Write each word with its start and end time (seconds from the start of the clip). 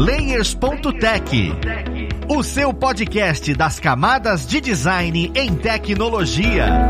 Layers.tech, 0.00 1.52
o 2.26 2.42
seu 2.42 2.72
podcast 2.72 3.52
das 3.52 3.78
camadas 3.78 4.46
de 4.46 4.58
design 4.58 5.30
em 5.34 5.54
tecnologia. 5.54 6.88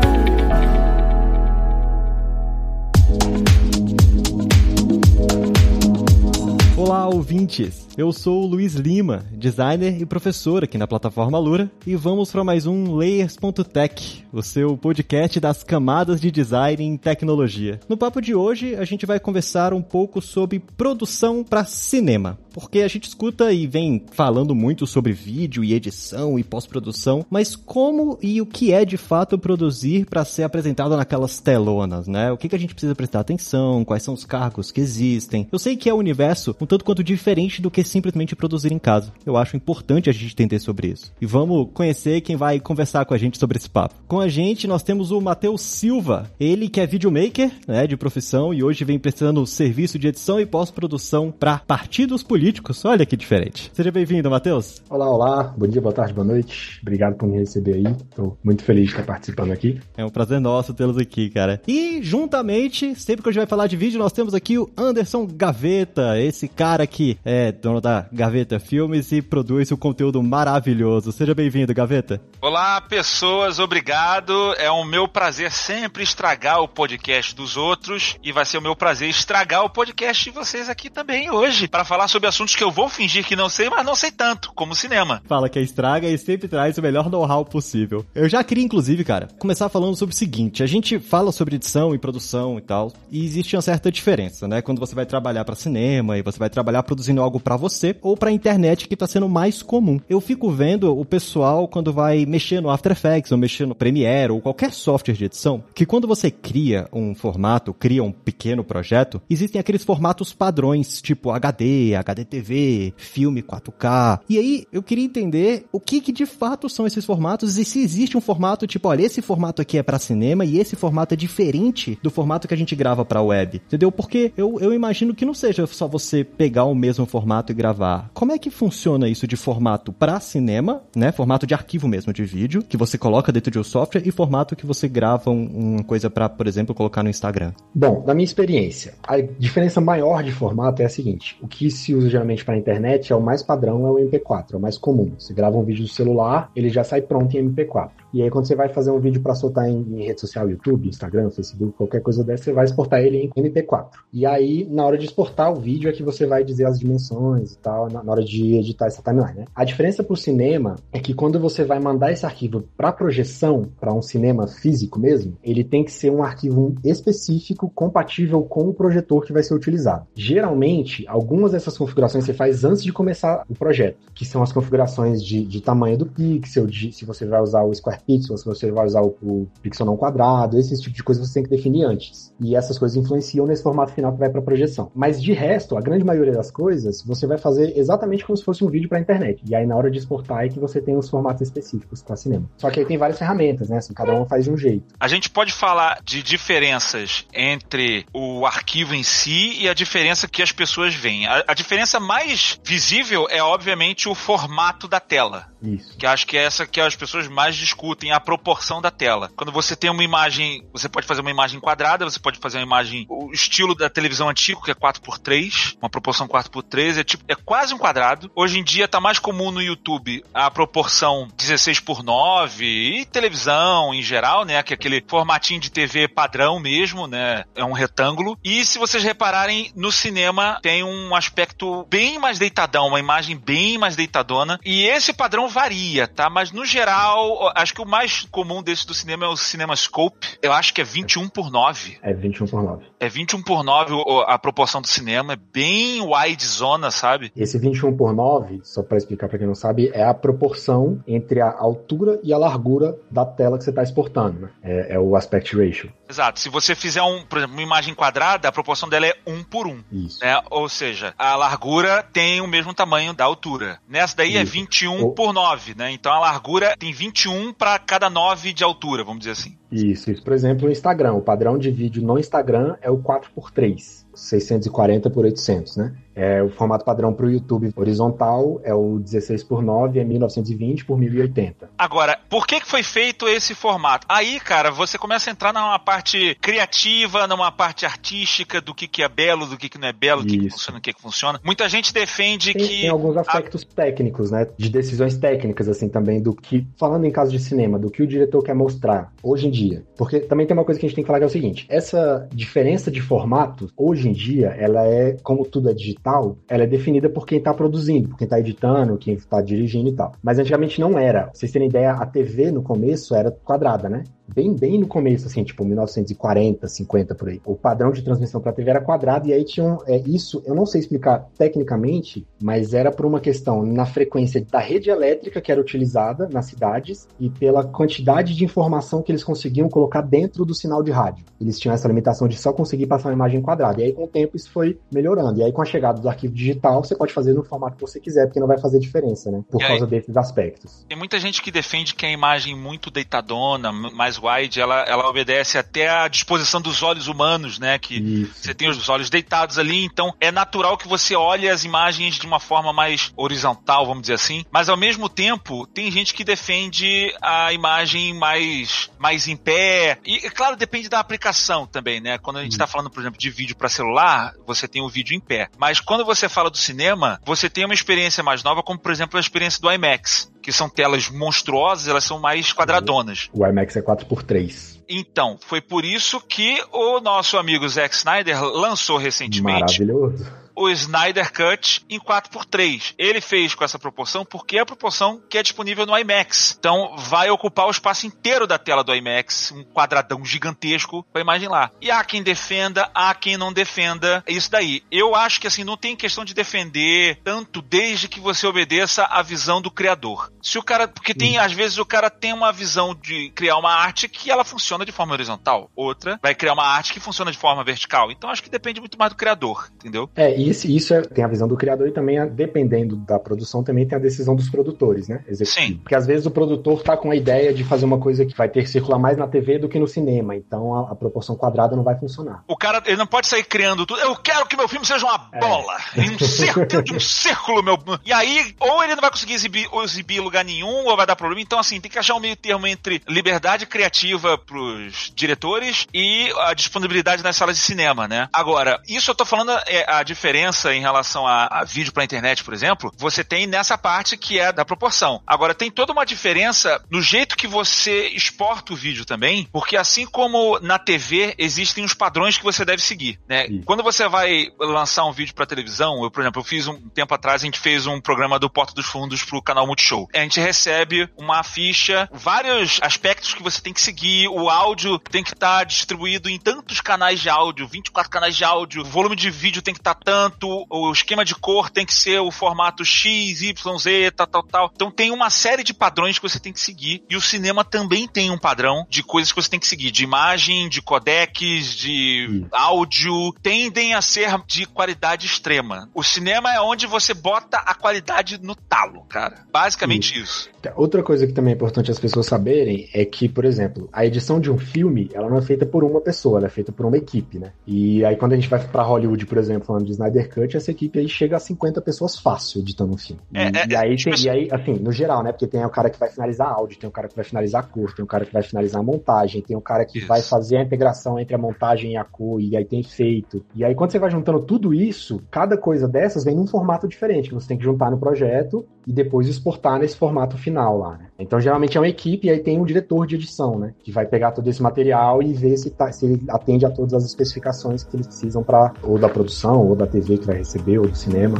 Olá, 6.77 7.09
ouvintes! 7.09 7.87
Eu 7.97 8.11
sou 8.13 8.43
o 8.43 8.47
Luiz 8.47 8.75
Lima, 8.75 9.25
designer 9.31 10.01
e 10.01 10.05
professor 10.05 10.63
aqui 10.63 10.77
na 10.77 10.87
plataforma 10.87 11.37
Lura, 11.37 11.69
e 11.85 11.95
vamos 11.95 12.31
para 12.31 12.43
mais 12.43 12.65
um 12.65 12.95
Layers.tech, 12.95 14.25
o 14.31 14.41
seu 14.41 14.77
podcast 14.77 15.39
das 15.39 15.61
camadas 15.61 16.19
de 16.19 16.31
design 16.31 16.83
em 16.83 16.97
tecnologia. 16.97 17.79
No 17.87 17.97
papo 17.97 18.21
de 18.21 18.33
hoje, 18.33 18.75
a 18.75 18.83
gente 18.85 19.05
vai 19.05 19.19
conversar 19.19 19.73
um 19.73 19.81
pouco 19.81 20.21
sobre 20.21 20.59
produção 20.59 21.43
para 21.43 21.65
cinema, 21.65 22.39
porque 22.53 22.79
a 22.81 22.87
gente 22.87 23.07
escuta 23.07 23.51
e 23.51 23.67
vem 23.67 24.03
falando 24.11 24.53
muito 24.53 24.85
sobre 24.85 25.13
vídeo 25.13 25.63
e 25.63 25.73
edição 25.73 26.37
e 26.37 26.43
pós-produção, 26.43 27.25
mas 27.29 27.55
como 27.55 28.17
e 28.21 28.41
o 28.41 28.45
que 28.45 28.71
é 28.71 28.85
de 28.85 28.97
fato 28.97 29.37
produzir 29.37 30.05
para 30.05 30.25
ser 30.25 30.43
apresentado 30.43 30.95
naquelas 30.95 31.39
telonas, 31.39 32.07
né? 32.07 32.31
O 32.31 32.37
que, 32.37 32.49
que 32.49 32.55
a 32.55 32.59
gente 32.59 32.73
precisa 32.73 32.95
prestar 32.95 33.21
atenção, 33.21 33.85
quais 33.85 34.03
são 34.03 34.13
os 34.13 34.25
cargos 34.25 34.71
que 34.71 34.81
existem. 34.81 35.47
Eu 35.51 35.59
sei 35.59 35.75
que 35.75 35.89
é 35.89 35.93
um 35.93 35.97
universo 35.97 36.55
um 36.59 36.65
tanto 36.65 36.85
quanto 36.85 37.03
diferente 37.03 37.61
do 37.61 37.71
que 37.71 37.83
simplesmente 37.83 38.35
produzir 38.35 38.71
em 38.71 38.79
casa. 38.79 39.13
Eu 39.25 39.37
acho 39.37 39.55
importante 39.55 40.09
a 40.09 40.13
gente 40.13 40.31
entender 40.33 40.59
sobre 40.59 40.87
isso. 40.87 41.11
E 41.21 41.25
vamos 41.25 41.69
conhecer 41.73 42.21
quem 42.21 42.35
vai 42.35 42.59
conversar 42.59 43.05
com 43.05 43.13
a 43.13 43.17
gente 43.17 43.37
sobre 43.37 43.57
esse 43.57 43.69
papo. 43.69 43.95
Com 44.07 44.19
a 44.19 44.27
gente 44.27 44.67
nós 44.67 44.83
temos 44.83 45.11
o 45.11 45.21
Matheus 45.21 45.61
Silva, 45.61 46.29
ele 46.39 46.67
que 46.67 46.79
é 46.79 46.87
videomaker, 46.87 47.51
né, 47.67 47.87
de 47.87 47.97
profissão 47.97 48.53
e 48.53 48.63
hoje 48.63 48.83
vem 48.83 48.99
prestando 48.99 49.45
serviço 49.45 49.97
de 49.97 50.07
edição 50.07 50.39
e 50.39 50.45
pós-produção 50.45 51.31
para 51.31 51.59
partidos 51.59 52.23
políticos. 52.23 52.40
Olha 52.85 53.05
que 53.05 53.15
diferente. 53.15 53.71
Seja 53.71 53.91
bem-vindo, 53.91 54.27
Matheus. 54.29 54.81
Olá, 54.89 55.07
olá. 55.07 55.43
Bom 55.55 55.67
dia, 55.67 55.79
boa 55.79 55.93
tarde, 55.93 56.11
boa 56.11 56.25
noite. 56.25 56.79
Obrigado 56.81 57.15
por 57.15 57.29
me 57.29 57.37
receber 57.37 57.75
aí. 57.75 57.85
Estou 57.85 58.35
muito 58.43 58.63
feliz 58.63 58.85
de 58.85 58.91
estar 58.91 59.03
participando 59.03 59.51
aqui. 59.51 59.79
É 59.95 60.03
um 60.03 60.09
prazer 60.09 60.39
nosso 60.39 60.73
tê-los 60.73 60.97
aqui, 60.97 61.29
cara. 61.29 61.61
E 61.67 62.01
juntamente, 62.01 62.95
sempre 62.95 63.21
que 63.21 63.29
a 63.29 63.31
gente 63.31 63.41
vai 63.41 63.47
falar 63.47 63.67
de 63.67 63.77
vídeo, 63.77 63.99
nós 63.99 64.11
temos 64.11 64.33
aqui 64.33 64.57
o 64.57 64.67
Anderson 64.75 65.27
Gaveta, 65.27 66.19
esse 66.19 66.47
cara 66.47 66.87
que 66.87 67.15
é 67.23 67.51
dono 67.51 67.79
da 67.79 68.07
Gaveta 68.11 68.59
Filmes 68.59 69.11
e 69.11 69.21
produz 69.21 69.69
o 69.69 69.77
conteúdo 69.77 70.23
maravilhoso. 70.23 71.11
Seja 71.11 71.35
bem-vindo, 71.35 71.73
Gaveta. 71.75 72.19
Olá, 72.41 72.81
pessoas, 72.81 73.59
obrigado. 73.59 74.33
É 74.57 74.71
um 74.71 74.83
meu 74.83 75.07
prazer 75.07 75.51
sempre 75.51 76.01
estragar 76.01 76.59
o 76.59 76.67
podcast 76.67 77.35
dos 77.35 77.55
outros 77.55 78.17
e 78.23 78.31
vai 78.31 78.45
ser 78.45 78.57
o 78.57 78.61
meu 78.61 78.75
prazer 78.75 79.09
estragar 79.09 79.63
o 79.63 79.69
podcast 79.69 80.23
de 80.23 80.31
vocês 80.31 80.67
aqui 80.67 80.89
também 80.89 81.29
hoje 81.29 81.67
para 81.67 81.85
falar 81.85 82.07
sobre 82.07 82.30
assuntos 82.31 82.55
que 82.55 82.63
eu 82.63 82.71
vou 82.71 82.87
fingir 82.87 83.25
que 83.25 83.35
não 83.35 83.49
sei, 83.49 83.69
mas 83.69 83.85
não 83.85 83.93
sei 83.93 84.09
tanto, 84.09 84.53
como 84.55 84.73
cinema. 84.73 85.21
Fala 85.27 85.49
que 85.49 85.59
é 85.59 85.61
estraga 85.61 86.07
e 86.07 86.17
sempre 86.17 86.47
traz 86.47 86.77
o 86.77 86.81
melhor 86.81 87.09
know-how 87.09 87.43
possível. 87.43 88.05
Eu 88.15 88.29
já 88.29 88.41
queria, 88.41 88.63
inclusive, 88.63 89.03
cara, 89.03 89.27
começar 89.37 89.67
falando 89.67 89.97
sobre 89.97 90.15
o 90.15 90.17
seguinte: 90.17 90.63
a 90.63 90.65
gente 90.65 90.97
fala 90.97 91.31
sobre 91.33 91.55
edição 91.55 91.93
e 91.93 91.99
produção 91.99 92.57
e 92.57 92.61
tal, 92.61 92.93
e 93.11 93.25
existe 93.25 93.55
uma 93.55 93.61
certa 93.61 93.91
diferença, 93.91 94.47
né? 94.47 94.61
Quando 94.61 94.79
você 94.79 94.95
vai 94.95 95.05
trabalhar 95.05 95.43
para 95.43 95.55
cinema 95.55 96.17
e 96.17 96.21
você 96.21 96.39
vai 96.39 96.49
trabalhar 96.49 96.83
produzindo 96.83 97.21
algo 97.21 97.39
para 97.39 97.57
você 97.57 97.95
ou 98.01 98.15
para 98.15 98.31
internet 98.31 98.87
que 98.87 98.95
tá 98.95 99.05
sendo 99.05 99.27
mais 99.27 99.61
comum. 99.61 99.99
Eu 100.09 100.21
fico 100.21 100.49
vendo 100.49 100.97
o 100.97 101.03
pessoal 101.03 101.67
quando 101.67 101.91
vai 101.91 102.25
mexer 102.25 102.61
no 102.61 102.69
After 102.69 102.93
Effects 102.93 103.31
ou 103.31 103.37
mexer 103.37 103.65
no 103.65 103.75
Premiere 103.75 104.31
ou 104.31 104.39
qualquer 104.39 104.71
software 104.71 105.15
de 105.15 105.25
edição, 105.25 105.61
que 105.75 105.85
quando 105.85 106.07
você 106.07 106.31
cria 106.31 106.87
um 106.93 107.13
formato, 107.13 107.73
cria 107.73 108.03
um 108.03 108.11
pequeno 108.11 108.63
projeto, 108.63 109.21
existem 109.29 109.59
aqueles 109.59 109.83
formatos 109.83 110.33
padrões, 110.33 111.01
tipo 111.01 111.31
HD, 111.31 111.95
HDTV, 112.21 112.93
filme 112.97 113.41
4K. 113.41 114.21
E 114.29 114.37
aí 114.37 114.65
eu 114.71 114.81
queria 114.81 115.05
entender 115.05 115.65
o 115.71 115.79
que 115.79 116.01
que 116.01 116.11
de 116.11 116.25
fato 116.25 116.69
são 116.69 116.87
esses 116.87 117.05
formatos 117.05 117.57
e 117.57 117.65
se 117.65 117.79
existe 117.79 118.17
um 118.17 118.21
formato 118.21 118.67
tipo, 118.67 118.87
olha, 118.87 119.03
esse 119.03 119.21
formato 119.21 119.61
aqui 119.61 119.77
é 119.77 119.83
para 119.83 119.99
cinema 119.99 120.45
e 120.45 120.59
esse 120.59 120.75
formato 120.75 121.13
é 121.13 121.17
diferente 121.17 121.97
do 122.01 122.09
formato 122.09 122.47
que 122.47 122.53
a 122.53 122.57
gente 122.57 122.75
grava 122.75 123.03
para 123.03 123.21
web. 123.21 123.61
Entendeu? 123.67 123.91
Porque 123.91 124.31
eu, 124.37 124.59
eu 124.59 124.73
imagino 124.73 125.13
que 125.13 125.25
não 125.25 125.33
seja 125.33 125.65
só 125.67 125.87
você 125.87 126.23
pegar 126.23 126.65
o 126.65 126.75
mesmo 126.75 127.05
formato 127.05 127.51
e 127.51 127.55
gravar. 127.55 128.09
Como 128.13 128.31
é 128.31 128.37
que 128.37 128.49
funciona 128.49 129.09
isso 129.09 129.27
de 129.27 129.35
formato 129.35 129.91
para 129.91 130.19
cinema, 130.19 130.83
né? 130.95 131.11
Formato 131.11 131.45
de 131.45 131.53
arquivo 131.53 131.87
mesmo 131.87 132.13
de 132.13 132.23
vídeo, 132.23 132.63
que 132.63 132.77
você 132.77 132.97
coloca 132.97 133.31
dentro 133.31 133.51
de 133.51 133.59
um 133.59 133.63
software 133.63 134.03
e 134.05 134.11
formato 134.11 134.55
que 134.55 134.65
você 134.65 134.87
grava 134.87 135.29
um, 135.29 135.73
uma 135.73 135.83
coisa 135.83 136.09
para, 136.09 136.29
por 136.29 136.47
exemplo, 136.47 136.75
colocar 136.75 137.03
no 137.03 137.09
Instagram? 137.09 137.51
Bom, 137.73 138.03
na 138.05 138.13
minha 138.13 138.25
experiência, 138.25 138.95
a 139.03 139.19
diferença 139.19 139.81
maior 139.81 140.23
de 140.23 140.31
formato 140.31 140.81
é 140.81 140.85
a 140.85 140.89
seguinte: 140.89 141.37
o 141.41 141.47
que 141.47 141.69
se 141.69 141.93
usa 141.93 142.09
geralmente 142.11 142.45
para 142.45 142.53
a 142.53 142.57
internet 142.57 143.11
é 143.11 143.15
o 143.15 143.21
mais 143.21 143.41
padrão, 143.41 143.87
é 143.87 143.91
o 143.91 143.95
MP4, 143.95 144.53
é 144.53 144.57
o 144.57 144.59
mais 144.59 144.77
comum. 144.77 145.11
Você 145.17 145.33
grava 145.33 145.57
um 145.57 145.63
vídeo 145.63 145.81
no 145.83 145.87
celular, 145.87 146.51
ele 146.55 146.69
já 146.69 146.83
sai 146.83 147.01
pronto 147.01 147.35
em 147.35 147.49
MP4. 147.49 147.89
E 148.13 148.21
aí, 148.21 148.29
quando 148.29 148.45
você 148.45 148.55
vai 148.55 148.69
fazer 148.69 148.91
um 148.91 148.99
vídeo 148.99 149.21
para 149.21 149.35
soltar 149.35 149.69
em, 149.69 149.79
em, 149.79 150.05
rede 150.05 150.19
social, 150.19 150.49
YouTube, 150.49 150.87
Instagram, 150.87 151.29
Facebook, 151.29 151.73
qualquer 151.77 152.01
coisa 152.01 152.23
dessa, 152.23 152.43
você 152.43 152.53
vai 152.53 152.65
exportar 152.65 153.01
ele 153.01 153.31
em 153.35 153.41
MP4. 153.41 153.89
E 154.11 154.25
aí, 154.25 154.67
na 154.69 154.85
hora 154.85 154.97
de 154.97 155.05
exportar 155.05 155.51
o 155.51 155.55
vídeo, 155.55 155.89
é 155.89 155.93
que 155.93 156.03
você 156.03 156.25
vai 156.25 156.43
dizer 156.43 156.65
as 156.65 156.79
dimensões 156.79 157.53
e 157.53 157.57
tal, 157.57 157.89
na, 157.89 158.03
na 158.03 158.11
hora 158.11 158.23
de 158.23 158.55
editar 158.57 158.87
essa 158.87 159.01
timeline, 159.01 159.39
né? 159.39 159.45
A 159.55 159.63
diferença 159.63 160.03
pro 160.03 160.15
cinema 160.15 160.75
é 160.91 160.99
que 160.99 161.13
quando 161.13 161.39
você 161.39 161.63
vai 161.63 161.79
mandar 161.79 162.11
esse 162.11 162.25
arquivo 162.25 162.63
para 162.75 162.91
projeção, 162.91 163.69
para 163.79 163.93
um 163.93 164.01
cinema 164.01 164.47
físico 164.47 164.99
mesmo, 164.99 165.37
ele 165.43 165.63
tem 165.63 165.83
que 165.83 165.91
ser 165.91 166.11
um 166.11 166.23
arquivo 166.23 166.75
específico, 166.83 167.71
compatível 167.73 168.41
com 168.43 168.67
o 168.67 168.73
projetor 168.73 169.25
que 169.25 169.33
vai 169.33 169.43
ser 169.43 169.53
utilizado. 169.53 170.05
Geralmente, 170.15 171.07
algumas 171.07 171.51
dessas 171.51 171.77
configurações 171.77 172.25
você 172.25 172.33
faz 172.33 172.63
antes 172.65 172.83
de 172.83 172.91
começar 172.91 173.45
o 173.49 173.55
projeto, 173.55 173.97
que 174.13 174.25
são 174.25 174.43
as 174.43 174.51
configurações 174.51 175.23
de, 175.23 175.45
de 175.45 175.61
tamanho 175.61 175.97
do 175.97 176.05
pixel, 176.05 176.67
de 176.67 176.91
se 176.91 177.05
você 177.05 177.25
vai 177.25 177.41
usar 177.41 177.63
o 177.63 177.73
Square 177.73 178.00
pixel, 178.01 178.37
se 178.37 178.45
você 178.45 178.71
vai 178.71 178.85
usar 178.85 179.01
o, 179.01 179.15
o 179.21 179.47
pixel 179.61 179.85
não 179.85 179.97
quadrado, 179.97 180.57
esse 180.57 180.79
tipo 180.81 180.95
de 180.95 181.03
coisa 181.03 181.23
você 181.23 181.35
tem 181.35 181.43
que 181.43 181.49
definir 181.49 181.83
antes. 181.83 182.33
E 182.39 182.55
essas 182.55 182.77
coisas 182.77 182.97
influenciam 182.97 183.45
nesse 183.45 183.63
formato 183.63 183.93
final 183.93 184.11
que 184.11 184.19
vai 184.19 184.29
para 184.29 184.41
projeção. 184.41 184.91
Mas 184.95 185.21
de 185.21 185.33
resto, 185.33 185.77
a 185.77 185.81
grande 185.81 186.03
maioria 186.03 186.33
das 186.33 186.51
coisas, 186.51 187.03
você 187.03 187.27
vai 187.27 187.37
fazer 187.37 187.77
exatamente 187.77 188.25
como 188.25 188.35
se 188.37 188.43
fosse 188.43 188.63
um 188.63 188.69
vídeo 188.69 188.89
para 188.89 188.99
internet. 188.99 189.43
E 189.47 189.55
aí 189.55 189.65
na 189.65 189.75
hora 189.75 189.89
de 189.89 189.97
exportar 189.97 190.45
é 190.45 190.49
que 190.49 190.59
você 190.59 190.81
tem 190.81 190.97
os 190.97 191.09
formatos 191.09 191.41
específicos 191.41 192.01
para 192.01 192.15
cinema. 192.15 192.49
Só 192.57 192.69
que 192.69 192.79
aí 192.79 192.85
tem 192.85 192.97
várias 192.97 193.19
ferramentas, 193.19 193.69
né? 193.69 193.77
Assim, 193.77 193.93
cada 193.93 194.13
um 194.13 194.25
faz 194.25 194.45
de 194.45 194.51
um 194.51 194.57
jeito. 194.57 194.85
A 194.99 195.07
gente 195.07 195.29
pode 195.29 195.53
falar 195.53 195.99
de 196.03 196.23
diferenças 196.23 197.25
entre 197.33 198.05
o 198.13 198.45
arquivo 198.45 198.93
em 198.93 199.03
si 199.03 199.61
e 199.61 199.69
a 199.69 199.73
diferença 199.73 200.27
que 200.27 200.41
as 200.41 200.51
pessoas 200.51 200.93
veem. 200.93 201.27
A, 201.27 201.43
a 201.47 201.53
diferença 201.53 201.99
mais 201.99 202.59
visível 202.63 203.27
é 203.29 203.41
obviamente 203.41 204.07
o 204.07 204.15
formato 204.15 204.87
da 204.87 204.99
tela. 204.99 205.50
Isso. 205.61 205.97
Que 205.97 206.05
acho 206.05 206.25
que 206.25 206.37
é 206.37 206.43
essa 206.43 206.65
que 206.65 206.81
as 206.81 206.95
pessoas 206.95 207.27
mais 207.27 207.55
discutem, 207.55 208.11
a 208.11 208.19
proporção 208.19 208.81
da 208.81 208.89
tela. 208.89 209.31
Quando 209.35 209.51
você 209.51 209.75
tem 209.75 209.89
uma 209.89 210.03
imagem, 210.03 210.65
você 210.71 210.89
pode 210.89 211.05
fazer 211.05 211.21
uma 211.21 211.31
imagem 211.31 211.59
quadrada, 211.59 212.05
você 212.05 212.19
pode 212.19 212.39
fazer 212.39 212.57
uma 212.57 212.63
imagem, 212.63 213.05
o 213.09 213.31
estilo 213.31 213.75
da 213.75 213.89
televisão 213.89 214.29
antigo, 214.29 214.61
que 214.63 214.71
é 214.71 214.75
4x3, 214.75 215.77
uma 215.81 215.89
proporção 215.89 216.27
4x3, 216.27 216.97
é 216.97 217.03
tipo, 217.03 217.23
é 217.27 217.35
quase 217.35 217.73
um 217.73 217.77
quadrado. 217.77 218.31
Hoje 218.35 218.59
em 218.59 218.63
dia 218.63 218.87
tá 218.87 218.99
mais 218.99 219.19
comum 219.19 219.51
no 219.51 219.61
YouTube 219.61 220.23
a 220.33 220.49
proporção 220.49 221.27
16 221.37 221.79
por 221.79 222.03
9 222.03 222.65
e 222.65 223.05
televisão 223.05 223.93
em 223.93 224.01
geral, 224.01 224.45
né, 224.45 224.61
que 224.63 224.73
é 224.73 224.75
aquele 224.75 225.03
formatinho 225.07 225.59
de 225.59 225.69
TV 225.69 226.07
padrão 226.07 226.59
mesmo, 226.59 227.07
né, 227.07 227.43
é 227.55 227.63
um 227.63 227.71
retângulo. 227.71 228.37
E 228.43 228.65
se 228.65 228.79
vocês 228.79 229.03
repararem, 229.03 229.71
no 229.75 229.91
cinema 229.91 230.59
tem 230.61 230.83
um 230.83 231.15
aspecto 231.15 231.85
bem 231.89 232.17
mais 232.17 232.39
deitadão, 232.39 232.87
uma 232.87 232.99
imagem 232.99 233.37
bem 233.37 233.77
mais 233.77 233.95
deitadona, 233.95 234.59
e 234.65 234.83
esse 234.85 235.13
padrão 235.13 235.50
varia, 235.51 236.07
tá? 236.07 236.29
Mas 236.29 236.51
no 236.51 236.65
geral, 236.65 237.51
acho 237.55 237.73
que 237.73 237.81
o 237.81 237.85
mais 237.85 238.25
comum 238.31 238.63
desse 238.63 238.87
do 238.87 238.93
cinema 238.93 239.25
é 239.25 239.29
o 239.29 239.37
CinemaScope. 239.37 240.39
Eu 240.41 240.53
acho 240.53 240.73
que 240.73 240.81
é 240.81 240.83
21 240.83 241.29
por 241.29 241.51
9. 241.51 241.99
É 242.01 242.13
21 242.13 242.47
por 242.47 242.63
9. 242.63 242.85
É 242.99 243.09
21 243.09 243.43
por 243.43 243.63
9 243.63 243.93
a 244.27 244.39
proporção 244.39 244.81
do 244.81 244.87
cinema, 244.87 245.33
é 245.33 245.35
bem 245.35 246.01
wide 246.01 246.45
zona, 246.45 246.91
sabe? 246.91 247.31
Esse 247.35 247.57
21 247.57 247.95
por 247.95 248.13
9, 248.13 248.61
só 248.63 248.81
para 248.81 248.97
explicar 248.97 249.27
para 249.27 249.37
quem 249.37 249.47
não 249.47 249.55
sabe, 249.55 249.91
é 249.93 250.03
a 250.03 250.13
proporção 250.13 251.01
entre 251.07 251.41
a 251.41 251.51
altura 251.51 252.19
e 252.23 252.33
a 252.33 252.37
largura 252.37 252.97
da 253.09 253.25
tela 253.25 253.57
que 253.57 253.63
você 253.63 253.69
está 253.69 253.83
exportando, 253.83 254.41
né? 254.41 254.49
É, 254.63 254.95
é, 254.95 254.99
o 254.99 255.15
aspect 255.15 255.55
ratio. 255.55 255.91
Exato. 256.09 256.39
Se 256.39 256.49
você 256.49 256.75
fizer 256.75 257.01
um, 257.01 257.23
por 257.23 257.37
exemplo, 257.37 257.55
uma 257.55 257.63
imagem 257.63 257.93
quadrada, 257.93 258.47
a 258.47 258.51
proporção 258.51 258.89
dela 258.89 259.07
é 259.07 259.15
1 259.25 259.43
por 259.43 259.67
1. 259.67 259.83
Isso. 259.91 260.19
Né? 260.21 260.39
Ou 260.49 260.67
seja, 260.67 261.13
a 261.17 261.35
largura 261.35 262.03
tem 262.03 262.41
o 262.41 262.47
mesmo 262.47 262.73
tamanho 262.73 263.13
da 263.13 263.23
altura. 263.23 263.79
Nessa 263.87 264.17
daí 264.17 264.37
é 264.37 264.43
Isso. 264.43 264.51
é 264.51 264.59
21 264.59 265.03
o... 265.03 265.11
por 265.11 265.33
9, 265.33 265.40
né? 265.75 265.91
Então 265.91 266.11
a 266.11 266.19
largura 266.19 266.75
tem 266.77 266.91
21 266.91 267.53
para 267.53 267.77
cada 267.79 268.09
9 268.09 268.53
de 268.53 268.63
altura, 268.63 269.03
vamos 269.03 269.19
dizer 269.19 269.31
assim. 269.31 269.57
Isso, 269.71 270.11
isso. 270.11 270.23
Por 270.23 270.33
exemplo, 270.33 270.67
o 270.67 270.71
Instagram. 270.71 271.13
O 271.13 271.21
padrão 271.21 271.57
de 271.57 271.71
vídeo 271.71 272.03
no 272.03 272.19
Instagram 272.19 272.75
é 272.81 272.89
o 272.89 272.97
4x3. 272.97 274.01
640 274.13 275.09
por 275.09 275.25
800, 275.25 275.77
né? 275.77 275.95
É, 276.15 276.41
o 276.43 276.49
formato 276.49 276.83
padrão 276.83 277.13
para 277.13 277.25
o 277.25 277.29
YouTube 277.29 277.71
horizontal 277.75 278.59
é 278.63 278.73
o 278.73 278.99
16 278.99 279.43
por 279.43 279.61
9, 279.61 279.99
é 279.99 280.03
1920 280.03 280.85
por 280.85 280.97
1080. 280.97 281.69
Agora, 281.77 282.19
por 282.29 282.45
que, 282.45 282.59
que 282.59 282.67
foi 282.67 282.83
feito 282.83 283.27
esse 283.27 283.55
formato? 283.55 284.05
Aí, 284.09 284.39
cara, 284.39 284.71
você 284.71 284.97
começa 284.97 285.29
a 285.29 285.31
entrar 285.31 285.53
numa 285.53 285.79
parte 285.79 286.35
criativa, 286.41 287.27
numa 287.27 287.51
parte 287.51 287.85
artística 287.85 288.59
do 288.59 288.73
que, 288.73 288.87
que 288.87 289.03
é 289.03 289.09
belo, 289.09 289.45
do 289.45 289.57
que, 289.57 289.69
que 289.69 289.77
não 289.77 289.87
é 289.87 289.93
belo, 289.93 290.21
do 290.21 290.27
que, 290.27 290.37
que 290.37 290.49
funciona, 290.49 290.79
do 290.79 290.81
que, 290.81 290.93
que 290.93 291.01
funciona. 291.01 291.39
Muita 291.43 291.69
gente 291.69 291.93
defende 291.93 292.53
tem, 292.53 292.67
que. 292.67 292.81
Tem 292.81 292.89
alguns 292.89 293.17
aspectos 293.17 293.65
a... 293.69 293.75
técnicos, 293.75 294.31
né? 294.31 294.47
De 294.57 294.69
decisões 294.69 295.17
técnicas, 295.17 295.69
assim, 295.69 295.87
também, 295.87 296.21
do 296.21 296.33
que. 296.33 296.67
Falando 296.77 297.05
em 297.05 297.11
caso 297.11 297.31
de 297.31 297.39
cinema, 297.39 297.79
do 297.79 297.89
que 297.89 298.01
o 298.01 298.07
diretor 298.07 298.43
quer 298.43 298.55
mostrar 298.55 299.13
hoje 299.23 299.47
em 299.47 299.51
dia. 299.51 299.83
Porque 299.97 300.19
também 300.19 300.45
tem 300.45 300.55
uma 300.55 300.65
coisa 300.65 300.79
que 300.79 300.85
a 300.85 300.89
gente 300.89 300.95
tem 300.95 301.03
que 301.03 301.07
falar 301.07 301.19
que 301.19 301.25
é 301.25 301.27
o 301.27 301.31
seguinte: 301.31 301.65
essa 301.69 302.27
diferença 302.33 302.91
de 302.91 303.01
formato, 303.01 303.69
hoje 303.77 304.09
em 304.09 304.13
dia, 304.13 304.47
ela 304.57 304.85
é, 304.85 305.17
como 305.23 305.45
tudo 305.45 305.69
é 305.69 305.73
digital, 305.73 306.00
ela 306.49 306.63
é 306.63 306.67
definida 306.67 307.09
por 307.09 307.25
quem 307.25 307.37
está 307.37 307.53
produzindo, 307.53 308.09
por 308.09 308.17
quem 308.17 308.25
está 308.25 308.39
editando, 308.39 308.97
quem 308.97 309.13
está 309.13 309.41
dirigindo 309.41 309.89
e 309.89 309.93
tal. 309.93 310.13
Mas 310.21 310.39
antigamente 310.39 310.79
não 310.79 310.97
era. 310.97 311.23
Pra 311.23 311.33
vocês 311.33 311.51
terem 311.51 311.67
ideia, 311.67 311.91
a 311.91 312.05
TV 312.05 312.51
no 312.51 312.63
começo 312.63 313.15
era 313.15 313.31
quadrada, 313.31 313.89
né? 313.89 314.03
Bem, 314.33 314.53
bem 314.55 314.79
no 314.79 314.87
começo, 314.87 315.27
assim, 315.27 315.43
tipo 315.43 315.63
1940, 315.63 316.67
50 316.67 317.15
por 317.15 317.29
aí. 317.29 317.41
O 317.45 317.55
padrão 317.55 317.91
de 317.91 318.01
transmissão 318.01 318.41
para 318.41 318.53
TV 318.53 318.69
era 318.69 318.81
quadrado 318.81 319.27
e 319.27 319.33
aí 319.33 319.43
tinha 319.43 319.77
é, 319.87 319.97
isso, 320.05 320.41
eu 320.45 320.55
não 320.55 320.65
sei 320.65 320.81
explicar 320.81 321.27
tecnicamente, 321.37 322.25
mas 322.41 322.73
era 322.73 322.91
por 322.91 323.05
uma 323.05 323.19
questão 323.19 323.63
na 323.63 323.85
frequência 323.85 324.45
da 324.49 324.59
rede 324.59 324.89
elétrica 324.89 325.41
que 325.41 325.51
era 325.51 325.59
utilizada 325.59 326.29
nas 326.31 326.45
cidades 326.45 327.07
e 327.19 327.29
pela 327.29 327.63
quantidade 327.63 328.35
de 328.35 328.43
informação 328.43 329.01
que 329.01 329.11
eles 329.11 329.23
conseguiam 329.23 329.69
colocar 329.69 330.01
dentro 330.01 330.45
do 330.45 330.53
sinal 330.53 330.81
de 330.83 330.91
rádio. 330.91 331.25
Eles 331.39 331.59
tinham 331.59 331.73
essa 331.73 331.87
limitação 331.87 332.27
de 332.27 332.37
só 332.37 332.53
conseguir 332.53 332.87
passar 332.87 333.09
uma 333.09 333.15
imagem 333.15 333.41
quadrada. 333.41 333.81
E 333.81 333.85
aí 333.85 333.93
com 333.93 334.03
o 334.03 334.07
tempo 334.07 334.35
isso 334.35 334.51
foi 334.51 334.79
melhorando. 334.91 335.39
E 335.39 335.43
aí 335.43 335.51
com 335.51 335.61
a 335.61 335.65
chegada 335.65 336.01
do 336.01 336.07
arquivo 336.07 336.33
digital, 336.33 336.83
você 336.83 336.95
pode 336.95 337.13
fazer 337.13 337.33
no 337.33 337.43
formato 337.43 337.75
que 337.75 337.81
você 337.81 337.99
quiser, 337.99 338.25
porque 338.25 338.39
não 338.39 338.47
vai 338.47 338.57
fazer 338.57 338.79
diferença, 338.79 339.31
né? 339.31 339.43
Por 339.49 339.61
e 339.61 339.67
causa 339.67 339.85
aí, 339.85 339.89
desses 339.89 340.15
aspectos. 340.15 340.85
Tem 340.87 340.97
muita 340.97 341.19
gente 341.19 341.41
que 341.41 341.51
defende 341.51 341.95
que 341.95 342.05
a 342.05 342.11
imagem 342.11 342.55
muito 342.55 342.89
deitadona, 342.91 343.71
mais 343.71 344.17
wide, 344.21 344.59
ela, 344.59 344.81
ela 344.81 345.07
obedece 345.07 345.57
até 345.57 345.89
à 345.89 346.07
disposição 346.07 346.61
dos 346.61 346.81
olhos 346.83 347.07
humanos, 347.07 347.59
né? 347.59 347.77
Que 347.77 347.95
Isso. 347.95 348.33
você 348.35 348.53
tem 348.53 348.69
os 348.69 348.89
olhos 348.89 349.09
deitados 349.09 349.57
ali, 349.57 349.83
então 349.83 350.13
é 350.19 350.31
natural 350.31 350.77
que 350.77 350.87
você 350.87 351.15
olhe 351.15 351.49
as 351.49 351.63
imagens 351.63 352.15
de 352.15 352.25
uma 352.25 352.39
forma 352.39 352.71
mais 352.73 353.11
horizontal, 353.15 353.85
vamos 353.85 354.01
dizer 354.01 354.15
assim. 354.15 354.45
Mas 354.51 354.69
ao 354.69 354.77
mesmo 354.77 355.09
tempo, 355.09 355.67
tem 355.67 355.91
gente 355.91 356.13
que 356.13 356.23
defende 356.23 357.13
a 357.21 357.51
imagem 357.53 358.13
mais, 358.13 358.89
mais 358.99 359.27
em 359.27 359.35
pé. 359.35 359.99
E, 360.05 360.29
claro, 360.29 360.55
depende 360.55 360.89
da 360.89 360.99
aplicação 360.99 361.65
também, 361.65 361.99
né? 361.99 362.17
Quando 362.17 362.37
a 362.37 362.43
gente 362.43 362.53
está 362.53 362.67
falando, 362.67 362.89
por 362.89 362.99
exemplo, 362.99 363.19
de 363.19 363.29
vídeo 363.29 363.55
para 363.55 363.69
celular, 363.69 364.33
você 364.45 364.67
tem 364.67 364.81
o 364.81 364.89
vídeo 364.89 365.15
em 365.15 365.19
pé. 365.19 365.49
Mas 365.57 365.79
quando 365.79 366.05
você 366.05 366.27
fala 366.27 366.49
do 366.49 366.57
cinema, 366.57 367.19
você 367.25 367.49
tem 367.49 367.65
uma 367.65 367.73
experiência 367.73 368.23
mais 368.23 368.43
nova, 368.43 368.63
como 368.63 368.79
por 368.79 368.91
exemplo 368.91 369.17
a 369.17 369.19
experiência 369.21 369.61
do 369.61 369.71
IMAX 369.71 370.31
que 370.41 370.51
são 370.51 370.69
telas 370.69 371.09
monstruosas, 371.09 371.87
elas 371.87 372.03
são 372.03 372.19
mais 372.19 372.51
quadradonas. 372.51 373.29
O 373.33 373.45
IMAX 373.45 373.75
é 373.75 373.81
4x3. 373.81 374.81
Então, 374.89 375.37
foi 375.39 375.61
por 375.61 375.85
isso 375.85 376.19
que 376.19 376.61
o 376.71 376.99
nosso 376.99 377.37
amigo 377.37 377.67
Zack 377.69 377.95
Snyder 377.95 378.43
lançou 378.43 378.97
recentemente 378.97 379.83
Maravilhoso 379.83 380.40
o 380.55 380.69
Snyder 380.69 381.31
Cut 381.31 381.85
em 381.89 381.99
4x3. 381.99 382.93
Ele 382.97 383.21
fez 383.21 383.55
com 383.55 383.63
essa 383.63 383.79
proporção 383.79 384.25
porque 384.25 384.57
é 384.57 384.61
a 384.61 384.65
proporção 384.65 385.21
que 385.29 385.37
é 385.37 385.43
disponível 385.43 385.85
no 385.85 385.97
IMAX. 385.97 386.55
Então 386.59 386.95
vai 386.97 387.29
ocupar 387.29 387.67
o 387.67 387.71
espaço 387.71 388.05
inteiro 388.05 388.45
da 388.45 388.57
tela 388.57 388.83
do 388.83 388.93
IMAX, 388.93 389.51
um 389.51 389.63
quadradão 389.63 390.23
gigantesco 390.25 391.03
com 391.03 391.17
a 391.17 391.21
imagem 391.21 391.49
lá. 391.49 391.71
E 391.81 391.89
há 391.89 392.03
quem 392.03 392.23
defenda, 392.23 392.89
há 392.93 393.13
quem 393.13 393.37
não 393.37 393.53
defenda 393.53 394.23
isso 394.27 394.51
daí. 394.51 394.83
Eu 394.91 395.15
acho 395.15 395.39
que 395.39 395.47
assim, 395.47 395.63
não 395.63 395.77
tem 395.77 395.95
questão 395.95 396.25
de 396.25 396.33
defender 396.33 397.19
tanto 397.23 397.61
desde 397.61 398.07
que 398.07 398.19
você 398.19 398.45
obedeça 398.47 399.05
à 399.05 399.21
visão 399.21 399.61
do 399.61 399.71
criador. 399.71 400.31
Se 400.41 400.57
o 400.57 400.63
cara. 400.63 400.87
Porque 400.87 401.13
tem, 401.13 401.37
às 401.37 401.53
vezes, 401.53 401.77
o 401.77 401.85
cara 401.85 402.09
tem 402.09 402.33
uma 402.33 402.51
visão 402.51 402.95
de 402.95 403.29
criar 403.31 403.57
uma 403.57 403.73
arte 403.73 404.07
que 404.07 404.29
ela 404.31 404.43
funciona 404.43 404.85
de 404.85 404.91
forma 404.91 405.13
horizontal. 405.13 405.69
Outra 405.75 406.19
vai 406.21 406.35
criar 406.35 406.53
uma 406.53 406.65
arte 406.65 406.93
que 406.93 406.99
funciona 406.99 407.31
de 407.31 407.37
forma 407.37 407.63
vertical. 407.63 408.11
Então 408.11 408.29
acho 408.29 408.43
que 408.43 408.49
depende 408.49 408.79
muito 408.79 408.97
mais 408.97 409.11
do 409.11 409.17
criador, 409.17 409.69
entendeu? 409.75 410.09
É, 410.15 410.37
isso, 410.49 410.67
isso 410.67 410.93
é, 410.93 411.01
tem 411.01 411.23
a 411.23 411.27
visão 411.27 411.47
do 411.47 411.57
criador 411.57 411.87
e 411.87 411.91
também, 411.91 412.25
dependendo 412.27 412.95
da 412.95 413.19
produção, 413.19 413.63
também 413.63 413.87
tem 413.87 413.97
a 413.97 414.01
decisão 414.01 414.35
dos 414.35 414.49
produtores, 414.49 415.07
né? 415.07 415.23
Executivo. 415.27 415.67
Sim. 415.67 415.77
Porque 415.77 415.95
às 415.95 416.07
vezes 416.07 416.25
o 416.25 416.31
produtor 416.31 416.81
tá 416.81 416.97
com 416.97 417.11
a 417.11 417.15
ideia 417.15 417.53
de 417.53 417.63
fazer 417.63 417.85
uma 417.85 417.99
coisa 417.99 418.25
que 418.25 418.35
vai 418.35 418.49
ter 418.49 418.63
que 418.63 418.69
circular 418.69 418.99
mais 418.99 419.17
na 419.17 419.27
TV 419.27 419.59
do 419.59 419.69
que 419.69 419.79
no 419.79 419.87
cinema, 419.87 420.35
então 420.35 420.75
a, 420.75 420.91
a 420.91 420.95
proporção 420.95 421.35
quadrada 421.35 421.75
não 421.75 421.83
vai 421.83 421.97
funcionar. 421.97 422.43
O 422.47 422.57
cara, 422.57 422.81
ele 422.85 422.97
não 422.97 423.07
pode 423.07 423.27
sair 423.27 423.43
criando 423.43 423.85
tudo. 423.85 423.99
Eu 423.99 424.15
quero 424.15 424.45
que 424.45 424.57
meu 424.57 424.67
filme 424.67 424.85
seja 424.85 425.05
uma 425.05 425.29
é. 425.31 425.39
bola, 425.39 425.77
em 425.95 426.09
um 426.11 426.19
círculo, 426.25 426.83
de 426.83 426.93
um 426.93 426.99
círculo, 426.99 427.63
meu. 427.63 427.77
E 428.05 428.13
aí, 428.13 428.55
ou 428.59 428.83
ele 428.83 428.95
não 428.95 429.01
vai 429.01 429.11
conseguir 429.11 429.33
exibir, 429.33 429.67
exibir 429.83 430.17
em 430.17 430.21
lugar 430.21 430.43
nenhum, 430.43 430.85
ou 430.85 430.97
vai 430.97 431.05
dar 431.05 431.15
problema. 431.15 431.41
Então, 431.41 431.59
assim, 431.59 431.79
tem 431.79 431.91
que 431.91 431.99
achar 431.99 432.15
um 432.15 432.19
meio 432.19 432.35
termo 432.35 432.65
entre 432.67 433.01
liberdade 433.07 433.65
criativa 433.65 434.37
pros 434.37 435.11
diretores 435.15 435.87
e 435.93 436.31
a 436.39 436.53
disponibilidade 436.53 437.23
nas 437.23 437.35
salas 437.35 437.55
de 437.55 437.61
cinema, 437.61 438.07
né? 438.07 438.27
Agora, 438.33 438.81
isso 438.87 439.11
eu 439.11 439.15
tô 439.15 439.25
falando 439.25 439.51
é 439.67 439.85
a 439.87 440.03
diferença 440.03 440.30
diferença 440.31 440.73
em 440.73 440.79
relação 440.79 441.27
a, 441.27 441.59
a 441.59 441.63
vídeo 441.65 441.91
para 441.91 442.05
internet, 442.05 442.43
por 442.43 442.53
exemplo, 442.53 442.91
você 442.97 443.21
tem 443.23 443.45
nessa 443.45 443.77
parte 443.77 444.15
que 444.15 444.39
é 444.39 444.53
da 444.53 444.63
proporção. 444.63 445.21
Agora, 445.27 445.53
tem 445.53 445.69
toda 445.69 445.91
uma 445.91 446.05
diferença 446.05 446.81
no 446.89 447.01
jeito 447.01 447.35
que 447.35 447.47
você 447.47 448.07
exporta 448.07 448.71
o 448.71 448.75
vídeo 448.75 449.03
também, 449.03 449.47
porque 449.51 449.75
assim 449.75 450.05
como 450.05 450.57
na 450.59 450.79
TV, 450.79 451.35
existem 451.37 451.83
os 451.83 451.93
padrões 451.93 452.37
que 452.37 452.43
você 452.43 452.63
deve 452.63 452.81
seguir, 452.81 453.19
né? 453.27 453.47
Quando 453.65 453.83
você 453.83 454.07
vai 454.07 454.47
lançar 454.57 455.05
um 455.05 455.11
vídeo 455.11 455.35
para 455.35 455.45
televisão, 455.45 456.01
eu, 456.03 456.09
por 456.09 456.21
exemplo, 456.21 456.39
eu 456.39 456.45
fiz 456.45 456.67
um 456.67 456.79
tempo 456.89 457.13
atrás, 457.13 457.41
a 457.41 457.45
gente 457.45 457.59
fez 457.59 457.85
um 457.85 457.99
programa 457.99 458.39
do 458.39 458.49
Porta 458.49 458.73
dos 458.73 458.85
Fundos 458.85 459.23
pro 459.23 459.41
canal 459.41 459.67
Multishow. 459.67 460.07
A 460.13 460.19
gente 460.19 460.39
recebe 460.39 461.09
uma 461.17 461.43
ficha, 461.43 462.07
vários 462.11 462.79
aspectos 462.81 463.33
que 463.33 463.43
você 463.43 463.61
tem 463.61 463.73
que 463.73 463.81
seguir, 463.81 464.29
o 464.29 464.49
áudio 464.49 464.97
tem 464.97 465.23
que 465.23 465.33
estar 465.33 465.59
tá 465.59 465.63
distribuído 465.65 466.29
em 466.29 466.39
tantos 466.39 466.79
canais 466.79 467.19
de 467.19 467.29
áudio, 467.29 467.67
24 467.67 468.09
canais 468.09 468.35
de 468.35 468.45
áudio, 468.45 468.81
o 468.81 468.85
volume 468.85 469.15
de 469.15 469.29
vídeo 469.29 469.61
tem 469.61 469.73
que 469.73 469.79
estar 469.79 469.95
tá 469.95 470.01
tanto, 470.03 470.20
o 470.69 470.91
esquema 470.91 471.23
de 471.23 471.35
cor 471.35 471.69
tem 471.69 471.85
que 471.85 471.93
ser 471.93 472.19
o 472.19 472.31
formato 472.31 472.83
X, 472.83 473.41
Y, 473.41 473.77
Z, 473.77 474.11
tal, 474.11 474.27
tal, 474.27 474.43
tal. 474.43 474.71
Então 474.73 474.91
tem 474.91 475.11
uma 475.11 475.29
série 475.29 475.63
de 475.63 475.73
padrões 475.73 476.19
que 476.19 476.27
você 476.27 476.39
tem 476.39 476.53
que 476.53 476.59
seguir. 476.59 477.03
E 477.09 477.15
o 477.15 477.21
cinema 477.21 477.63
também 477.63 478.07
tem 478.07 478.29
um 478.31 478.37
padrão 478.37 478.85
de 478.89 479.03
coisas 479.03 479.31
que 479.31 479.41
você 479.41 479.49
tem 479.49 479.59
que 479.59 479.67
seguir, 479.67 479.91
de 479.91 480.03
imagem, 480.03 480.69
de 480.69 480.81
codecs, 480.81 481.75
de 481.75 482.45
áudio, 482.51 483.33
tendem 483.41 483.93
a 483.93 484.01
ser 484.01 484.31
de 484.47 484.65
qualidade 484.65 485.25
extrema. 485.25 485.89
O 485.93 486.03
cinema 486.03 486.53
é 486.53 486.59
onde 486.59 486.87
você 486.87 487.13
bota 487.13 487.57
a 487.57 487.73
qualidade 487.73 488.39
no 488.41 488.55
talo, 488.55 489.03
cara. 489.05 489.45
Basicamente 489.51 490.19
isso. 490.19 490.49
Outra 490.75 491.01
coisa 491.01 491.25
que 491.25 491.33
também 491.33 491.53
é 491.53 491.55
importante 491.55 491.91
as 491.91 491.99
pessoas 491.99 492.25
saberem 492.25 492.89
é 492.93 493.03
que, 493.03 493.27
por 493.27 493.45
exemplo, 493.45 493.89
a 493.91 494.05
edição 494.05 494.39
de 494.39 494.51
um 494.51 494.57
filme, 494.57 495.09
ela 495.13 495.29
não 495.29 495.37
é 495.37 495.41
feita 495.41 495.65
por 495.65 495.83
uma 495.83 495.99
pessoa, 495.99 496.37
ela 496.37 496.47
é 496.47 496.49
feita 496.49 496.71
por 496.71 496.85
uma 496.85 496.97
equipe, 496.97 497.39
né? 497.39 497.51
E 497.65 498.05
aí 498.05 498.15
quando 498.15 498.33
a 498.33 498.35
gente 498.35 498.47
vai 498.49 498.59
para 498.59 498.83
Hollywood, 498.83 499.25
por 499.25 499.37
exemplo, 499.37 499.65
falando 499.65 499.85
de 499.85 499.91
Snyder 499.91 500.10
Cut, 500.27 500.55
essa 500.55 500.71
equipe 500.71 500.99
aí 500.99 501.07
chega 501.07 501.37
a 501.37 501.39
50 501.39 501.81
pessoas 501.81 502.17
fácil 502.17 502.61
editando 502.61 502.93
um 502.93 502.97
filme. 502.97 503.21
É, 503.33 503.45
e, 503.45 503.57
é, 503.57 503.67
e, 503.69 503.75
aí 503.75 503.95
tem, 503.95 504.13
e 504.23 504.29
aí, 504.29 504.47
assim, 504.51 504.73
no 504.73 504.91
geral, 504.91 505.23
né? 505.23 505.31
Porque 505.31 505.47
tem 505.47 505.63
o 505.65 505.69
cara 505.69 505.89
que 505.89 505.99
vai 505.99 506.09
finalizar 506.09 506.49
áudio, 506.49 506.79
tem 506.79 506.89
o 506.89 506.91
cara 506.91 507.07
que 507.07 507.15
vai 507.15 507.25
finalizar 507.25 507.63
a 507.63 507.67
cor, 507.67 507.93
tem 507.93 508.03
o 508.03 508.07
cara 508.07 508.25
que 508.25 508.33
vai 508.33 508.43
finalizar 508.43 508.81
a 508.81 508.83
montagem, 508.83 509.41
tem 509.41 509.55
o 509.55 509.61
cara 509.61 509.85
que 509.85 509.99
isso. 509.99 510.07
vai 510.07 510.21
fazer 510.21 510.57
a 510.57 510.63
integração 510.63 511.19
entre 511.19 511.35
a 511.35 511.37
montagem 511.37 511.93
e 511.93 511.97
a 511.97 512.03
cor, 512.03 512.41
e 512.41 512.55
aí 512.55 512.65
tem 512.65 512.79
efeito. 512.79 513.43
E 513.55 513.63
aí 513.63 513.75
quando 513.75 513.91
você 513.91 513.99
vai 513.99 514.11
juntando 514.11 514.41
tudo 514.41 514.73
isso, 514.73 515.21
cada 515.29 515.57
coisa 515.57 515.87
dessas 515.87 516.23
vem 516.23 516.35
num 516.35 516.47
formato 516.47 516.87
diferente, 516.87 517.29
que 517.29 517.35
você 517.35 517.47
tem 517.47 517.57
que 517.57 517.63
juntar 517.63 517.91
no 517.91 517.97
projeto 517.97 518.65
e 518.85 518.91
depois 518.91 519.27
exportar 519.27 519.79
nesse 519.79 519.95
formato 519.95 520.37
final 520.37 520.77
lá, 520.77 520.97
né? 520.97 521.07
Então 521.19 521.39
geralmente 521.39 521.77
é 521.77 521.79
uma 521.79 521.87
equipe 521.87 522.27
e 522.27 522.29
aí 522.29 522.39
tem 522.39 522.59
um 522.59 522.65
diretor 522.65 523.05
de 523.05 523.15
edição, 523.15 523.57
né? 523.57 523.73
Que 523.83 523.91
vai 523.91 524.05
pegar 524.05 524.31
todo 524.31 524.47
esse 524.49 524.61
material 524.61 525.21
e 525.21 525.33
ver 525.33 525.57
se, 525.57 525.69
tá, 525.69 525.91
se 525.91 526.05
ele 526.05 526.23
atende 526.29 526.65
a 526.65 526.71
todas 526.71 526.93
as 526.93 527.05
especificações 527.05 527.83
que 527.83 527.95
eles 527.95 528.07
precisam 528.07 528.43
para 528.43 528.73
ou 528.83 528.97
da 528.97 529.07
produção, 529.07 529.67
ou 529.67 529.75
da 529.75 529.85
TV 529.85 530.00
que 530.17 530.25
vai 530.25 530.37
receber, 530.37 530.79
ou 530.79 530.87
do 530.87 530.95
cinema. 530.95 531.37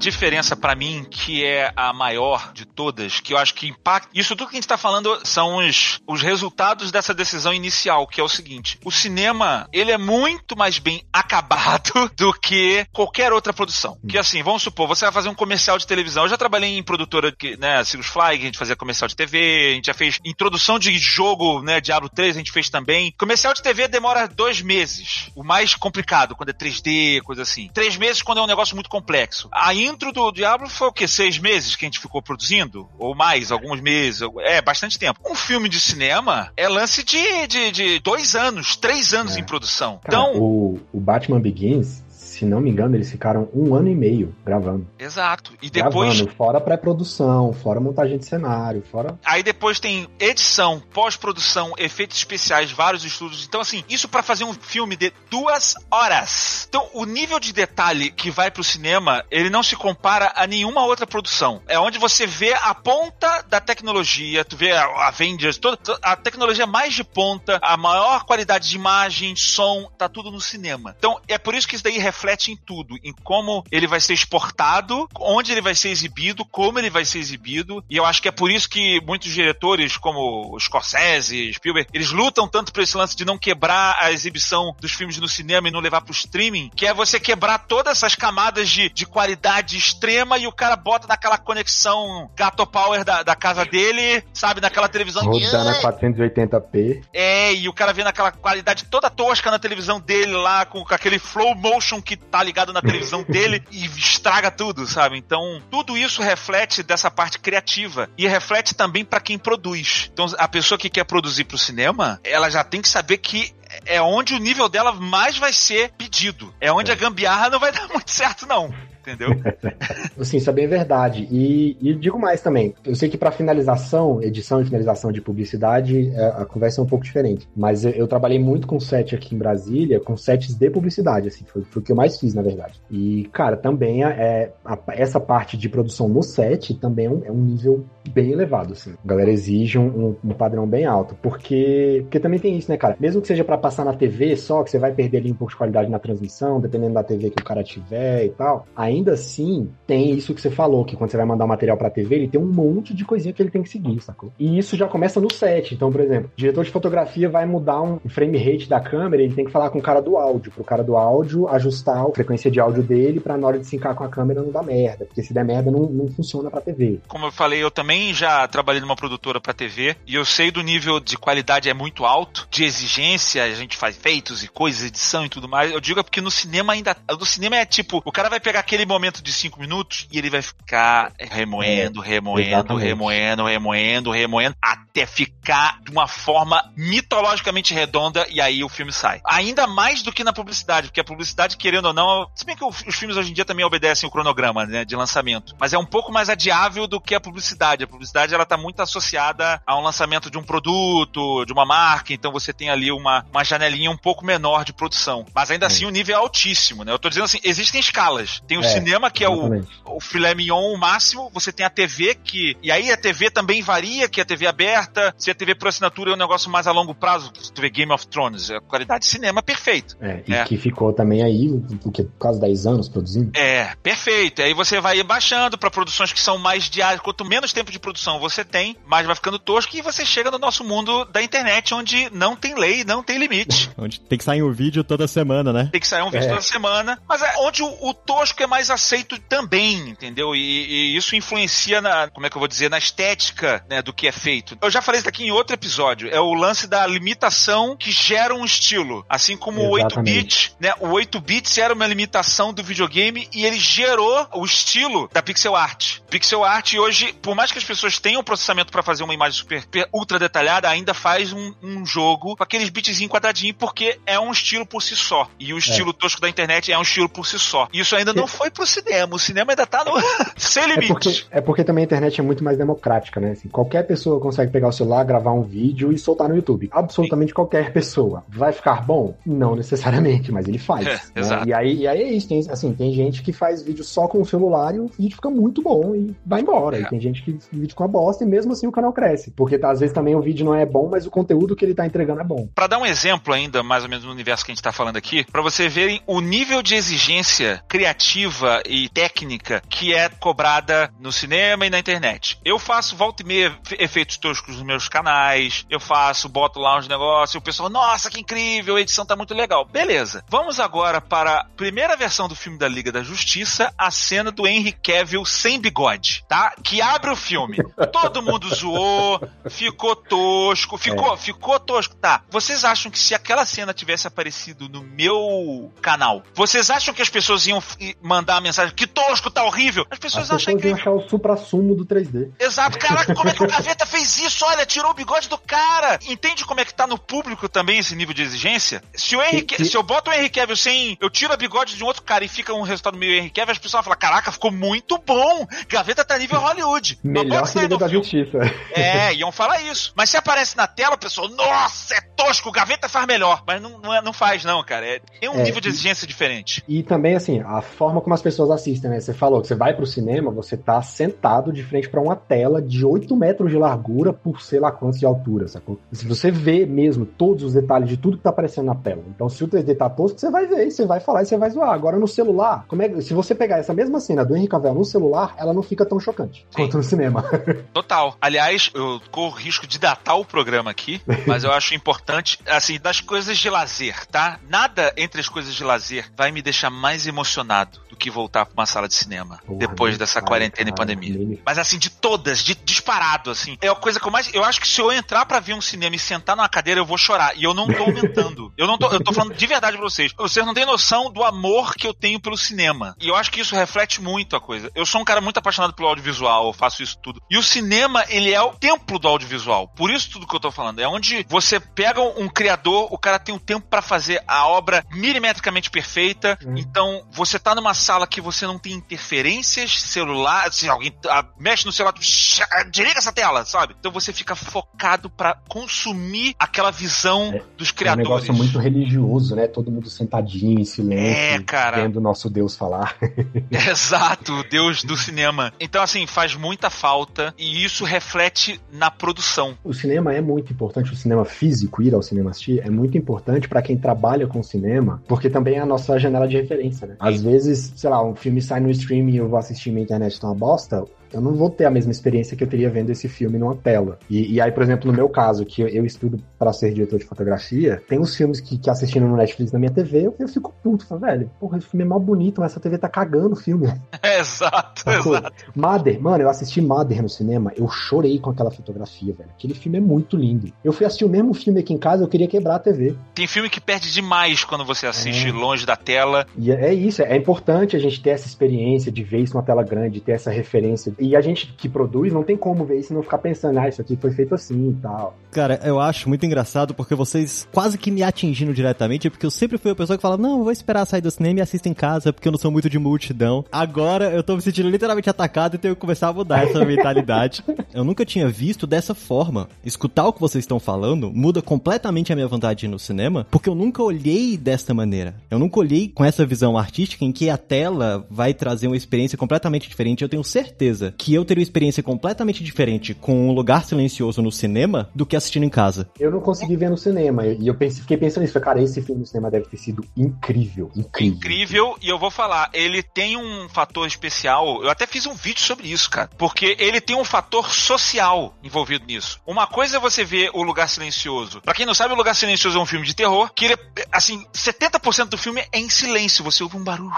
Diferença 0.00 0.56
para 0.56 0.74
mim 0.74 1.06
que 1.08 1.44
é 1.44 1.72
a 1.76 1.92
maior 1.92 2.52
de 2.52 2.64
todas, 2.64 3.20
que 3.20 3.34
eu 3.34 3.38
acho 3.38 3.54
que 3.54 3.68
impacta. 3.68 4.10
Isso 4.14 4.34
tudo 4.34 4.48
que 4.48 4.56
a 4.56 4.60
gente 4.60 4.66
tá 4.66 4.78
falando 4.78 5.20
são 5.24 5.56
os, 5.56 6.00
os 6.06 6.22
resultados 6.22 6.90
dessa 6.90 7.12
decisão 7.12 7.52
inicial, 7.52 8.06
que 8.06 8.20
é 8.20 8.24
o 8.24 8.28
seguinte: 8.28 8.78
o 8.84 8.90
cinema, 8.90 9.68
ele 9.72 9.92
é 9.92 9.98
muito 9.98 10.56
mais 10.56 10.78
bem 10.78 11.04
acabado 11.12 12.10
do 12.16 12.32
que 12.32 12.86
qualquer 12.92 13.32
outra 13.32 13.52
produção. 13.52 13.98
Que 14.08 14.18
assim, 14.18 14.42
vamos 14.42 14.62
supor, 14.62 14.88
você 14.88 15.04
vai 15.04 15.12
fazer 15.12 15.28
um 15.28 15.34
comercial 15.34 15.78
de 15.78 15.86
televisão. 15.86 16.24
Eu 16.24 16.30
já 16.30 16.38
trabalhei 16.38 16.76
em 16.76 16.82
produtora, 16.82 17.34
né, 17.58 17.84
Sirius 17.84 18.08
Fly, 18.08 18.38
que 18.38 18.42
a 18.42 18.46
gente 18.46 18.58
fazia 18.58 18.74
comercial 18.74 19.08
de 19.08 19.16
TV, 19.16 19.70
a 19.72 19.74
gente 19.74 19.86
já 19.86 19.94
fez 19.94 20.18
introdução 20.24 20.78
de 20.78 20.96
jogo, 20.98 21.60
né, 21.62 21.80
Diablo 21.80 22.08
3, 22.08 22.36
a 22.36 22.38
gente 22.38 22.52
fez 22.52 22.70
também. 22.70 23.12
Comercial 23.18 23.52
de 23.52 23.62
TV 23.62 23.86
demora 23.86 24.26
dois 24.26 24.62
meses. 24.62 25.30
O 25.34 25.44
mais 25.44 25.74
complicado, 25.74 26.34
quando 26.34 26.48
é 26.48 26.54
3D, 26.54 27.20
coisa 27.22 27.42
assim. 27.42 27.68
Três 27.74 27.96
meses 27.96 28.22
quando 28.22 28.38
é 28.38 28.42
um 28.42 28.46
negócio 28.46 28.74
muito 28.74 28.88
complexo. 28.88 29.48
Aí 29.52 29.89
intro 29.90 30.12
do 30.12 30.30
Diablo 30.32 30.68
foi 30.68 30.88
o 30.88 30.92
quê? 30.92 31.06
Seis 31.08 31.38
meses 31.38 31.76
que 31.76 31.84
a 31.84 31.88
gente 31.88 32.00
ficou 32.00 32.22
produzindo? 32.22 32.88
Ou 32.98 33.14
mais, 33.14 33.50
alguns 33.50 33.80
meses. 33.80 34.22
É, 34.40 34.60
bastante 34.62 34.98
tempo. 34.98 35.20
Um 35.28 35.34
filme 35.34 35.68
de 35.68 35.80
cinema 35.80 36.52
é 36.56 36.68
lance 36.68 37.02
de, 37.04 37.46
de, 37.46 37.70
de 37.70 37.98
dois 38.00 38.34
anos, 38.34 38.76
três 38.76 39.12
anos 39.14 39.36
É. 39.36 39.40
em 39.40 39.44
produção. 39.44 40.00
Cara, 40.02 40.22
então, 40.30 40.40
o, 40.40 40.80
o 40.92 41.00
Batman 41.00 41.40
Begins, 41.40 42.02
se 42.40 42.46
não 42.46 42.58
me 42.58 42.70
engano, 42.70 42.96
eles 42.96 43.10
ficaram 43.10 43.50
um 43.52 43.74
ano 43.74 43.88
e 43.88 43.94
meio 43.94 44.34
gravando. 44.44 44.86
exato. 44.98 45.52
E 45.60 45.68
depois. 45.68 46.16
Gravando, 46.16 46.36
fora 46.36 46.58
pré-produção, 46.58 47.52
fora 47.52 47.78
montagem 47.78 48.16
de 48.16 48.24
cenário, 48.24 48.82
fora. 48.90 49.18
Aí 49.24 49.42
depois 49.42 49.78
tem 49.78 50.08
edição, 50.18 50.82
pós-produção, 50.92 51.74
efeitos 51.76 52.16
especiais, 52.16 52.72
vários 52.72 53.04
estudos. 53.04 53.44
Então, 53.46 53.60
assim, 53.60 53.84
isso 53.90 54.08
pra 54.08 54.22
fazer 54.22 54.44
um 54.44 54.54
filme 54.54 54.96
de 54.96 55.12
duas 55.30 55.74
horas. 55.90 56.66
Então, 56.66 56.88
o 56.94 57.04
nível 57.04 57.38
de 57.38 57.52
detalhe 57.52 58.10
que 58.10 58.30
vai 58.30 58.50
pro 58.50 58.64
cinema, 58.64 59.22
ele 59.30 59.50
não 59.50 59.62
se 59.62 59.76
compara 59.76 60.32
a 60.34 60.46
nenhuma 60.46 60.86
outra 60.86 61.06
produção. 61.06 61.60
É 61.68 61.78
onde 61.78 61.98
você 61.98 62.26
vê 62.26 62.54
a 62.54 62.74
ponta 62.74 63.42
da 63.50 63.60
tecnologia, 63.60 64.46
tu 64.46 64.56
vê 64.56 64.72
a 64.72 65.08
Avengers, 65.08 65.58
toda, 65.58 65.78
a 66.02 66.16
tecnologia 66.16 66.66
mais 66.66 66.94
de 66.94 67.04
ponta, 67.04 67.58
a 67.60 67.76
maior 67.76 68.24
qualidade 68.24 68.70
de 68.70 68.76
imagem, 68.76 69.36
som, 69.36 69.90
tá 69.98 70.08
tudo 70.08 70.30
no 70.30 70.40
cinema. 70.40 70.94
Então, 70.98 71.20
é 71.28 71.36
por 71.36 71.54
isso 71.54 71.68
que 71.68 71.74
isso 71.74 71.84
daí 71.84 71.98
reflete 71.98 72.29
em 72.52 72.56
tudo, 72.56 72.96
em 73.02 73.12
como 73.24 73.64
ele 73.70 73.86
vai 73.86 74.00
ser 74.00 74.14
exportado, 74.14 75.08
onde 75.18 75.52
ele 75.52 75.60
vai 75.60 75.74
ser 75.74 75.88
exibido, 75.90 76.44
como 76.44 76.78
ele 76.78 76.90
vai 76.90 77.04
ser 77.04 77.18
exibido. 77.18 77.84
E 77.88 77.96
eu 77.96 78.04
acho 78.04 78.22
que 78.22 78.28
é 78.28 78.32
por 78.32 78.50
isso 78.50 78.68
que 78.68 79.00
muitos 79.02 79.32
diretores, 79.32 79.96
como 79.96 80.58
Scorsese, 80.58 81.52
Spielberg, 81.54 81.88
eles 81.92 82.10
lutam 82.10 82.48
tanto 82.48 82.72
por 82.72 82.82
esse 82.82 82.96
lance 82.96 83.16
de 83.16 83.24
não 83.24 83.38
quebrar 83.38 83.96
a 84.00 84.12
exibição 84.12 84.74
dos 84.80 84.92
filmes 84.92 85.18
no 85.18 85.28
cinema 85.28 85.68
e 85.68 85.70
não 85.70 85.80
levar 85.80 86.00
pro 86.00 86.12
streaming, 86.12 86.70
que 86.74 86.86
é 86.86 86.94
você 86.94 87.18
quebrar 87.18 87.58
todas 87.58 87.98
essas 87.98 88.14
camadas 88.14 88.68
de, 88.68 88.88
de 88.88 89.06
qualidade 89.06 89.76
extrema 89.76 90.38
e 90.38 90.46
o 90.46 90.52
cara 90.52 90.76
bota 90.76 91.06
naquela 91.06 91.38
conexão 91.38 92.30
gato 92.36 92.66
power 92.66 93.04
da, 93.04 93.22
da 93.22 93.34
casa 93.34 93.64
dele, 93.64 94.22
sabe, 94.32 94.60
naquela 94.60 94.88
televisão. 94.88 95.24
Rodando 95.24 95.68
a 95.68 95.80
480p. 95.80 97.04
É, 97.12 97.54
e 97.54 97.68
o 97.68 97.72
cara 97.72 97.92
vendo 97.92 98.08
aquela 98.08 98.30
qualidade 98.32 98.84
toda 98.84 99.10
tosca 99.10 99.50
na 99.50 99.58
televisão 99.58 100.00
dele 100.00 100.32
lá, 100.32 100.64
com, 100.64 100.84
com 100.84 100.94
aquele 100.94 101.18
flow 101.18 101.54
motion 101.54 102.00
que 102.00 102.18
tá 102.30 102.42
ligado 102.42 102.72
na 102.72 102.80
televisão 102.80 103.22
dele 103.28 103.62
e 103.70 103.84
estraga 103.86 104.50
tudo, 104.50 104.86
sabe? 104.86 105.18
Então, 105.18 105.62
tudo 105.70 105.96
isso 105.96 106.22
reflete 106.22 106.82
dessa 106.82 107.10
parte 107.10 107.38
criativa 107.38 108.08
e 108.16 108.26
reflete 108.26 108.74
também 108.74 109.04
pra 109.04 109.20
quem 109.20 109.38
produz. 109.38 110.10
Então, 110.12 110.26
a 110.38 110.48
pessoa 110.48 110.78
que 110.78 110.90
quer 110.90 111.04
produzir 111.04 111.44
pro 111.44 111.58
cinema, 111.58 112.20
ela 112.24 112.50
já 112.50 112.64
tem 112.64 112.80
que 112.80 112.88
saber 112.88 113.18
que 113.18 113.54
é 113.86 114.00
onde 114.00 114.34
o 114.34 114.38
nível 114.38 114.68
dela 114.68 114.92
mais 114.92 115.38
vai 115.38 115.52
ser 115.52 115.92
pedido. 115.92 116.52
É 116.60 116.72
onde 116.72 116.90
a 116.90 116.94
gambiarra 116.94 117.50
não 117.50 117.60
vai 117.60 117.72
dar 117.72 117.86
muito 117.92 118.10
certo, 118.10 118.46
não. 118.46 118.74
Entendeu? 119.00 119.30
Assim, 120.18 120.36
isso 120.36 120.50
é 120.50 120.52
bem 120.52 120.66
verdade. 120.66 121.26
E, 121.30 121.76
e 121.80 121.94
digo 121.94 122.18
mais 122.18 122.40
também. 122.42 122.74
Eu 122.84 122.94
sei 122.94 123.08
que 123.08 123.16
para 123.18 123.30
finalização, 123.30 124.22
edição 124.22 124.60
e 124.60 124.64
finalização 124.64 125.10
de 125.10 125.20
publicidade, 125.20 126.10
é, 126.14 126.26
a 126.26 126.44
conversa 126.44 126.80
é 126.80 126.84
um 126.84 126.86
pouco 126.86 127.04
diferente. 127.04 127.48
Mas 127.56 127.84
eu, 127.84 127.90
eu 127.92 128.06
trabalhei 128.06 128.38
muito 128.38 128.66
com 128.66 128.78
set 128.78 129.14
aqui 129.14 129.34
em 129.34 129.38
Brasília, 129.38 130.00
com 130.00 130.16
sets 130.16 130.54
de 130.54 130.70
publicidade, 130.70 131.28
assim, 131.28 131.44
foi, 131.44 131.62
foi 131.62 131.80
o 131.80 131.84
que 131.84 131.92
eu 131.92 131.96
mais 131.96 132.18
fiz, 132.18 132.34
na 132.34 132.42
verdade. 132.42 132.80
E, 132.90 133.28
cara, 133.32 133.56
também 133.56 134.04
é, 134.04 134.52
a- 134.64 134.78
essa 134.88 135.18
parte 135.20 135.56
de 135.56 135.68
produção 135.68 136.08
no 136.08 136.22
set 136.22 136.74
também 136.74 137.06
é 137.06 137.10
um, 137.10 137.22
é 137.24 137.30
um 137.32 137.40
nível 137.42 137.84
bem 138.12 138.32
elevado, 138.32 138.72
assim. 138.72 138.94
A 139.04 139.08
galera 139.08 139.30
exige 139.30 139.78
um, 139.78 139.86
um- 140.10 140.16
um 140.24 140.34
padrão 140.34 140.66
bem 140.66 140.84
alto. 140.84 141.14
Porque, 141.22 142.00
porque 142.02 142.20
também 142.20 142.38
tem 142.38 142.56
isso, 142.56 142.70
né, 142.70 142.76
cara? 142.76 142.96
Mesmo 143.00 143.20
que 143.20 143.28
seja 143.28 143.44
para 143.44 143.56
passar 143.58 143.84
na 143.84 143.92
TV 143.94 144.36
só, 144.36 144.62
que 144.62 144.70
você 144.70 144.78
vai 144.78 144.92
perder 144.92 145.18
ali 145.18 145.30
um 145.30 145.34
pouco 145.34 145.52
de 145.52 145.56
qualidade 145.56 145.90
na 145.90 145.98
transmissão, 145.98 146.60
dependendo 146.60 146.94
da 146.94 147.02
TV 147.02 147.30
que 147.30 147.42
o 147.42 147.44
cara 147.44 147.62
tiver 147.62 148.26
e 148.26 148.30
tal, 148.30 148.66
ainda 148.90 149.12
assim 149.12 149.70
tem 149.86 150.12
isso 150.12 150.34
que 150.34 150.40
você 150.40 150.50
falou, 150.50 150.84
que 150.84 150.96
quando 150.96 151.10
você 151.10 151.16
vai 151.16 151.26
mandar 151.26 151.44
o 151.44 151.48
material 151.48 151.76
pra 151.76 151.90
TV, 151.90 152.14
ele 152.14 152.28
tem 152.28 152.40
um 152.40 152.52
monte 152.52 152.94
de 152.94 153.04
coisinha 153.04 153.32
que 153.32 153.42
ele 153.42 153.50
tem 153.50 153.62
que 153.62 153.68
seguir, 153.68 154.00
sacou? 154.00 154.32
E 154.38 154.58
isso 154.58 154.76
já 154.76 154.86
começa 154.86 155.20
no 155.20 155.32
set. 155.32 155.74
Então, 155.74 155.90
por 155.90 156.00
exemplo, 156.00 156.30
o 156.32 156.36
diretor 156.36 156.64
de 156.64 156.70
fotografia 156.70 157.28
vai 157.28 157.46
mudar 157.46 157.80
um 157.80 157.98
frame 158.08 158.38
rate 158.38 158.68
da 158.68 158.80
câmera, 158.80 159.22
ele 159.22 159.34
tem 159.34 159.44
que 159.44 159.50
falar 159.50 159.70
com 159.70 159.78
o 159.78 159.82
cara 159.82 160.00
do 160.00 160.16
áudio, 160.16 160.52
pro 160.52 160.64
cara 160.64 160.82
do 160.82 160.96
áudio 160.96 161.48
ajustar 161.48 162.04
a 162.04 162.10
frequência 162.12 162.50
de 162.50 162.60
áudio 162.60 162.82
dele 162.82 163.20
pra 163.20 163.36
na 163.36 163.46
hora 163.46 163.58
de 163.58 163.66
sincar 163.66 163.94
com 163.94 164.04
a 164.04 164.08
câmera 164.08 164.42
não 164.42 164.50
dar 164.50 164.62
merda, 164.62 165.04
porque 165.04 165.22
se 165.22 165.32
der 165.32 165.44
merda 165.44 165.70
não, 165.70 165.82
não 165.86 166.08
funciona 166.08 166.50
pra 166.50 166.60
TV. 166.60 167.00
Como 167.08 167.26
eu 167.26 167.32
falei, 167.32 167.62
eu 167.62 167.70
também 167.70 168.12
já 168.12 168.46
trabalhei 168.48 168.80
numa 168.80 168.96
produtora 168.96 169.40
pra 169.40 169.52
TV 169.52 169.96
e 170.06 170.14
eu 170.14 170.24
sei 170.24 170.50
do 170.50 170.62
nível 170.62 171.00
de 171.00 171.16
qualidade 171.16 171.68
é 171.68 171.74
muito 171.74 172.04
alto, 172.04 172.46
de 172.50 172.64
exigência, 172.64 173.44
a 173.44 173.50
gente 173.54 173.76
faz 173.76 173.96
feitos 173.96 174.42
e 174.42 174.48
coisas, 174.48 174.84
edição 174.84 175.24
e 175.24 175.28
tudo 175.28 175.48
mais. 175.48 175.72
Eu 175.72 175.80
digo 175.80 176.00
é 176.00 176.02
porque 176.02 176.20
no 176.20 176.30
cinema 176.30 176.72
ainda. 176.72 176.96
No 177.08 177.26
cinema 177.26 177.56
é 177.56 177.64
tipo, 177.64 178.02
o 178.04 178.12
cara 178.12 178.28
vai 178.28 178.40
pegar 178.40 178.60
aquele 178.60 178.79
momento 178.84 179.22
de 179.22 179.32
cinco 179.32 179.60
minutos 179.60 180.06
e 180.12 180.18
ele 180.18 180.30
vai 180.30 180.42
ficar 180.42 181.12
remoendo, 181.18 182.00
remoendo, 182.00 182.48
exatamente. 182.48 182.84
remoendo, 182.84 183.44
remoendo, 183.44 184.10
remoendo, 184.10 184.56
até 184.60 185.06
ficar 185.06 185.78
de 185.82 185.90
uma 185.90 186.06
forma 186.06 186.62
mitologicamente 186.76 187.72
redonda 187.72 188.26
e 188.28 188.40
aí 188.40 188.62
o 188.62 188.68
filme 188.68 188.92
sai. 188.92 189.20
Ainda 189.24 189.66
mais 189.66 190.02
do 190.02 190.12
que 190.12 190.24
na 190.24 190.32
publicidade, 190.32 190.88
porque 190.88 191.00
a 191.00 191.04
publicidade, 191.04 191.56
querendo 191.56 191.86
ou 191.86 191.92
não, 191.92 192.28
se 192.34 192.44
bem 192.44 192.56
que 192.56 192.64
os 192.64 192.90
os 192.90 192.96
filmes 192.96 193.16
hoje 193.16 193.30
em 193.30 193.34
dia 193.34 193.44
também 193.44 193.64
obedecem 193.64 194.06
o 194.06 194.12
cronograma 194.12 194.66
né, 194.66 194.84
de 194.84 194.94
lançamento, 194.94 195.54
mas 195.58 195.72
é 195.72 195.78
um 195.78 195.84
pouco 195.86 196.12
mais 196.12 196.28
adiável 196.28 196.86
do 196.86 197.00
que 197.00 197.14
a 197.14 197.20
publicidade. 197.20 197.84
A 197.84 197.86
publicidade 197.86 198.34
ela 198.34 198.44
tá 198.44 198.56
muito 198.56 198.80
associada 198.80 199.62
a 199.66 199.78
um 199.78 199.82
lançamento 199.82 200.30
de 200.30 200.36
um 200.36 200.42
produto, 200.42 201.44
de 201.44 201.52
uma 201.52 201.64
marca, 201.64 202.12
então 202.12 202.32
você 202.32 202.52
tem 202.52 202.68
ali 202.68 202.90
uma, 202.90 203.24
uma 203.30 203.44
janelinha 203.44 203.90
um 203.90 203.96
pouco 203.96 204.24
menor 204.24 204.64
de 204.64 204.72
produção. 204.72 205.24
Mas 205.34 205.50
ainda 205.50 205.66
assim 205.66 205.86
o 205.86 205.90
nível 205.90 206.16
é 206.16 206.18
altíssimo, 206.18 206.84
né? 206.84 206.92
Eu 206.92 206.98
tô 206.98 207.08
dizendo 207.08 207.24
assim, 207.24 207.38
existem 207.42 207.80
escalas. 207.80 208.42
Tem 208.46 208.58
o 208.58 208.64
É, 208.64 208.68
cinema, 208.72 209.10
que 209.10 209.24
é 209.24 209.28
o, 209.28 209.34
Exatamente. 209.34 209.68
o 209.84 210.00
filé 210.00 210.34
mignon 210.34 210.72
o 210.74 210.78
máximo, 210.78 211.30
você 211.32 211.52
tem 211.52 211.64
a 211.66 211.70
TV 211.70 212.14
que. 212.14 212.56
E 212.62 212.70
aí 212.70 212.90
a 212.90 212.96
TV 212.96 213.30
também 213.30 213.62
varia, 213.62 214.08
que 214.08 214.20
é 214.20 214.22
a 214.22 214.26
TV 214.26 214.46
aberta. 214.46 215.14
Se 215.18 215.30
a 215.30 215.34
TV 215.34 215.54
por 215.54 215.68
assinatura 215.68 216.10
é 216.10 216.14
um 216.14 216.16
negócio 216.16 216.50
mais 216.50 216.66
a 216.66 216.72
longo 216.72 216.94
prazo, 216.94 217.32
se 217.40 217.52
tu 217.52 217.60
vê 217.60 217.70
Game 217.70 217.92
of 217.92 218.06
Thrones, 218.08 218.50
é 218.50 218.56
a 218.56 218.60
qualidade 218.60 219.04
de 219.04 219.10
cinema 219.10 219.42
perfeita. 219.42 219.96
É, 220.00 220.22
e 220.26 220.34
É. 220.34 220.44
que 220.44 220.56
ficou 220.56 220.92
também 220.92 221.22
aí, 221.22 221.48
o 221.84 221.90
que, 221.90 222.04
quase 222.18 222.40
10 222.40 222.66
anos 222.66 222.88
produzindo. 222.88 223.30
É, 223.36 223.74
perfeito. 223.82 224.42
Aí 224.42 224.54
você 224.54 224.80
vai 224.80 225.02
baixando 225.02 225.56
pra 225.58 225.70
produções 225.70 226.12
que 226.12 226.20
são 226.20 226.38
mais 226.38 226.64
diárias. 226.70 227.00
Quanto 227.00 227.24
menos 227.24 227.52
tempo 227.52 227.70
de 227.72 227.78
produção 227.78 228.18
você 228.20 228.44
tem, 228.44 228.76
mais 228.86 229.06
vai 229.06 229.14
ficando 229.14 229.38
tosco 229.38 229.76
e 229.76 229.82
você 229.82 230.04
chega 230.04 230.30
no 230.30 230.38
nosso 230.38 230.62
mundo 230.64 231.04
da 231.06 231.22
internet, 231.22 231.72
onde 231.74 232.08
não 232.12 232.36
tem 232.36 232.54
lei, 232.58 232.84
não 232.84 233.02
tem 233.02 233.18
limite. 233.18 233.70
Onde 233.78 233.98
tem 234.00 234.18
que 234.18 234.24
sair 234.24 234.42
um 234.42 234.52
vídeo 234.52 234.84
toda 234.84 235.06
semana, 235.08 235.52
né? 235.52 235.68
Tem 235.72 235.80
que 235.80 235.86
sair 235.86 236.02
um 236.02 236.10
vídeo 236.10 236.26
É. 236.26 236.28
toda 236.28 236.42
semana, 236.42 237.00
mas 237.08 237.22
é 237.22 237.32
onde 237.38 237.62
o, 237.62 237.88
o 237.88 237.94
tosco 237.94 238.42
é 238.42 238.46
mais 238.46 238.59
aceito 238.68 239.18
também, 239.18 239.88
entendeu? 239.88 240.34
E, 240.34 240.40
e 240.40 240.96
isso 240.96 241.16
influencia 241.16 241.80
na, 241.80 242.08
como 242.08 242.26
é 242.26 242.30
que 242.30 242.36
eu 242.36 242.40
vou 242.40 242.48
dizer, 242.48 242.68
na 242.68 242.78
estética 242.78 243.64
né, 243.68 243.80
do 243.80 243.92
que 243.92 244.06
é 244.06 244.12
feito. 244.12 244.58
Eu 244.60 244.70
já 244.70 244.82
falei 244.82 244.98
isso 244.98 245.08
aqui 245.08 245.24
em 245.24 245.30
outro 245.30 245.54
episódio. 245.54 246.10
É 246.10 246.20
o 246.20 246.34
lance 246.34 246.66
da 246.66 246.86
limitação 246.86 247.76
que 247.76 247.90
gera 247.90 248.34
um 248.34 248.44
estilo. 248.44 249.04
Assim 249.08 249.36
como 249.36 249.62
o 249.62 249.70
8-bit, 249.72 250.54
né? 250.60 250.74
O 250.80 250.88
8-bits 250.88 251.58
era 251.58 251.72
uma 251.72 251.86
limitação 251.86 252.52
do 252.52 252.62
videogame 252.62 253.28
e 253.32 253.46
ele 253.46 253.58
gerou 253.58 254.28
o 254.34 254.44
estilo 254.44 255.08
da 255.12 255.22
pixel 255.22 255.56
art. 255.56 255.98
Pixel 256.10 256.44
art 256.44 256.74
hoje, 256.74 257.12
por 257.22 257.34
mais 257.34 257.52
que 257.52 257.58
as 257.58 257.64
pessoas 257.64 257.98
tenham 257.98 258.22
processamento 258.22 258.72
para 258.72 258.82
fazer 258.82 259.04
uma 259.04 259.14
imagem 259.14 259.38
super, 259.38 259.88
ultra 259.92 260.18
detalhada, 260.18 260.68
ainda 260.68 260.92
faz 260.92 261.32
um, 261.32 261.54
um 261.62 261.86
jogo 261.86 262.36
com 262.36 262.42
aqueles 262.42 262.68
bits 262.68 262.90
quadradinho 263.08 263.54
porque 263.54 264.00
é 264.06 264.18
um 264.18 264.32
estilo 264.32 264.66
por 264.66 264.82
si 264.82 264.96
só. 264.96 265.28
E 265.38 265.52
o 265.52 265.58
estilo 265.58 265.92
tosco 265.92 266.20
da 266.20 266.28
internet 266.28 266.72
é 266.72 266.78
um 266.78 266.82
estilo 266.82 267.08
por 267.08 267.26
si 267.26 267.38
só. 267.38 267.68
Isso 267.72 267.94
ainda 267.94 268.12
não 268.12 268.26
foi 268.26 268.49
pro 268.50 268.66
cinema. 268.66 269.14
O 269.14 269.18
cinema 269.18 269.52
ainda 269.52 269.66
tá 269.66 269.84
no 269.84 269.92
sem 270.36 270.62
É 270.62 270.66
limite. 270.66 270.88
porque, 270.88 271.24
é 271.30 271.40
porque 271.40 271.64
também 271.64 271.82
a 271.82 271.86
internet 271.86 272.20
é 272.20 272.22
muito 272.24 272.42
mais 272.44 272.58
democrática, 272.58 273.20
né? 273.20 273.32
Assim, 273.32 273.48
qualquer 273.48 273.86
pessoa 273.86 274.20
consegue 274.20 274.50
pegar 274.52 274.68
o 274.68 274.72
celular, 274.72 275.04
gravar 275.04 275.32
um 275.32 275.42
vídeo 275.42 275.92
e 275.92 275.98
soltar 275.98 276.28
no 276.28 276.36
YouTube. 276.36 276.68
Absolutamente 276.72 277.32
qualquer 277.34 277.72
pessoa. 277.72 278.24
Vai 278.28 278.52
ficar 278.52 278.84
bom? 278.84 279.14
Não 279.24 279.54
necessariamente, 279.54 280.32
mas 280.32 280.46
ele 280.48 280.58
faz. 280.58 280.80
É, 280.90 280.94
né? 280.94 281.00
exato. 281.16 281.48
E, 281.48 281.54
aí, 281.54 281.74
e 281.76 281.86
aí 281.88 282.02
é 282.02 282.12
isso. 282.12 282.28
Tem, 282.28 282.40
assim, 282.50 282.72
tem 282.74 282.92
gente 282.92 283.22
que 283.22 283.32
faz 283.32 283.62
vídeo 283.62 283.84
só 283.84 284.08
com 284.08 284.20
o 284.20 284.26
celular 284.26 284.74
e 284.74 284.80
o 284.80 284.86
vídeo 284.98 285.14
fica 285.14 285.30
muito 285.30 285.62
bom 285.62 285.94
e 285.94 286.14
vai 286.26 286.40
embora. 286.40 286.78
É. 286.78 286.80
E 286.80 286.88
tem 286.88 287.00
gente 287.00 287.22
que 287.22 287.38
vídeo 287.52 287.76
com 287.76 287.84
a 287.84 287.88
bosta 287.88 288.24
e 288.24 288.26
mesmo 288.26 288.52
assim 288.52 288.66
o 288.66 288.72
canal 288.72 288.92
cresce. 288.92 289.30
Porque 289.30 289.58
tá, 289.58 289.70
às 289.70 289.78
vezes 289.80 289.94
também 289.94 290.16
o 290.16 290.20
vídeo 290.20 290.44
não 290.44 290.54
é 290.54 290.64
bom, 290.66 290.88
mas 290.90 291.06
o 291.06 291.10
conteúdo 291.10 291.54
que 291.54 291.64
ele 291.64 291.74
tá 291.74 291.86
entregando 291.86 292.20
é 292.20 292.24
bom. 292.24 292.48
Pra 292.54 292.66
dar 292.66 292.78
um 292.78 292.86
exemplo 292.86 293.32
ainda, 293.32 293.62
mais 293.62 293.84
ou 293.84 293.88
menos 293.90 294.04
no 294.04 294.10
universo 294.10 294.44
que 294.44 294.50
a 294.50 294.54
gente 294.54 294.62
tá 294.62 294.72
falando 294.72 294.96
aqui, 294.96 295.24
pra 295.30 295.42
você 295.42 295.68
verem 295.68 296.00
o 296.06 296.20
nível 296.20 296.62
de 296.62 296.74
exigência 296.74 297.62
criativa 297.68 298.39
e 298.66 298.88
técnica 298.88 299.62
que 299.68 299.94
é 299.94 300.08
cobrada 300.08 300.92
no 300.98 301.12
cinema 301.12 301.66
e 301.66 301.70
na 301.70 301.78
internet. 301.78 302.38
Eu 302.44 302.58
faço 302.58 302.96
volta 302.96 303.22
e 303.22 303.26
meia 303.26 303.58
efeitos 303.78 304.16
toscos 304.16 304.56
nos 304.56 304.64
meus 304.64 304.88
canais, 304.88 305.64
eu 305.70 305.80
faço, 305.80 306.28
boto 306.28 306.58
lá 306.58 306.78
uns 306.78 306.88
negócios, 306.88 307.34
e 307.34 307.38
o 307.38 307.42
pessoal, 307.42 307.68
nossa, 307.68 308.10
que 308.10 308.20
incrível, 308.20 308.76
a 308.76 308.80
edição 308.80 309.06
tá 309.06 309.16
muito 309.16 309.34
legal. 309.34 309.64
Beleza. 309.64 310.24
Vamos 310.28 310.60
agora 310.60 311.00
para 311.00 311.40
a 311.40 311.44
primeira 311.56 311.96
versão 311.96 312.28
do 312.28 312.34
filme 312.34 312.58
da 312.58 312.68
Liga 312.68 312.92
da 312.92 313.02
Justiça, 313.02 313.72
a 313.76 313.90
cena 313.90 314.30
do 314.30 314.46
Henry 314.46 314.72
Cavill 314.72 315.24
sem 315.24 315.60
bigode, 315.60 316.24
tá? 316.28 316.54
Que 316.62 316.80
abre 316.80 317.10
o 317.10 317.16
filme. 317.16 317.58
Todo 317.92 318.22
mundo 318.22 318.54
zoou, 318.54 319.20
ficou 319.48 319.96
tosco, 319.96 320.78
ficou, 320.78 321.16
ficou 321.16 321.58
tosco. 321.58 321.94
Tá. 321.96 322.22
Vocês 322.30 322.64
acham 322.64 322.90
que 322.90 322.98
se 322.98 323.14
aquela 323.14 323.44
cena 323.44 323.74
tivesse 323.74 324.06
aparecido 324.06 324.68
no 324.68 324.82
meu 324.82 325.72
canal, 325.82 326.22
vocês 326.34 326.70
acham 326.70 326.94
que 326.94 327.02
as 327.02 327.08
pessoas 327.08 327.46
iam 327.46 327.62
mandar 328.02 328.29
mandar 328.30 328.34
uma 328.36 328.40
mensagem, 328.40 328.74
que 328.74 328.86
tosco, 328.86 329.30
tá 329.30 329.42
horrível. 329.44 329.84
As 329.90 329.98
pessoas 329.98 330.24
As 330.30 330.36
acham 330.36 330.54
pessoas 330.54 330.64
iam 330.64 330.72
incrível. 330.72 330.98
achar 330.98 331.06
o 331.06 331.08
supra-sumo 331.08 331.74
do 331.74 331.84
3D. 331.84 332.30
Exato, 332.38 332.78
caraca, 332.78 333.14
como 333.14 333.28
é 333.28 333.32
que 333.34 333.42
o 333.42 333.46
Gaveta 333.46 333.84
fez 333.86 334.18
isso? 334.18 334.44
Olha, 334.44 334.64
tirou 334.64 334.90
o 334.90 334.94
bigode 334.94 335.28
do 335.28 335.36
cara. 335.38 335.98
Entende 336.08 336.44
como 336.44 336.60
é 336.60 336.64
que 336.64 336.72
tá 336.74 336.86
no 336.86 336.98
público 336.98 337.48
também 337.48 337.78
esse 337.78 337.94
nível 337.96 338.14
de 338.14 338.22
exigência? 338.22 338.82
Se 338.94 339.16
o 339.16 339.22
Henry, 339.22 339.42
Que- 339.42 339.56
que- 339.56 339.64
se 339.64 339.76
eu 339.76 339.82
boto 339.82 340.10
o 340.10 340.14
Henry 340.14 340.28
Cavill 340.30 340.56
sem, 340.56 340.96
eu 341.00 341.10
tiro 341.10 341.32
a 341.32 341.36
bigode 341.36 341.76
de 341.76 341.82
um 341.82 341.86
outro 341.86 342.02
cara 342.02 342.24
e 342.24 342.28
fica 342.28 342.52
um 342.54 342.62
resultado 342.62 342.96
meio 342.96 343.18
Henry 343.18 343.30
Cavill, 343.30 343.52
as 343.52 343.58
pessoas 343.58 343.84
vão 343.84 343.84
falar, 343.84 343.96
caraca, 343.96 344.32
ficou 344.32 344.50
muito 344.52 344.98
bom. 345.04 345.46
Gaveta 345.68 346.04
tá 346.04 346.16
nível 346.18 346.38
Hollywood. 346.40 346.98
Melhor 347.02 347.50
que 347.50 347.58
Liga 347.58 347.76
da 347.78 347.88
filme. 347.88 348.04
Justiça. 348.04 348.38
É, 348.72 349.12
iam 349.14 349.32
falar 349.32 349.60
isso. 349.62 349.92
Mas 349.96 350.10
se 350.10 350.16
aparece 350.16 350.56
na 350.56 350.66
tela, 350.66 350.94
a 350.94 350.98
pessoa, 350.98 351.28
nossa, 351.28 351.94
é 351.94 352.00
tosco, 352.00 352.50
Gaveta 352.52 352.88
faz 352.88 353.06
melhor. 353.06 353.42
Mas 353.46 353.60
não, 353.60 353.78
não, 353.78 353.92
é- 353.94 354.02
não 354.02 354.12
faz, 354.12 354.44
não, 354.44 354.62
cara. 354.62 354.86
É, 354.86 355.00
tem 355.20 355.28
um 355.28 355.40
É, 355.40 355.42
nível 355.42 355.60
de 355.60 355.68
e- 355.68 355.70
exigência 355.72 356.06
diferente. 356.06 356.62
E 356.68 356.82
também, 356.82 357.14
assim, 357.14 357.40
a 357.40 357.60
forma 357.62 358.00
como 358.00 358.14
as 358.14 358.19
pessoas 358.20 358.50
assistem, 358.50 358.90
né? 358.90 359.00
Você 359.00 359.12
falou 359.12 359.40
que 359.40 359.48
você 359.48 359.54
vai 359.54 359.74
pro 359.74 359.86
cinema, 359.86 360.30
você 360.30 360.56
tá 360.56 360.80
sentado 360.82 361.52
de 361.52 361.62
frente 361.62 361.88
pra 361.88 362.00
uma 362.00 362.16
tela 362.16 362.60
de 362.60 362.84
8 362.84 363.14
metros 363.16 363.50
de 363.50 363.56
largura 363.56 364.12
por 364.12 364.40
sei 364.40 364.60
lá 364.60 364.70
quantos 364.70 364.98
de 364.98 365.06
altura, 365.06 365.48
sacou? 365.48 365.78
Se 365.92 366.06
você 366.06 366.30
vê 366.30 366.66
mesmo 366.66 367.04
todos 367.04 367.44
os 367.44 367.54
detalhes 367.54 367.88
de 367.88 367.96
tudo 367.96 368.16
que 368.16 368.22
tá 368.22 368.30
aparecendo 368.30 368.66
na 368.66 368.74
tela. 368.74 369.02
Então, 369.08 369.28
se 369.28 369.42
o 369.42 369.48
3D 369.48 369.76
tá 369.76 369.88
tosco, 369.88 370.18
você 370.18 370.30
vai 370.30 370.46
ver, 370.46 370.70
você 370.70 370.86
vai 370.86 371.00
falar 371.00 371.22
e 371.22 371.26
você 371.26 371.36
vai 371.36 371.50
zoar. 371.50 371.70
Agora, 371.70 371.98
no 371.98 372.08
celular, 372.08 372.64
como 372.68 372.82
é, 372.82 373.00
se 373.00 373.14
você 373.14 373.34
pegar 373.34 373.58
essa 373.58 373.74
mesma 373.74 374.00
cena 374.00 374.24
do 374.24 374.36
Henry 374.36 374.48
Cavill 374.48 374.74
no 374.74 374.84
celular, 374.84 375.34
ela 375.38 375.52
não 375.52 375.62
fica 375.62 375.84
tão 375.84 375.98
chocante 375.98 376.46
quanto 376.54 376.76
no 376.76 376.82
cinema. 376.82 377.22
Total. 377.72 378.16
Aliás, 378.20 378.70
eu 378.74 379.00
corro 379.10 379.34
risco 379.36 379.66
de 379.66 379.78
datar 379.78 380.18
o 380.18 380.24
programa 380.24 380.70
aqui, 380.70 381.00
mas 381.26 381.44
eu 381.44 381.52
acho 381.52 381.74
importante, 381.74 382.38
assim, 382.46 382.78
das 382.78 383.00
coisas 383.00 383.36
de 383.38 383.48
lazer, 383.50 384.06
tá? 384.06 384.38
Nada 384.48 384.92
entre 384.96 385.20
as 385.20 385.28
coisas 385.28 385.54
de 385.54 385.64
lazer 385.64 386.10
vai 386.16 386.30
me 386.30 386.42
deixar 386.42 386.70
mais 386.70 387.06
emocionado 387.06 387.78
do 387.88 387.89
que 388.00 388.10
voltar 388.10 388.46
pra 388.46 388.54
uma 388.54 388.66
sala 388.66 388.88
de 388.88 388.94
cinema 388.94 389.40
Porra, 389.46 389.58
depois 389.58 389.98
dessa 389.98 390.14
fale, 390.14 390.26
quarentena 390.26 390.70
e 390.70 390.72
cara, 390.72 390.76
pandemia. 390.76 391.18
nem 391.18 391.26
me 391.26 391.42
Mas 391.44 391.58
assim, 391.58 391.78
de 391.78 391.90
todas, 391.90 392.42
de 392.42 392.54
disparado, 392.54 393.30
assim. 393.30 393.56
É 393.60 393.68
a 393.68 393.74
coisa 393.74 394.00
que 394.00 394.06
eu 394.06 394.10
mais. 394.10 394.32
Eu 394.32 394.44
acho 394.44 394.60
que 394.60 394.66
se 394.66 394.80
eu 394.80 394.90
entrar 394.90 395.26
pra 395.26 395.38
ver 395.40 395.54
um 395.54 395.60
cinema 395.60 395.94
e 395.94 395.98
sentar 395.98 396.36
numa 396.36 396.48
cadeira, 396.48 396.80
eu 396.80 396.86
vou 396.86 396.96
chorar. 396.96 397.36
E 397.36 397.44
eu 397.44 397.52
não 397.52 397.66
tô 397.66 397.82
aumentando. 397.82 398.52
eu 398.56 398.66
não 398.66 398.78
tô. 398.78 398.88
Eu 398.90 399.02
tô 399.02 399.12
falando 399.12 399.34
de 399.34 399.46
verdade 399.46 399.76
pra 399.76 399.86
vocês. 399.86 400.12
Vocês 400.16 400.44
não 400.44 400.54
têm 400.54 400.64
noção 400.64 401.12
do 401.12 401.22
amor 401.22 401.74
que 401.74 401.86
eu 401.86 401.94
tenho 401.94 402.20
pelo 402.20 402.36
cinema. 402.36 402.96
E 403.00 403.08
eu 403.08 403.16
acho 403.16 403.30
que 403.30 403.40
isso 403.40 403.54
reflete 403.54 404.00
muito 404.00 404.34
a 404.34 404.40
coisa. 404.40 404.70
Eu 404.74 404.86
sou 404.86 405.00
um 405.00 405.04
cara 405.04 405.20
muito 405.20 405.38
apaixonado 405.38 405.74
pelo 405.74 405.88
audiovisual, 405.88 406.46
eu 406.46 406.52
faço 406.52 406.82
isso 406.82 406.98
tudo. 407.02 407.20
E 407.30 407.36
o 407.36 407.42
cinema, 407.42 408.04
ele 408.08 408.32
é 408.32 408.40
o 408.40 408.52
templo 408.52 408.98
do 408.98 409.08
audiovisual. 409.08 409.68
Por 409.68 409.90
isso 409.90 410.10
tudo 410.10 410.26
que 410.26 410.34
eu 410.34 410.40
tô 410.40 410.50
falando. 410.50 410.80
É 410.80 410.88
onde 410.88 411.26
você 411.28 411.60
pega 411.60 412.00
um 412.00 412.28
criador, 412.28 412.88
o 412.90 412.98
cara 412.98 413.18
tem 413.18 413.34
um 413.34 413.38
tempo 413.38 413.66
pra 413.68 413.82
fazer 413.82 414.22
a 414.26 414.46
obra 414.46 414.84
milimetricamente 414.90 415.70
perfeita. 415.70 416.38
Hum. 416.44 416.54
Então, 416.56 417.06
você 417.10 417.38
tá 417.38 417.54
numa 417.54 417.74
sala 417.74 417.89
que 418.06 418.20
você 418.20 418.46
não 418.46 418.58
tem 418.58 418.72
interferências, 418.74 419.80
celular, 419.80 420.52
se 420.52 420.68
alguém 420.68 420.92
ah, 421.08 421.24
mexe 421.38 421.66
no 421.66 421.72
celular, 421.72 421.92
tu, 421.92 422.02
"Shh, 422.02 422.40
desliga 422.70 422.98
essa 422.98 423.12
tela, 423.12 423.44
sabe? 423.44 423.74
Então 423.78 423.90
você 423.92 424.12
fica 424.12 424.34
focado 424.34 425.10
pra 425.10 425.36
consumir 425.48 426.34
aquela 426.38 426.70
visão 426.70 427.30
dos 427.56 427.68
É 427.68 427.72
um 427.72 427.74
criadores. 427.74 428.08
negócio 428.08 428.34
muito 428.34 428.58
religioso, 428.58 429.34
né? 429.34 429.46
Todo 429.46 429.70
mundo 429.70 429.88
sentadinho, 429.90 430.60
em 430.60 430.64
silêncio, 430.64 431.44
É, 431.52 431.70
vendo 431.76 431.96
o 431.96 432.00
nosso 432.00 432.28
Deus 432.30 432.56
falar. 432.56 432.96
Exato, 433.50 434.32
o 434.34 434.44
Deus 434.44 434.84
do 434.84 434.96
cinema. 434.96 435.52
Então, 435.60 435.82
assim, 435.82 436.06
faz 436.06 436.34
muita 436.34 436.70
falta 436.70 437.34
e 437.38 437.64
isso 437.64 437.84
reflete 437.84 438.60
na 438.72 438.90
produção. 438.90 439.56
O 439.64 439.72
cinema 439.72 440.14
é 440.14 440.20
muito 440.20 440.52
importante, 440.52 440.92
o 440.92 440.96
cinema 440.96 441.24
físico, 441.24 441.82
ir 441.82 441.94
ao 441.94 442.02
cinema 442.02 442.30
assistir, 442.30 442.60
é 442.60 442.70
muito 442.70 442.96
importante 442.96 443.48
pra 443.48 443.62
quem 443.62 443.76
trabalha 443.76 444.26
com 444.26 444.42
cinema, 444.42 445.02
porque 445.08 445.28
também 445.28 445.56
é 445.56 445.60
a 445.60 445.66
nossa 445.66 445.98
janela 445.98 446.26
de 446.28 446.36
referência, 446.36 446.86
né? 446.86 446.96
Às 446.98 447.22
vezes, 447.22 447.72
sei 447.80 447.88
lá, 447.88 448.04
um 448.04 448.14
filme 448.14 448.42
sai 448.42 448.60
no 448.60 448.70
streaming 448.70 449.14
e 449.14 449.16
eu 449.16 449.26
vou 449.26 449.38
assistir 449.38 449.70
minha 449.70 449.82
internet 449.82 450.20
tá 450.20 450.26
uma 450.26 450.34
bosta, 450.34 450.84
eu 451.12 451.20
não 451.20 451.34
vou 451.34 451.50
ter 451.50 451.64
a 451.64 451.70
mesma 451.70 451.90
experiência 451.92 452.36
que 452.36 452.44
eu 452.44 452.48
teria 452.48 452.70
vendo 452.70 452.90
esse 452.90 453.08
filme 453.08 453.38
numa 453.38 453.54
tela. 453.56 453.98
E, 454.08 454.34
e 454.34 454.40
aí, 454.40 454.50
por 454.52 454.62
exemplo, 454.62 454.90
no 454.90 454.96
meu 454.96 455.08
caso, 455.08 455.44
que 455.44 455.62
eu, 455.62 455.84
estudo 455.84 456.18
para 456.38 456.52
ser 456.52 456.72
diretor 456.72 456.98
de 456.98 457.04
fotografia, 457.04 457.82
tem 457.88 457.98
uns 457.98 458.14
filmes 458.16 458.40
que, 458.40 458.58
que 458.58 458.70
assistindo 458.70 459.06
no 459.06 459.16
Netflix 459.16 459.52
na 459.52 459.58
minha 459.58 459.70
TV, 459.70 460.06
eu, 460.06 460.14
eu 460.18 460.28
fico 460.28 460.54
puto, 460.62 460.86
falo, 460.86 461.00
velho, 461.02 461.30
porra, 461.38 461.58
esse 461.58 461.66
filme 461.66 461.84
é 461.84 461.88
mal 461.88 462.00
bonito, 462.00 462.40
mas 462.40 462.52
essa 462.52 462.60
TV 462.60 462.78
tá 462.78 462.88
cagando 462.88 463.32
o 463.32 463.36
filme. 463.36 463.66
exato, 464.02 464.82
Sacou? 464.82 465.16
exato. 465.16 465.32
Mother, 465.54 466.00
mano, 466.00 466.22
eu 466.22 466.28
assisti 466.30 466.60
Mother 466.60 467.02
no 467.02 467.08
cinema, 467.08 467.52
eu 467.56 467.68
chorei 467.68 468.18
com 468.18 468.30
aquela 468.30 468.50
fotografia, 468.50 469.12
velho. 469.12 469.30
Aquele 469.30 469.54
filme 469.54 469.78
é 469.78 469.80
muito 469.80 470.16
lindo. 470.16 470.52
Eu 470.64 470.72
fui 470.72 470.86
assistir 470.86 471.04
o 471.04 471.08
mesmo 471.08 471.34
filme 471.34 471.60
aqui 471.60 471.72
em 471.74 471.78
casa, 471.78 472.04
eu 472.04 472.08
queria 472.08 472.28
quebrar 472.28 472.56
a 472.56 472.58
TV. 472.58 472.94
Tem 473.14 473.26
filme 473.26 473.50
que 473.50 473.60
perde 473.60 473.92
demais 473.92 474.44
quando 474.44 474.64
você 474.64 474.86
assiste 474.86 475.28
É. 475.28 475.32
longe 475.32 475.66
da 475.66 475.76
tela. 475.76 476.26
E 476.38 476.50
é 476.50 476.70
é 476.70 476.74
isso, 476.74 477.02
é 477.02 477.16
importante 477.16 477.74
a 477.74 477.78
gente 477.80 478.00
ter 478.02 478.10
essa 478.10 478.26
experiência 478.26 478.92
de 478.92 479.02
ver 479.02 479.18
isso 479.20 479.34
numa 479.34 479.42
tela 479.42 479.62
grande, 479.62 480.00
ter 480.00 480.12
essa 480.12 480.30
referência. 480.30 480.92
E 481.00 481.16
a 481.16 481.20
gente 481.20 481.54
que 481.56 481.68
produz 481.68 482.12
não 482.12 482.22
tem 482.22 482.36
como 482.36 482.64
ver 482.64 482.78
isso 482.78 482.92
e 482.92 482.94
não 482.94 483.02
ficar 483.02 483.18
pensando, 483.18 483.58
ah, 483.58 483.68
isso 483.68 483.80
aqui 483.80 483.96
foi 483.96 484.10
feito 484.10 484.34
assim 484.34 484.70
e 484.70 484.74
tal. 484.74 485.16
Cara, 485.30 485.60
eu 485.64 485.80
acho 485.80 486.08
muito 486.08 486.26
engraçado 486.26 486.74
porque 486.74 486.94
vocês 486.94 487.48
quase 487.52 487.78
que 487.78 487.90
me 487.90 488.02
atingindo 488.02 488.52
diretamente, 488.52 489.08
porque 489.08 489.24
eu 489.24 489.30
sempre 489.30 489.58
fui 489.58 489.70
a 489.70 489.74
pessoa 489.74 489.96
que 489.96 490.02
fala, 490.02 490.16
não, 490.16 490.38
eu 490.38 490.44
vou 490.44 490.52
esperar 490.52 490.84
sair 490.84 491.00
do 491.00 491.10
cinema 491.10 491.38
e 491.38 491.42
assista 491.42 491.68
em 491.68 491.74
casa, 491.74 492.12
porque 492.12 492.28
eu 492.28 492.32
não 492.32 492.38
sou 492.38 492.50
muito 492.50 492.68
de 492.68 492.78
multidão. 492.78 493.44
Agora 493.50 494.10
eu 494.10 494.22
tô 494.22 494.34
me 494.34 494.42
sentindo 494.42 494.68
literalmente 494.68 495.08
atacado 495.08 495.54
e 495.54 495.58
tenho 495.58 495.74
que 495.74 495.80
começar 495.80 496.08
a 496.08 496.12
mudar 496.12 496.44
essa 496.44 496.64
mentalidade. 496.64 497.42
Eu 497.72 497.84
nunca 497.84 498.04
tinha 498.04 498.28
visto 498.28 498.66
dessa 498.66 498.94
forma. 498.94 499.48
Escutar 499.64 500.06
o 500.06 500.12
que 500.12 500.20
vocês 500.20 500.42
estão 500.42 500.58
falando 500.58 501.12
muda 501.12 501.40
completamente 501.40 502.12
a 502.12 502.16
minha 502.16 502.26
vontade 502.26 502.66
no 502.66 502.80
cinema, 502.80 503.24
porque 503.30 503.48
eu 503.48 503.54
nunca 503.54 503.80
olhei 503.80 504.36
desta 504.36 504.74
maneira. 504.74 505.14
Eu 505.30 505.38
nunca 505.38 505.60
olhei 505.60 505.88
com 505.88 506.04
essa 506.04 506.26
visão 506.26 506.58
artística 506.58 507.04
em 507.04 507.12
que 507.12 507.30
a 507.30 507.36
tela 507.36 508.04
vai 508.10 508.34
trazer 508.34 508.66
uma 508.66 508.76
experiência 508.76 509.16
completamente 509.16 509.68
diferente. 509.68 510.02
Eu 510.02 510.08
tenho 510.08 510.24
certeza 510.24 510.89
que 510.96 511.14
eu 511.14 511.24
teria 511.24 511.40
uma 511.40 511.44
experiência 511.44 511.82
completamente 511.82 512.42
diferente 512.42 512.94
com 512.94 513.28
um 513.28 513.32
lugar 513.32 513.64
silencioso 513.64 514.22
no 514.22 514.30
cinema 514.30 514.90
do 514.94 515.06
que 515.06 515.16
assistindo 515.16 515.44
em 515.44 515.48
casa. 515.48 515.88
Eu 515.98 516.10
não 516.10 516.20
consegui 516.20 516.56
ver 516.56 516.70
no 516.70 516.76
cinema. 516.76 517.26
E 517.26 517.46
eu 517.46 517.54
pensei, 517.54 517.82
fiquei 517.82 517.96
pensando 517.96 518.22
nisso. 518.22 518.32
Falei, 518.32 518.44
Cara, 518.44 518.62
esse 518.62 518.82
filme 518.82 519.00
no 519.00 519.06
cinema 519.06 519.30
deve 519.30 519.46
ter 519.46 519.56
sido 519.56 519.84
incrível. 519.96 520.70
Incrível. 520.74 521.16
Incrível, 521.16 521.76
e 521.80 521.88
eu 521.88 521.98
vou 521.98 522.10
falar, 522.10 522.50
ele 522.52 522.82
tem 522.82 523.16
um 523.16 523.48
fator 523.48 523.86
especial. 523.86 524.62
Eu 524.62 524.70
até 524.70 524.86
fiz 524.86 525.06
um 525.06 525.14
vídeo 525.14 525.42
sobre 525.42 525.68
isso, 525.68 525.90
cara. 525.90 526.10
Porque 526.18 526.56
ele 526.58 526.80
tem 526.80 526.96
um 526.96 527.04
fator 527.04 527.52
social 527.52 528.34
envolvido 528.42 528.86
nisso. 528.86 529.20
Uma 529.26 529.46
coisa 529.46 529.76
é 529.76 529.80
você 529.80 530.04
ver 530.04 530.30
o 530.32 530.42
Lugar 530.42 530.68
Silencioso. 530.68 531.40
Pra 531.40 531.54
quem 531.54 531.66
não 531.66 531.74
sabe, 531.74 531.94
o 531.94 531.96
Lugar 531.96 532.14
Silencioso 532.14 532.58
é 532.58 532.62
um 532.62 532.66
filme 532.66 532.86
de 532.86 532.94
terror 532.94 533.30
que 533.34 533.44
ele, 533.44 533.54
é, 533.54 533.58
assim, 533.92 534.24
70% 534.34 535.06
do 535.06 535.18
filme 535.18 535.42
é 535.52 535.58
em 535.58 535.68
silêncio. 535.68 536.24
Você 536.24 536.42
ouve 536.42 536.56
um 536.56 536.64
barulho. 536.64 536.90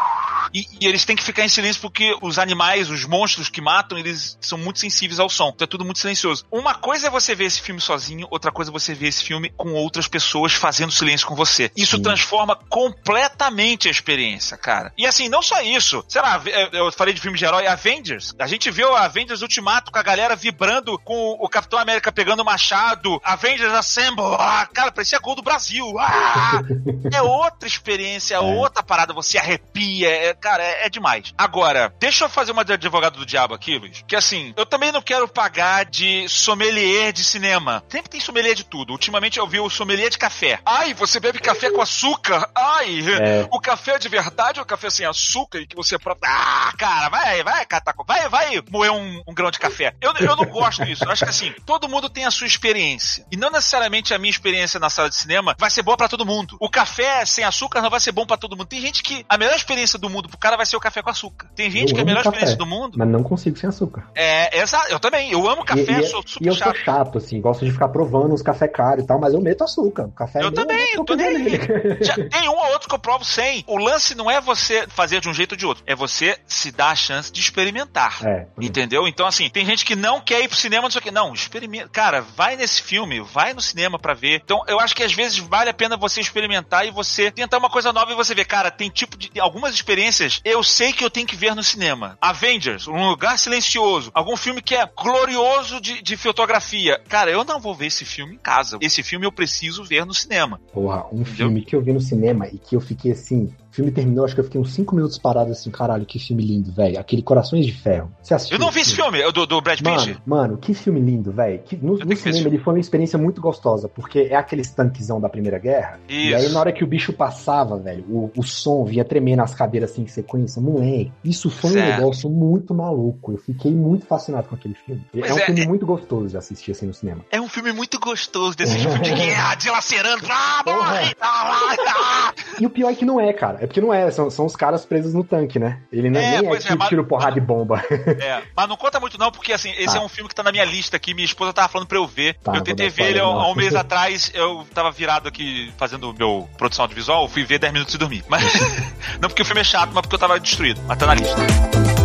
E, 0.52 0.66
e 0.80 0.86
eles 0.86 1.04
têm 1.04 1.16
que 1.16 1.22
ficar 1.22 1.44
em 1.44 1.48
silêncio 1.48 1.80
porque 1.80 2.16
os 2.20 2.38
animais, 2.38 2.90
os 2.90 3.04
monstros 3.04 3.48
que 3.48 3.60
matam, 3.60 3.81
eles 3.90 4.36
são 4.40 4.58
muito 4.58 4.78
sensíveis 4.78 5.18
ao 5.18 5.28
som. 5.28 5.52
Então 5.54 5.64
é 5.64 5.68
tudo 5.68 5.84
muito 5.84 5.98
silencioso. 5.98 6.44
Uma 6.50 6.74
coisa 6.74 7.06
é 7.06 7.10
você 7.10 7.34
ver 7.34 7.44
esse 7.44 7.60
filme 7.60 7.80
sozinho, 7.80 8.26
outra 8.30 8.50
coisa 8.50 8.70
é 8.70 8.72
você 8.72 8.94
ver 8.94 9.08
esse 9.08 9.24
filme 9.24 9.52
com 9.56 9.72
outras 9.72 10.08
pessoas 10.08 10.52
fazendo 10.52 10.92
silêncio 10.92 11.26
com 11.26 11.34
você. 11.34 11.70
Isso 11.76 11.96
Sim. 11.96 12.02
transforma 12.02 12.56
completamente 12.68 13.88
a 13.88 13.90
experiência, 13.90 14.56
cara. 14.56 14.92
E 14.96 15.06
assim, 15.06 15.28
não 15.28 15.42
só 15.42 15.60
isso. 15.60 16.04
Sei 16.08 16.20
lá, 16.20 16.42
eu 16.72 16.90
falei 16.92 17.14
de 17.14 17.20
filme 17.20 17.38
de 17.38 17.44
herói 17.44 17.66
Avengers. 17.66 18.34
A 18.38 18.46
gente 18.46 18.70
viu 18.70 18.94
Avengers 18.94 19.42
Ultimato 19.42 19.90
com 19.90 19.98
a 19.98 20.02
galera 20.02 20.36
vibrando 20.36 20.98
com 20.98 21.36
o 21.40 21.48
Capitão 21.48 21.78
América 21.78 22.12
pegando 22.12 22.40
o 22.40 22.44
machado. 22.44 23.20
Avengers 23.24 23.72
Assemble. 23.72 24.36
Ah, 24.38 24.66
cara, 24.72 24.92
parecia 24.92 25.18
gol 25.18 25.34
do 25.34 25.42
Brasil. 25.42 25.98
Ah! 25.98 26.60
é 27.12 27.22
outra 27.22 27.68
experiência, 27.68 28.34
é 28.34 28.40
outra 28.40 28.82
parada. 28.82 29.12
Você 29.12 29.38
arrepia. 29.38 30.08
É, 30.08 30.34
cara, 30.34 30.62
é, 30.62 30.86
é 30.86 30.90
demais. 30.90 31.32
Agora, 31.36 31.94
deixa 31.98 32.24
eu 32.24 32.28
fazer 32.28 32.52
uma 32.52 32.64
de 32.64 32.72
advogado 32.72 33.18
do 33.18 33.26
diabo 33.26 33.54
aqui, 33.54 33.71
Luiz. 33.78 34.04
Que 34.06 34.16
assim, 34.16 34.52
eu 34.56 34.64
também 34.66 34.92
não 34.92 35.02
quero 35.02 35.26
pagar 35.28 35.84
de 35.84 36.28
sommelier 36.28 37.12
de 37.12 37.24
cinema. 37.24 37.82
Sempre 37.88 38.10
tem 38.10 38.20
sommelier 38.20 38.54
de 38.54 38.64
tudo. 38.64 38.92
Ultimamente 38.92 39.38
eu 39.38 39.46
vi 39.46 39.60
o 39.60 39.70
sommelier 39.70 40.10
de 40.10 40.18
café. 40.18 40.60
Ai, 40.64 40.94
você 40.94 41.18
bebe 41.18 41.38
café 41.38 41.70
com 41.70 41.80
açúcar? 41.80 42.48
Ai, 42.54 43.00
É. 43.20 43.48
o 43.50 43.60
café 43.60 43.98
de 43.98 44.08
verdade 44.08 44.58
ou 44.60 44.64
o 44.64 44.66
café 44.66 44.90
sem 44.90 45.06
açúcar 45.06 45.58
e 45.60 45.66
que 45.66 45.76
você 45.76 45.98
prova. 45.98 46.20
Ah, 46.24 46.72
cara, 46.76 47.08
vai, 47.08 47.42
vai, 47.42 47.64
catar, 47.66 47.94
vai, 48.06 48.28
vai 48.28 48.62
moer 48.70 48.90
um, 48.92 49.22
um 49.26 49.34
grão 49.34 49.50
de 49.50 49.58
café. 49.58 49.94
Eu, 50.00 50.12
eu 50.20 50.36
não 50.36 50.44
gosto 50.44 50.84
disso. 50.84 51.04
Eu 51.04 51.10
acho 51.10 51.24
que 51.24 51.30
assim, 51.30 51.52
todo 51.66 51.88
mundo 51.88 52.08
tem 52.08 52.24
a 52.24 52.30
sua 52.30 52.46
experiência. 52.46 53.24
E 53.30 53.36
não 53.36 53.50
necessariamente 53.50 54.12
a 54.14 54.18
minha 54.18 54.30
experiência 54.30 54.78
na 54.80 54.90
sala 54.90 55.08
de 55.08 55.16
cinema 55.16 55.54
vai 55.58 55.70
ser 55.70 55.82
boa 55.82 55.96
pra 55.96 56.08
todo 56.08 56.26
mundo. 56.26 56.56
O 56.60 56.68
café 56.70 57.24
sem 57.24 57.44
açúcar 57.44 57.80
não 57.80 57.90
vai 57.90 58.00
ser 58.00 58.12
bom 58.12 58.26
pra 58.26 58.36
todo 58.36 58.56
mundo. 58.56 58.66
Tem 58.66 58.80
gente 58.80 59.02
que 59.02 59.24
a 59.28 59.36
melhor 59.38 59.54
experiência 59.56 59.98
do 59.98 60.08
mundo 60.10 60.28
pro 60.28 60.38
cara 60.38 60.56
vai 60.56 60.66
ser 60.66 60.76
o 60.76 60.80
café 60.80 61.02
com 61.02 61.10
açúcar. 61.10 61.48
Tem 61.54 61.70
gente 61.70 61.90
Eu 61.90 61.96
que 61.96 62.00
a 62.02 62.04
melhor 62.04 62.22
café. 62.22 62.36
experiência 62.36 62.56
do 62.58 62.66
mundo 62.66 62.98
Mas 62.98 63.08
não 63.08 63.22
consigo 63.22 63.56
sem 63.62 63.68
açúcar. 63.68 64.08
É, 64.14 64.60
exato. 64.60 64.90
Eu 64.90 64.98
também. 64.98 65.30
Eu 65.30 65.48
amo 65.48 65.64
café, 65.64 66.00
e, 66.00 66.06
sou 66.06 66.22
super 66.26 66.44
e 66.44 66.48
eu 66.48 66.54
chato. 66.54 66.74
sou 66.74 66.84
chato, 66.84 67.18
assim, 67.18 67.40
gosto 67.40 67.64
de 67.64 67.70
ficar 67.70 67.88
provando 67.88 68.34
os 68.34 68.42
café 68.42 68.66
caros 68.66 69.04
e 69.04 69.06
tal, 69.06 69.18
mas 69.20 69.32
eu 69.32 69.40
meto 69.40 69.62
açúcar. 69.62 70.06
O 70.06 70.12
café 70.12 70.40
é 70.40 70.42
Eu 70.42 70.50
meu, 70.50 70.54
também, 70.54 70.94
eu 70.94 71.04
tô 71.04 71.14
nem 71.14 71.26
aí. 71.28 71.58
Já 72.02 72.14
tem 72.14 72.48
um 72.48 72.52
ou 72.56 72.72
outro 72.72 72.88
que 72.88 72.94
eu 72.94 72.98
provo 72.98 73.24
sem. 73.24 73.64
O 73.66 73.76
lance 73.76 74.14
não 74.14 74.30
é 74.30 74.40
você 74.40 74.86
fazer 74.88 75.20
de 75.20 75.28
um 75.28 75.34
jeito 75.34 75.52
ou 75.52 75.58
de 75.58 75.64
outro. 75.64 75.84
É 75.86 75.94
você 75.94 76.38
se 76.46 76.72
dar 76.72 76.90
a 76.90 76.96
chance 76.96 77.30
de 77.30 77.40
experimentar. 77.40 78.18
É. 78.24 78.46
Entendeu? 78.60 79.06
Então, 79.06 79.26
assim, 79.26 79.48
tem 79.48 79.64
gente 79.64 79.84
que 79.84 79.94
não 79.94 80.20
quer 80.20 80.42
ir 80.42 80.48
pro 80.48 80.56
cinema, 80.56 80.82
não 80.82 80.90
sei 80.90 81.00
o 81.00 81.02
que. 81.02 81.10
Não, 81.10 81.32
experimenta. 81.32 81.88
Cara, 81.88 82.20
vai 82.20 82.56
nesse 82.56 82.82
filme, 82.82 83.20
vai 83.20 83.54
no 83.54 83.60
cinema 83.60 83.98
pra 83.98 84.14
ver. 84.14 84.40
Então, 84.44 84.62
eu 84.66 84.80
acho 84.80 84.94
que 84.94 85.02
às 85.02 85.12
vezes 85.12 85.38
vale 85.38 85.70
a 85.70 85.74
pena 85.74 85.96
você 85.96 86.20
experimentar 86.20 86.86
e 86.86 86.90
você 86.90 87.30
tentar 87.30 87.58
uma 87.58 87.70
coisa 87.70 87.92
nova 87.92 88.12
e 88.12 88.16
você 88.16 88.34
ver, 88.34 88.44
cara, 88.44 88.70
tem 88.70 88.90
tipo 88.90 89.16
de. 89.16 89.30
Algumas 89.38 89.74
experiências 89.74 90.40
eu 90.44 90.62
sei 90.62 90.92
que 90.92 91.04
eu 91.04 91.10
tenho 91.10 91.26
que 91.26 91.36
ver 91.36 91.54
no 91.54 91.62
cinema. 91.62 92.16
Avengers, 92.20 92.88
Um 92.88 93.08
Lugar 93.08 93.38
Silencioso. 93.42 94.10
Algum 94.14 94.36
filme 94.36 94.62
que 94.62 94.74
é 94.74 94.86
glorioso 94.86 95.80
de, 95.80 96.00
de 96.00 96.16
fotografia. 96.16 97.00
Cara, 97.08 97.30
eu 97.30 97.44
não 97.44 97.58
vou 97.60 97.74
ver 97.74 97.86
esse 97.86 98.04
filme 98.04 98.34
em 98.34 98.38
casa. 98.38 98.78
Esse 98.80 99.02
filme 99.02 99.26
eu 99.26 99.32
preciso 99.32 99.82
ver 99.84 100.06
no 100.06 100.14
cinema. 100.14 100.60
Porra, 100.72 101.06
um 101.06 101.22
Entendeu? 101.22 101.34
filme 101.34 101.62
que 101.62 101.74
eu 101.74 101.82
vi 101.82 101.92
no 101.92 102.00
cinema 102.00 102.46
e 102.46 102.58
que 102.58 102.76
eu 102.76 102.80
fiquei 102.80 103.12
assim. 103.12 103.52
O 103.72 103.74
filme 103.74 103.90
terminou, 103.90 104.26
acho 104.26 104.34
que 104.34 104.40
eu 104.40 104.44
fiquei 104.44 104.60
uns 104.60 104.74
5 104.74 104.94
minutos 104.94 105.16
parado 105.16 105.50
assim, 105.50 105.70
caralho, 105.70 106.04
que 106.04 106.18
filme 106.18 106.44
lindo, 106.44 106.70
velho. 106.70 107.00
Aquele 107.00 107.22
Corações 107.22 107.64
de 107.64 107.72
Ferro. 107.72 108.12
Você 108.22 108.34
assistiu? 108.34 108.56
Eu 108.58 108.60
não 108.60 108.70
vi 108.70 108.80
esse 108.80 108.94
filme, 108.94 109.18
é 109.22 109.32
do, 109.32 109.46
do 109.46 109.62
Brad 109.62 109.78
Pitt. 109.78 109.90
Mano, 109.90 110.20
mano, 110.26 110.58
que 110.58 110.74
filme 110.74 111.00
lindo, 111.00 111.32
velho. 111.32 111.62
No, 111.80 111.96
tenho 111.96 112.10
no 112.10 112.16
cinema 112.16 112.48
ele 112.48 112.58
foi 112.58 112.74
uma 112.74 112.80
experiência 112.80 113.18
muito 113.18 113.40
gostosa, 113.40 113.88
porque 113.88 114.28
é 114.30 114.36
aquele 114.36 114.62
tanquezão 114.62 115.18
da 115.18 115.26
Primeira 115.26 115.58
Guerra. 115.58 115.98
E 116.06 116.34
aí, 116.34 116.44
Isso. 116.44 116.52
na 116.52 116.60
hora 116.60 116.70
que 116.70 116.84
o 116.84 116.86
bicho 116.86 117.14
passava, 117.14 117.78
velho, 117.78 118.04
o, 118.10 118.30
o 118.36 118.42
som 118.42 118.84
vinha 118.84 119.06
tremer 119.06 119.36
nas 119.36 119.54
cadeiras 119.54 119.90
assim 119.90 120.02
em 120.02 120.06
sequência. 120.06 120.60
Moleque, 120.60 121.10
isso 121.24 121.48
foi 121.48 121.70
um 121.70 121.72
Certo. 121.72 121.96
negócio 121.98 122.28
muito 122.28 122.74
maluco. 122.74 123.32
Eu 123.32 123.38
fiquei 123.38 123.72
muito 123.72 124.04
fascinado 124.04 124.48
com 124.48 124.54
aquele 124.54 124.74
filme. 124.74 125.02
Pois 125.10 125.30
é 125.30 125.32
um 125.32 125.38
é, 125.38 125.46
filme 125.46 125.62
é- 125.62 125.66
muito 125.66 125.86
gostoso 125.86 126.28
de 126.28 126.36
assistir 126.36 126.72
assim 126.72 126.84
no 126.84 126.92
cinema. 126.92 127.24
É 127.30 127.40
um 127.40 127.48
filme 127.48 127.72
muito 127.72 127.98
gostoso 127.98 128.54
desse 128.54 128.78
tipo 128.78 128.98
de 128.98 129.12
guerra, 129.16 129.54
dilacerando. 129.54 130.26
Ah, 130.30 130.62
morre! 130.66 131.14
Porra. 131.14 131.14
Ah, 131.22 131.76
ah, 131.88 132.34
E 132.60 132.66
o 132.66 132.70
pior 132.70 132.90
é 132.90 132.94
que 132.94 133.06
não 133.06 133.18
é, 133.18 133.32
cara. 133.32 133.61
É 133.62 133.66
porque 133.66 133.80
não 133.80 133.94
é. 133.94 134.10
São, 134.10 134.28
são 134.28 134.44
os 134.44 134.56
caras 134.56 134.84
presos 134.84 135.14
no 135.14 135.22
tanque, 135.22 135.56
né? 135.58 135.78
Ele 135.92 136.10
não 136.10 136.20
É, 136.20 136.30
nem 136.30 136.38
é 136.38 136.42
pois 136.42 136.64
é, 136.64 136.68
que 136.68 136.74
mas- 136.76 136.88
tira 136.88 137.00
o 137.00 137.04
porrada 137.04 137.34
de 137.34 137.40
bomba. 137.40 137.80
É, 138.20 138.42
mas 138.56 138.68
não 138.68 138.76
conta 138.76 138.98
muito 138.98 139.16
não, 139.16 139.30
porque 139.30 139.52
assim, 139.52 139.70
esse 139.78 139.94
Tá. 139.94 139.98
é 139.98 140.00
um 140.00 140.08
filme 140.08 140.28
que 140.28 140.34
tá 140.34 140.42
na 140.42 140.50
minha 140.50 140.64
lista 140.64 140.96
aqui, 140.96 141.14
minha 141.14 141.24
esposa 141.24 141.52
tava 141.52 141.68
falando 141.68 141.86
pra 141.86 141.96
eu 141.96 142.06
ver. 142.06 142.34
Tá, 142.42 142.56
eu 142.56 142.62
tentei 142.62 142.88
ver 142.90 143.10
ele 143.10 143.20
há, 143.20 143.28
um 143.28 143.54
mês 143.54 143.74
atrás, 143.74 144.32
eu 144.34 144.66
tava 144.74 144.90
virado 144.90 145.28
aqui 145.28 145.72
fazendo 145.78 146.12
meu 146.12 146.48
produção 146.58 146.82
audiovisual, 146.84 147.28
fui 147.28 147.44
ver 147.44 147.60
10 147.60 147.72
minutos 147.72 147.94
e 147.94 147.98
dormi. 147.98 148.24
Mas, 148.28 148.42
não 149.22 149.28
porque 149.28 149.42
o 149.42 149.44
filme 149.44 149.60
é 149.60 149.64
chato, 149.64 149.90
mas 149.94 150.02
porque 150.02 150.16
eu 150.16 150.18
tava 150.20 150.40
destruído. 150.40 150.80
Mas 150.88 150.98
tá 150.98 151.06
na 151.06 151.14
lista. 151.14 152.01